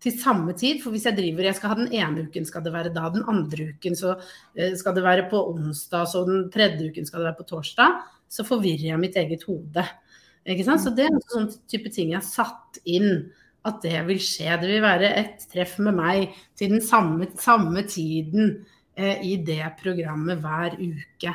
til 0.00 0.16
samme 0.20 0.54
tid. 0.58 0.80
For 0.82 0.94
hvis 0.94 1.06
jeg 1.08 1.18
driver 1.18 1.48
Jeg 1.48 1.58
skal 1.58 1.74
ha 1.74 1.80
den 1.80 1.92
ene 1.96 2.26
uken 2.28 2.46
skal 2.48 2.64
det 2.64 2.74
være 2.74 2.94
da, 2.94 3.08
den 3.12 3.26
andre 3.28 3.72
uken 3.74 3.98
så 3.98 4.14
eh, 4.56 4.76
skal 4.78 4.96
det 4.96 5.06
være 5.06 5.28
på 5.32 5.42
onsdag, 5.52 6.08
så 6.08 6.24
den 6.28 6.48
tredje 6.52 6.90
uken 6.90 7.08
skal 7.08 7.22
det 7.22 7.30
være 7.30 7.40
på 7.42 7.50
torsdag. 7.54 8.00
Så 8.30 8.46
forvirrer 8.46 8.92
jeg 8.92 9.02
mitt 9.02 9.18
eget 9.18 9.44
hode. 9.48 9.84
Ikke 10.48 10.64
sant? 10.64 10.82
Så 10.84 10.94
det 10.94 11.06
er 11.06 11.14
en 11.14 11.28
sånn 11.28 11.52
type 11.68 11.92
ting 11.92 12.14
jeg 12.14 12.20
har 12.20 12.26
satt 12.26 12.80
inn 12.88 13.30
at 13.68 13.82
det 13.84 13.98
vil 14.08 14.20
skje. 14.22 14.54
Det 14.60 14.70
vil 14.70 14.84
være 14.84 15.12
et 15.20 15.44
treff 15.52 15.76
med 15.84 15.98
meg 15.98 16.36
til 16.56 16.76
den 16.76 16.84
samme, 16.84 17.28
samme 17.40 17.84
tiden 17.88 18.54
eh, 18.96 19.20
i 19.26 19.36
det 19.44 19.64
programmet 19.82 20.40
hver 20.40 20.78
uke. 20.80 21.34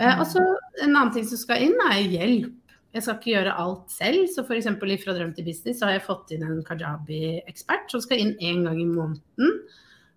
Eh, 0.00 0.18
og 0.20 0.26
så 0.26 0.42
En 0.82 0.90
annen 0.96 1.12
ting 1.14 1.24
som 1.28 1.38
skal 1.38 1.62
inn, 1.62 1.76
er 1.90 2.00
hjelp. 2.02 2.52
Jeg 2.94 3.02
skal 3.02 3.16
ikke 3.18 3.30
gjøre 3.32 3.54
alt 3.58 3.90
selv. 3.90 4.26
Så 4.30 4.42
f.eks. 4.46 4.66
fra 5.04 5.14
Drøm 5.16 5.32
til 5.34 5.44
business 5.46 5.78
så 5.80 5.86
har 5.88 5.96
jeg 5.96 6.06
fått 6.06 6.30
inn 6.34 6.42
en 6.46 6.60
kajabi-ekspert 6.66 7.90
som 7.90 8.02
skal 8.02 8.18
inn 8.22 8.34
én 8.42 8.64
gang 8.66 8.80
i 8.80 8.86
måneden. 8.86 9.54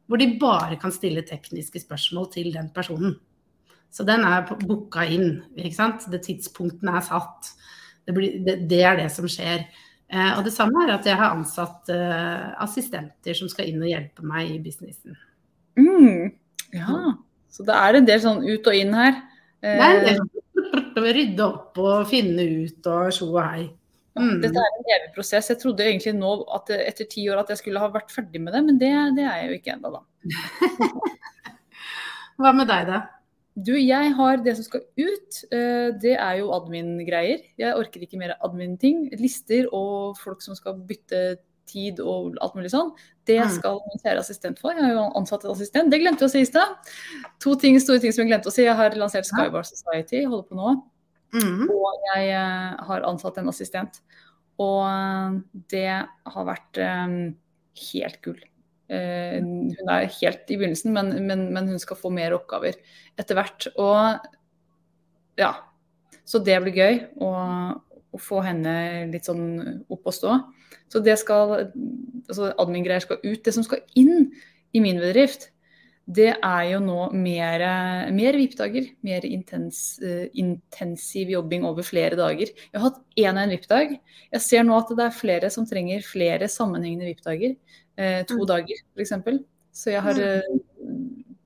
Hvor 0.08 0.18
de 0.22 0.28
bare 0.40 0.78
kan 0.82 0.94
stille 0.94 1.22
tekniske 1.26 1.82
spørsmål 1.84 2.30
til 2.34 2.52
den 2.54 2.70
personen. 2.74 3.16
Så 3.92 4.06
den 4.06 4.22
er 4.26 4.46
på- 4.46 4.60
booka 4.60 5.06
inn. 5.06 5.44
ikke 5.58 5.76
sant? 5.76 6.06
Det 6.12 6.22
tidspunkten 6.26 6.90
er 6.90 7.02
satt. 7.02 7.52
Det, 8.06 8.14
blir, 8.14 8.40
det, 8.46 8.70
det 8.70 8.82
er 8.84 8.96
det 8.98 9.12
som 9.12 9.26
skjer. 9.28 9.66
Eh, 10.10 10.38
og 10.38 10.44
det 10.46 10.54
samme 10.54 10.86
er 10.86 10.94
at 10.94 11.06
jeg 11.06 11.18
har 11.20 11.34
ansatt 11.36 11.90
eh, 11.90 12.54
assistenter 12.64 13.34
som 13.36 13.50
skal 13.50 13.68
inn 13.68 13.82
og 13.82 13.90
hjelpe 13.90 14.24
meg 14.24 14.52
i 14.54 14.60
businessen. 14.64 15.18
Mm. 15.78 16.32
Ja. 16.74 17.16
Så 17.50 17.66
det 17.68 17.76
er 17.76 17.98
en 17.98 18.06
del 18.08 18.22
sånn 18.22 18.46
ut 18.46 18.68
og 18.70 18.76
inn 18.76 18.94
her. 18.96 19.18
Det 19.62 19.74
er 19.74 19.82
en 19.82 20.06
Eh, 20.08 20.22
del 20.98 21.04
å 21.04 21.14
rydde 21.14 21.44
opp 21.46 21.78
og 21.82 22.08
finne 22.10 22.44
ut 22.66 22.88
og 22.90 23.12
tjo 23.14 23.28
og 23.36 23.42
hei. 23.44 23.68
Mm. 24.18 24.40
Dette 24.42 24.58
er 24.58 24.78
en 24.80 24.88
evig 24.96 25.12
prosess. 25.14 25.50
Jeg 25.52 25.60
trodde 25.62 25.86
egentlig 25.86 26.16
nå 26.18 26.32
at 26.58 26.72
etter 26.74 27.06
ti 27.10 27.28
år 27.30 27.44
at 27.44 27.52
jeg 27.54 27.60
skulle 27.62 27.82
ha 27.84 27.90
vært 27.94 28.10
ferdig 28.14 28.42
med 28.42 28.56
det, 28.58 28.64
men 28.66 28.80
det, 28.82 28.90
det 29.18 29.26
er 29.30 29.44
jeg 29.44 29.52
jo 29.52 29.58
ikke 29.60 29.76
ennå, 29.76 29.92
da. 29.94 30.02
Hva 32.42 32.52
med 32.54 32.70
deg, 32.70 32.90
da? 32.90 33.00
Du, 33.58 33.72
jeg 33.74 34.12
har 34.14 34.38
det 34.46 34.54
som 34.58 34.66
skal 34.68 34.84
ut. 35.02 35.38
eh, 35.50 35.90
Det 36.02 36.14
er 36.14 36.36
jo 36.42 36.52
admin-greier. 36.54 37.42
Jeg 37.58 37.74
orker 37.78 38.04
ikke 38.06 38.20
mer 38.22 38.36
admin-ting. 38.46 39.08
Lister 39.18 39.70
og 39.74 40.18
folk 40.22 40.44
som 40.46 40.58
skal 40.58 40.78
bytte 40.78 41.40
tid 41.70 42.00
og 42.00 42.38
alt 42.42 42.58
mulig 42.58 42.70
sånn. 42.74 42.92
Det 43.28 43.38
Mm. 43.44 43.50
skal 43.52 43.80
min 43.86 44.02
kjære 44.04 44.20
assistent 44.24 44.60
få. 44.60 44.72
Jeg 44.72 44.84
har 44.86 44.94
jo 44.96 45.06
ansatt 45.20 45.44
en 45.44 45.52
assistent. 45.52 45.92
Det 45.92 46.00
glemte 46.00 46.24
jeg 46.24 46.30
å 46.30 46.32
si 46.32 46.42
i 46.46 46.48
stad. 46.48 46.78
To 47.44 47.56
ting, 47.60 47.80
store 47.84 48.00
ting 48.00 48.14
som 48.16 48.24
jeg 48.24 48.32
glemte 48.32 48.48
å 48.48 48.56
si. 48.56 48.64
Jeg 48.64 48.76
har 48.76 48.96
lansert 48.96 49.28
Skybar 49.28 49.68
Society, 49.68 50.24
holder 50.24 50.48
på 50.48 50.56
nå. 50.56 50.76
Mm. 51.36 51.68
Og 51.70 52.06
jeg 52.16 52.30
eh, 52.32 52.86
har 52.88 53.08
ansatt 53.08 53.38
en 53.42 53.50
assistent. 53.52 54.00
Og 54.64 54.86
eh, 54.88 55.40
det 55.74 55.90
har 56.08 56.48
vært 56.48 56.80
um, 56.80 57.36
helt 57.92 58.22
gull. 58.24 58.40
Uh, 58.88 59.44
hun 59.44 59.90
er 59.92 60.06
helt 60.08 60.48
i 60.48 60.56
begynnelsen, 60.56 60.94
men, 60.96 61.10
men, 61.28 61.50
men 61.52 61.68
hun 61.68 61.80
skal 61.84 62.00
få 62.00 62.08
mer 62.16 62.32
oppgaver 62.38 62.78
etter 63.20 63.36
hvert. 63.36 63.68
Og 63.76 64.24
ja. 65.38 65.52
Så 66.28 66.40
det 66.44 66.56
blir 66.64 66.76
gøy 66.76 67.02
å, 67.24 67.32
å 68.16 68.20
få 68.20 68.40
henne 68.44 68.78
litt 69.12 69.28
sånn 69.28 69.84
opp 69.92 70.08
og 70.08 70.16
stå. 70.16 70.38
Så 70.90 71.04
det 71.04 71.18
skal 71.20 71.72
Altså 72.28 72.50
admin-greier 72.60 73.00
skal 73.02 73.22
ut. 73.24 73.44
Det 73.44 73.54
som 73.56 73.64
skal 73.64 73.80
inn 73.96 74.32
i 74.76 74.80
min 74.84 74.98
bedrift, 75.00 75.50
det 76.12 76.34
er 76.44 76.64
jo 76.72 76.80
nå 76.84 77.12
mer, 77.16 77.62
mer 78.12 78.36
VIP-dager. 78.36 78.90
Mer 79.04 79.24
intens, 79.28 80.00
eh, 80.04 80.28
intensiv 80.36 81.30
jobbing 81.32 81.64
over 81.68 81.84
flere 81.84 82.16
dager. 82.20 82.48
Jeg 82.52 82.76
har 82.82 82.90
hatt 82.90 83.00
én 83.16 83.32
og 83.36 83.44
en 83.44 83.50
VIP-dag. 83.56 84.00
Jeg 84.34 84.42
ser 84.42 84.64
nå 84.64 84.76
at 84.78 84.92
det 84.96 85.06
er 85.06 85.16
flere 85.16 85.50
som 85.52 85.66
trenger 85.66 86.04
flere 86.04 86.48
sammenhengende 86.52 87.08
VIP-dager. 87.14 87.56
Eh, 87.98 88.24
to 88.28 88.36
Mm. 88.40 88.46
dager, 88.48 88.76
f.eks. 88.96 89.14
Så 89.74 89.92
jeg 89.92 90.02
har 90.02 90.20
eh, 90.20 90.42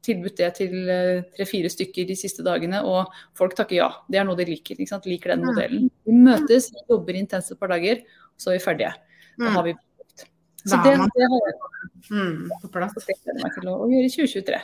tilbudt 0.02 0.38
det 0.38 0.54
til 0.56 0.90
eh, 0.90 1.22
tre-fire 1.38 1.70
stykker 1.70 2.08
de 2.08 2.16
siste 2.16 2.42
dagene, 2.44 2.82
og 2.84 3.06
folk 3.38 3.54
takker 3.56 3.76
ja. 3.78 3.92
Det 4.10 4.18
er 4.20 4.26
noe 4.26 4.36
de 4.36 4.46
liker. 4.46 4.76
Liker 5.06 5.30
den 5.36 5.42
Mm. 5.42 5.46
modellen. 5.46 5.92
Vi 6.06 6.12
møtes, 6.12 6.72
jobber 6.90 7.14
intenst 7.14 7.52
et 7.52 7.60
par 7.60 7.68
dager, 7.70 8.02
så 8.38 8.50
er 8.50 8.58
vi 8.58 8.66
ferdige. 8.66 8.94
Da 9.42 9.56
har 9.58 9.64
vi 9.66 9.76
så 10.62 10.78
det, 10.86 10.94
det 10.94 11.28
har 11.34 11.46
jeg 11.50 11.60
Mm, 12.12 12.50
på 12.62 12.68
plass. 12.74 12.94
det 12.94 13.16
gleder 13.24 13.44
meg 13.44 13.54
til 13.56 13.70
å, 13.70 13.76
gjøre 13.88 14.08
i 14.08 14.12
2023. 14.12 14.58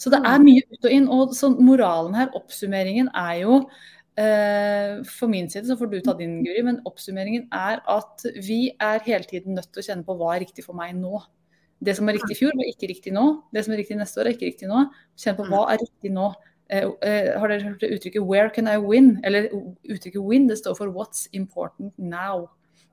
Så 0.00 0.10
det 0.10 0.20
er 0.24 0.38
mye 0.42 0.62
ut 0.70 0.86
og 0.86 0.92
inn. 0.94 1.08
Og 1.12 1.34
så 1.36 1.50
moralen 1.52 2.14
her, 2.16 2.30
oppsummeringen, 2.38 3.10
er 3.14 3.40
jo 3.42 3.56
eh, 4.16 5.02
For 5.04 5.28
min 5.28 5.50
side, 5.50 5.66
så 5.66 5.76
får 5.76 5.90
du 5.90 6.00
ta 6.00 6.14
din, 6.18 6.38
Guri, 6.46 6.62
men 6.64 6.80
oppsummeringen 6.88 7.48
er 7.52 7.82
at 7.90 8.24
vi 8.46 8.72
er 8.80 9.02
hele 9.04 9.26
tiden 9.28 9.58
nødt 9.58 9.70
til 9.74 9.82
å 9.82 9.86
kjenne 9.88 10.06
på 10.06 10.16
hva 10.16 10.36
er 10.36 10.44
riktig 10.46 10.64
for 10.64 10.78
meg 10.78 10.94
nå. 10.96 11.20
Det 11.84 11.96
som 11.98 12.08
er 12.08 12.16
riktig 12.16 12.36
i 12.36 12.40
fjor, 12.40 12.54
var 12.56 12.70
ikke 12.70 12.88
riktig 12.94 13.12
nå. 13.12 13.26
Det 13.52 13.64
som 13.66 13.74
er 13.74 13.82
riktig 13.82 13.98
neste 13.98 14.22
år, 14.22 14.30
er 14.30 14.36
ikke 14.38 14.48
riktig 14.52 14.70
nå. 14.70 14.84
Kjenn 15.18 15.36
på 15.36 15.48
hva 15.50 15.66
er 15.74 15.82
riktig 15.82 16.14
nå. 16.14 16.30
Eh, 16.70 16.86
eh, 17.02 17.34
har 17.38 17.48
dere 17.52 17.66
hørt 17.66 17.80
det 17.80 17.90
uttrykket 17.98 18.22
'where 18.24 18.48
can 18.54 18.66
I 18.66 18.78
win'? 18.78 19.20
Eller 19.24 19.50
uttrykket 19.84 20.22
'win', 20.22 20.48
det 20.48 20.58
står 20.58 20.76
for 20.78 20.88
'what's 20.88 21.28
important 21.32 21.92
now'. 21.98 22.48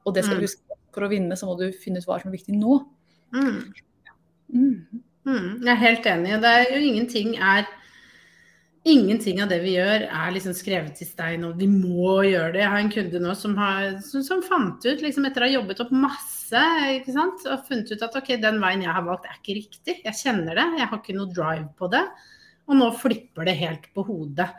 Og 0.06 0.16
det 0.16 0.26
skal 0.26 0.38
Mm. 0.38 0.42
huske. 0.42 0.71
For 0.92 1.06
å 1.06 1.12
vinne 1.12 1.38
så 1.40 1.48
må 1.50 1.58
du 1.60 1.70
finne 1.76 2.02
ut 2.02 2.08
hva 2.10 2.20
som 2.22 2.32
er 2.32 2.38
viktig 2.38 2.58
nå. 2.58 2.80
Mm. 3.36 3.62
Mm. 4.52 5.04
Mm, 5.22 5.50
jeg 5.62 5.72
er 5.72 5.84
helt 5.86 6.10
enig. 6.10 6.34
Det 6.44 6.56
er 6.58 6.74
jo 6.74 6.82
ingenting 6.90 7.38
er 7.38 7.70
Ingenting 8.82 9.38
av 9.44 9.52
det 9.52 9.60
vi 9.62 9.76
gjør 9.76 10.08
er 10.08 10.32
liksom 10.34 10.56
skrevet 10.58 11.04
i 11.04 11.06
stein 11.06 11.44
og 11.46 11.60
vi 11.62 11.68
må 11.70 12.16
gjøre 12.26 12.56
det. 12.56 12.64
Jeg 12.64 12.72
har 12.74 12.80
en 12.82 12.90
kunde 12.90 13.20
nå 13.22 13.36
som, 13.38 13.54
har, 13.62 14.00
som, 14.02 14.24
som 14.26 14.40
fant 14.42 14.82
ut, 14.82 15.04
liksom 15.04 15.28
etter 15.30 15.46
å 15.46 15.46
ha 15.46 15.54
jobbet 15.54 15.84
opp 15.84 15.92
masse, 15.94 16.64
ikke 16.96 17.14
sant, 17.14 17.46
og 17.46 17.68
funnet 17.68 17.94
ut 17.94 18.02
at 18.08 18.18
ok, 18.18 18.32
den 18.42 18.58
veien 18.64 18.82
jeg 18.82 18.96
har 18.98 19.06
valgt 19.06 19.28
er 19.30 19.38
ikke 19.38 19.60
riktig. 19.60 20.00
Jeg 20.02 20.18
kjenner 20.18 20.58
det, 20.58 20.66
jeg 20.80 20.90
har 20.90 20.98
ikke 20.98 21.14
noe 21.14 21.30
drive 21.30 21.68
på 21.78 21.92
det. 21.94 22.02
Og 22.72 22.80
nå 22.82 22.90
flipper 23.04 23.52
det 23.52 23.58
helt 23.62 23.86
på 23.94 24.08
hodet. 24.10 24.50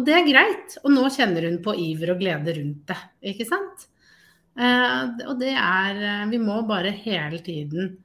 Og 0.00 0.08
det 0.08 0.16
er 0.16 0.26
greit. 0.30 0.80
Og 0.80 0.94
nå 0.94 1.04
kjenner 1.12 1.50
hun 1.50 1.60
på 1.60 1.76
iver 1.84 2.14
og 2.14 2.24
glede 2.24 2.56
rundt 2.56 2.88
det, 2.88 2.98
ikke 3.34 3.50
sant. 3.52 3.84
Eh, 4.58 5.26
og 5.30 5.38
det 5.38 5.52
er 5.54 6.26
Vi 6.30 6.38
må 6.42 6.60
bare 6.66 6.90
hele 6.90 7.38
tiden 7.44 7.96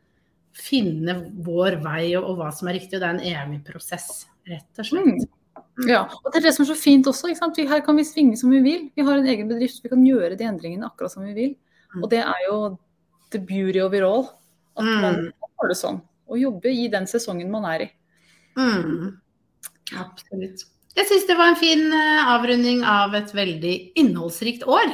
finne 0.54 1.16
vår 1.42 1.80
vei 1.82 2.12
og, 2.20 2.28
og 2.30 2.38
hva 2.38 2.52
som 2.54 2.68
er 2.70 2.78
riktig. 2.78 2.98
Og 2.98 3.02
det 3.02 3.08
er 3.10 3.16
en 3.18 3.48
evig 3.50 3.64
prosess, 3.66 4.28
rett 4.50 4.82
og 4.84 4.86
slett. 4.86 5.08
Mm. 5.24 5.88
Ja, 5.90 6.04
og 6.06 6.30
det 6.30 6.38
er 6.44 6.46
det 6.48 6.54
som 6.54 6.68
er 6.68 6.70
så 6.70 6.78
fint 6.78 7.08
også. 7.10 7.32
Her 7.34 7.82
kan 7.82 7.98
vi 7.98 8.06
svinge 8.06 8.38
som 8.38 8.52
vi 8.54 8.60
vil. 8.62 8.90
Vi 8.94 9.02
har 9.06 9.18
en 9.18 9.26
egen 9.26 9.50
bedrift, 9.50 9.82
vi 9.82 9.90
kan 9.90 10.04
gjøre 10.06 10.38
de 10.38 10.46
endringene 10.46 10.86
akkurat 10.86 11.12
som 11.16 11.26
vi 11.26 11.34
vil. 11.34 11.56
Mm. 11.96 12.04
Og 12.04 12.10
det 12.12 12.20
er 12.22 12.44
jo 12.48 12.58
the 13.34 13.40
beauty 13.42 13.82
of 13.82 13.94
it 13.98 14.04
all. 14.06 14.28
At 14.78 14.86
Mm. 14.86 15.02
man 15.02 15.18
har 15.60 15.68
det 15.70 15.78
sånn. 15.78 16.02
Og 16.30 16.38
jobbe 16.38 16.70
i 16.70 16.88
den 16.88 17.06
sesongen 17.10 17.50
man 17.50 17.66
er 17.66 17.88
i. 17.88 17.90
Mm. 18.58 19.18
Absolutt. 19.98 20.64
Jeg 20.96 21.08
syns 21.10 21.26
det 21.28 21.38
var 21.38 21.50
en 21.50 21.58
fin 21.58 21.92
eh, 21.94 22.22
avrunding 22.30 22.84
av 22.86 23.14
et 23.18 23.34
veldig 23.34 23.94
innholdsrikt 23.98 24.64
år. 24.70 24.94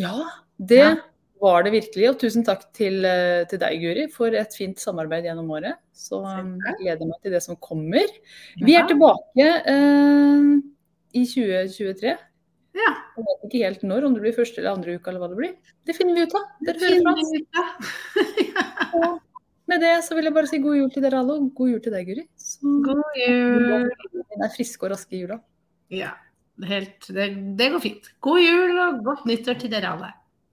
Ja, 0.00 0.14
det 0.58 0.78
Ja. 0.80 0.94
var 1.42 1.62
det 1.64 1.72
virkelig. 1.72 2.08
Og 2.10 2.18
tusen 2.20 2.44
takk 2.44 2.72
til, 2.72 3.04
eh, 3.04 3.44
til 3.50 3.58
deg, 3.58 3.80
Guri, 3.80 4.06
for 4.12 4.28
et 4.34 4.54
fint 4.54 4.78
samarbeid 4.78 5.24
gjennom 5.24 5.50
året. 5.50 5.76
Så 5.92 6.20
um, 6.24 6.58
jeg 6.64 6.78
gleder 6.80 7.06
meg 7.10 7.18
til 7.22 7.32
det 7.32 7.42
som 7.42 7.56
kommer. 7.56 8.06
Vi 8.56 8.74
er 8.76 8.86
tilbake 8.88 9.48
eh, 9.66 10.62
i 11.14 11.24
2023. 11.26 12.16
Ja. 12.74 12.90
Jeg 13.14 13.26
vet 13.28 13.44
ikke 13.46 13.60
helt 13.68 13.84
når, 13.86 14.06
om 14.08 14.14
det 14.16 14.22
blir 14.24 14.34
første 14.34 14.58
eller 14.58 14.74
andre 14.74 14.96
uka 14.98 15.10
eller 15.12 15.22
hva 15.22 15.28
det 15.30 15.38
blir. 15.38 15.52
Det 15.86 15.94
finner 15.94 16.16
vi 16.16 16.24
ut 16.26 16.34
av. 16.34 16.48
Dere 16.66 16.80
hører 16.82 17.04
fra 17.04 17.12
oss. 17.14 17.30
ja. 19.04 19.12
Med 19.70 19.80
det 19.80 19.92
så 20.04 20.16
vil 20.16 20.26
jeg 20.28 20.34
bare 20.36 20.50
si 20.50 20.58
god 20.60 20.76
jul 20.76 20.90
til 20.92 21.04
dere 21.06 21.20
alle, 21.22 21.38
og 21.38 21.54
god 21.56 21.70
jul 21.70 21.78
til 21.84 21.94
deg, 21.94 22.08
Guri. 22.10 22.24
Så 22.36 22.72
God 22.84 23.20
jul. 23.20 23.86
den 24.34 24.44
er 24.44 24.52
friske 24.52 24.84
og 24.84 24.92
raske 24.92 25.14
i 25.16 25.22
jula. 25.22 25.38
Ja, 25.94 26.10
helt, 26.66 27.06
det, 27.14 27.30
det 27.56 27.70
går 27.72 27.80
fint. 27.84 28.10
God 28.24 28.42
jul 28.42 28.74
og 28.82 29.00
godt 29.06 29.24
nyttår 29.30 29.60
til 29.62 29.72
dere 29.72 29.94
alle. 29.94 30.10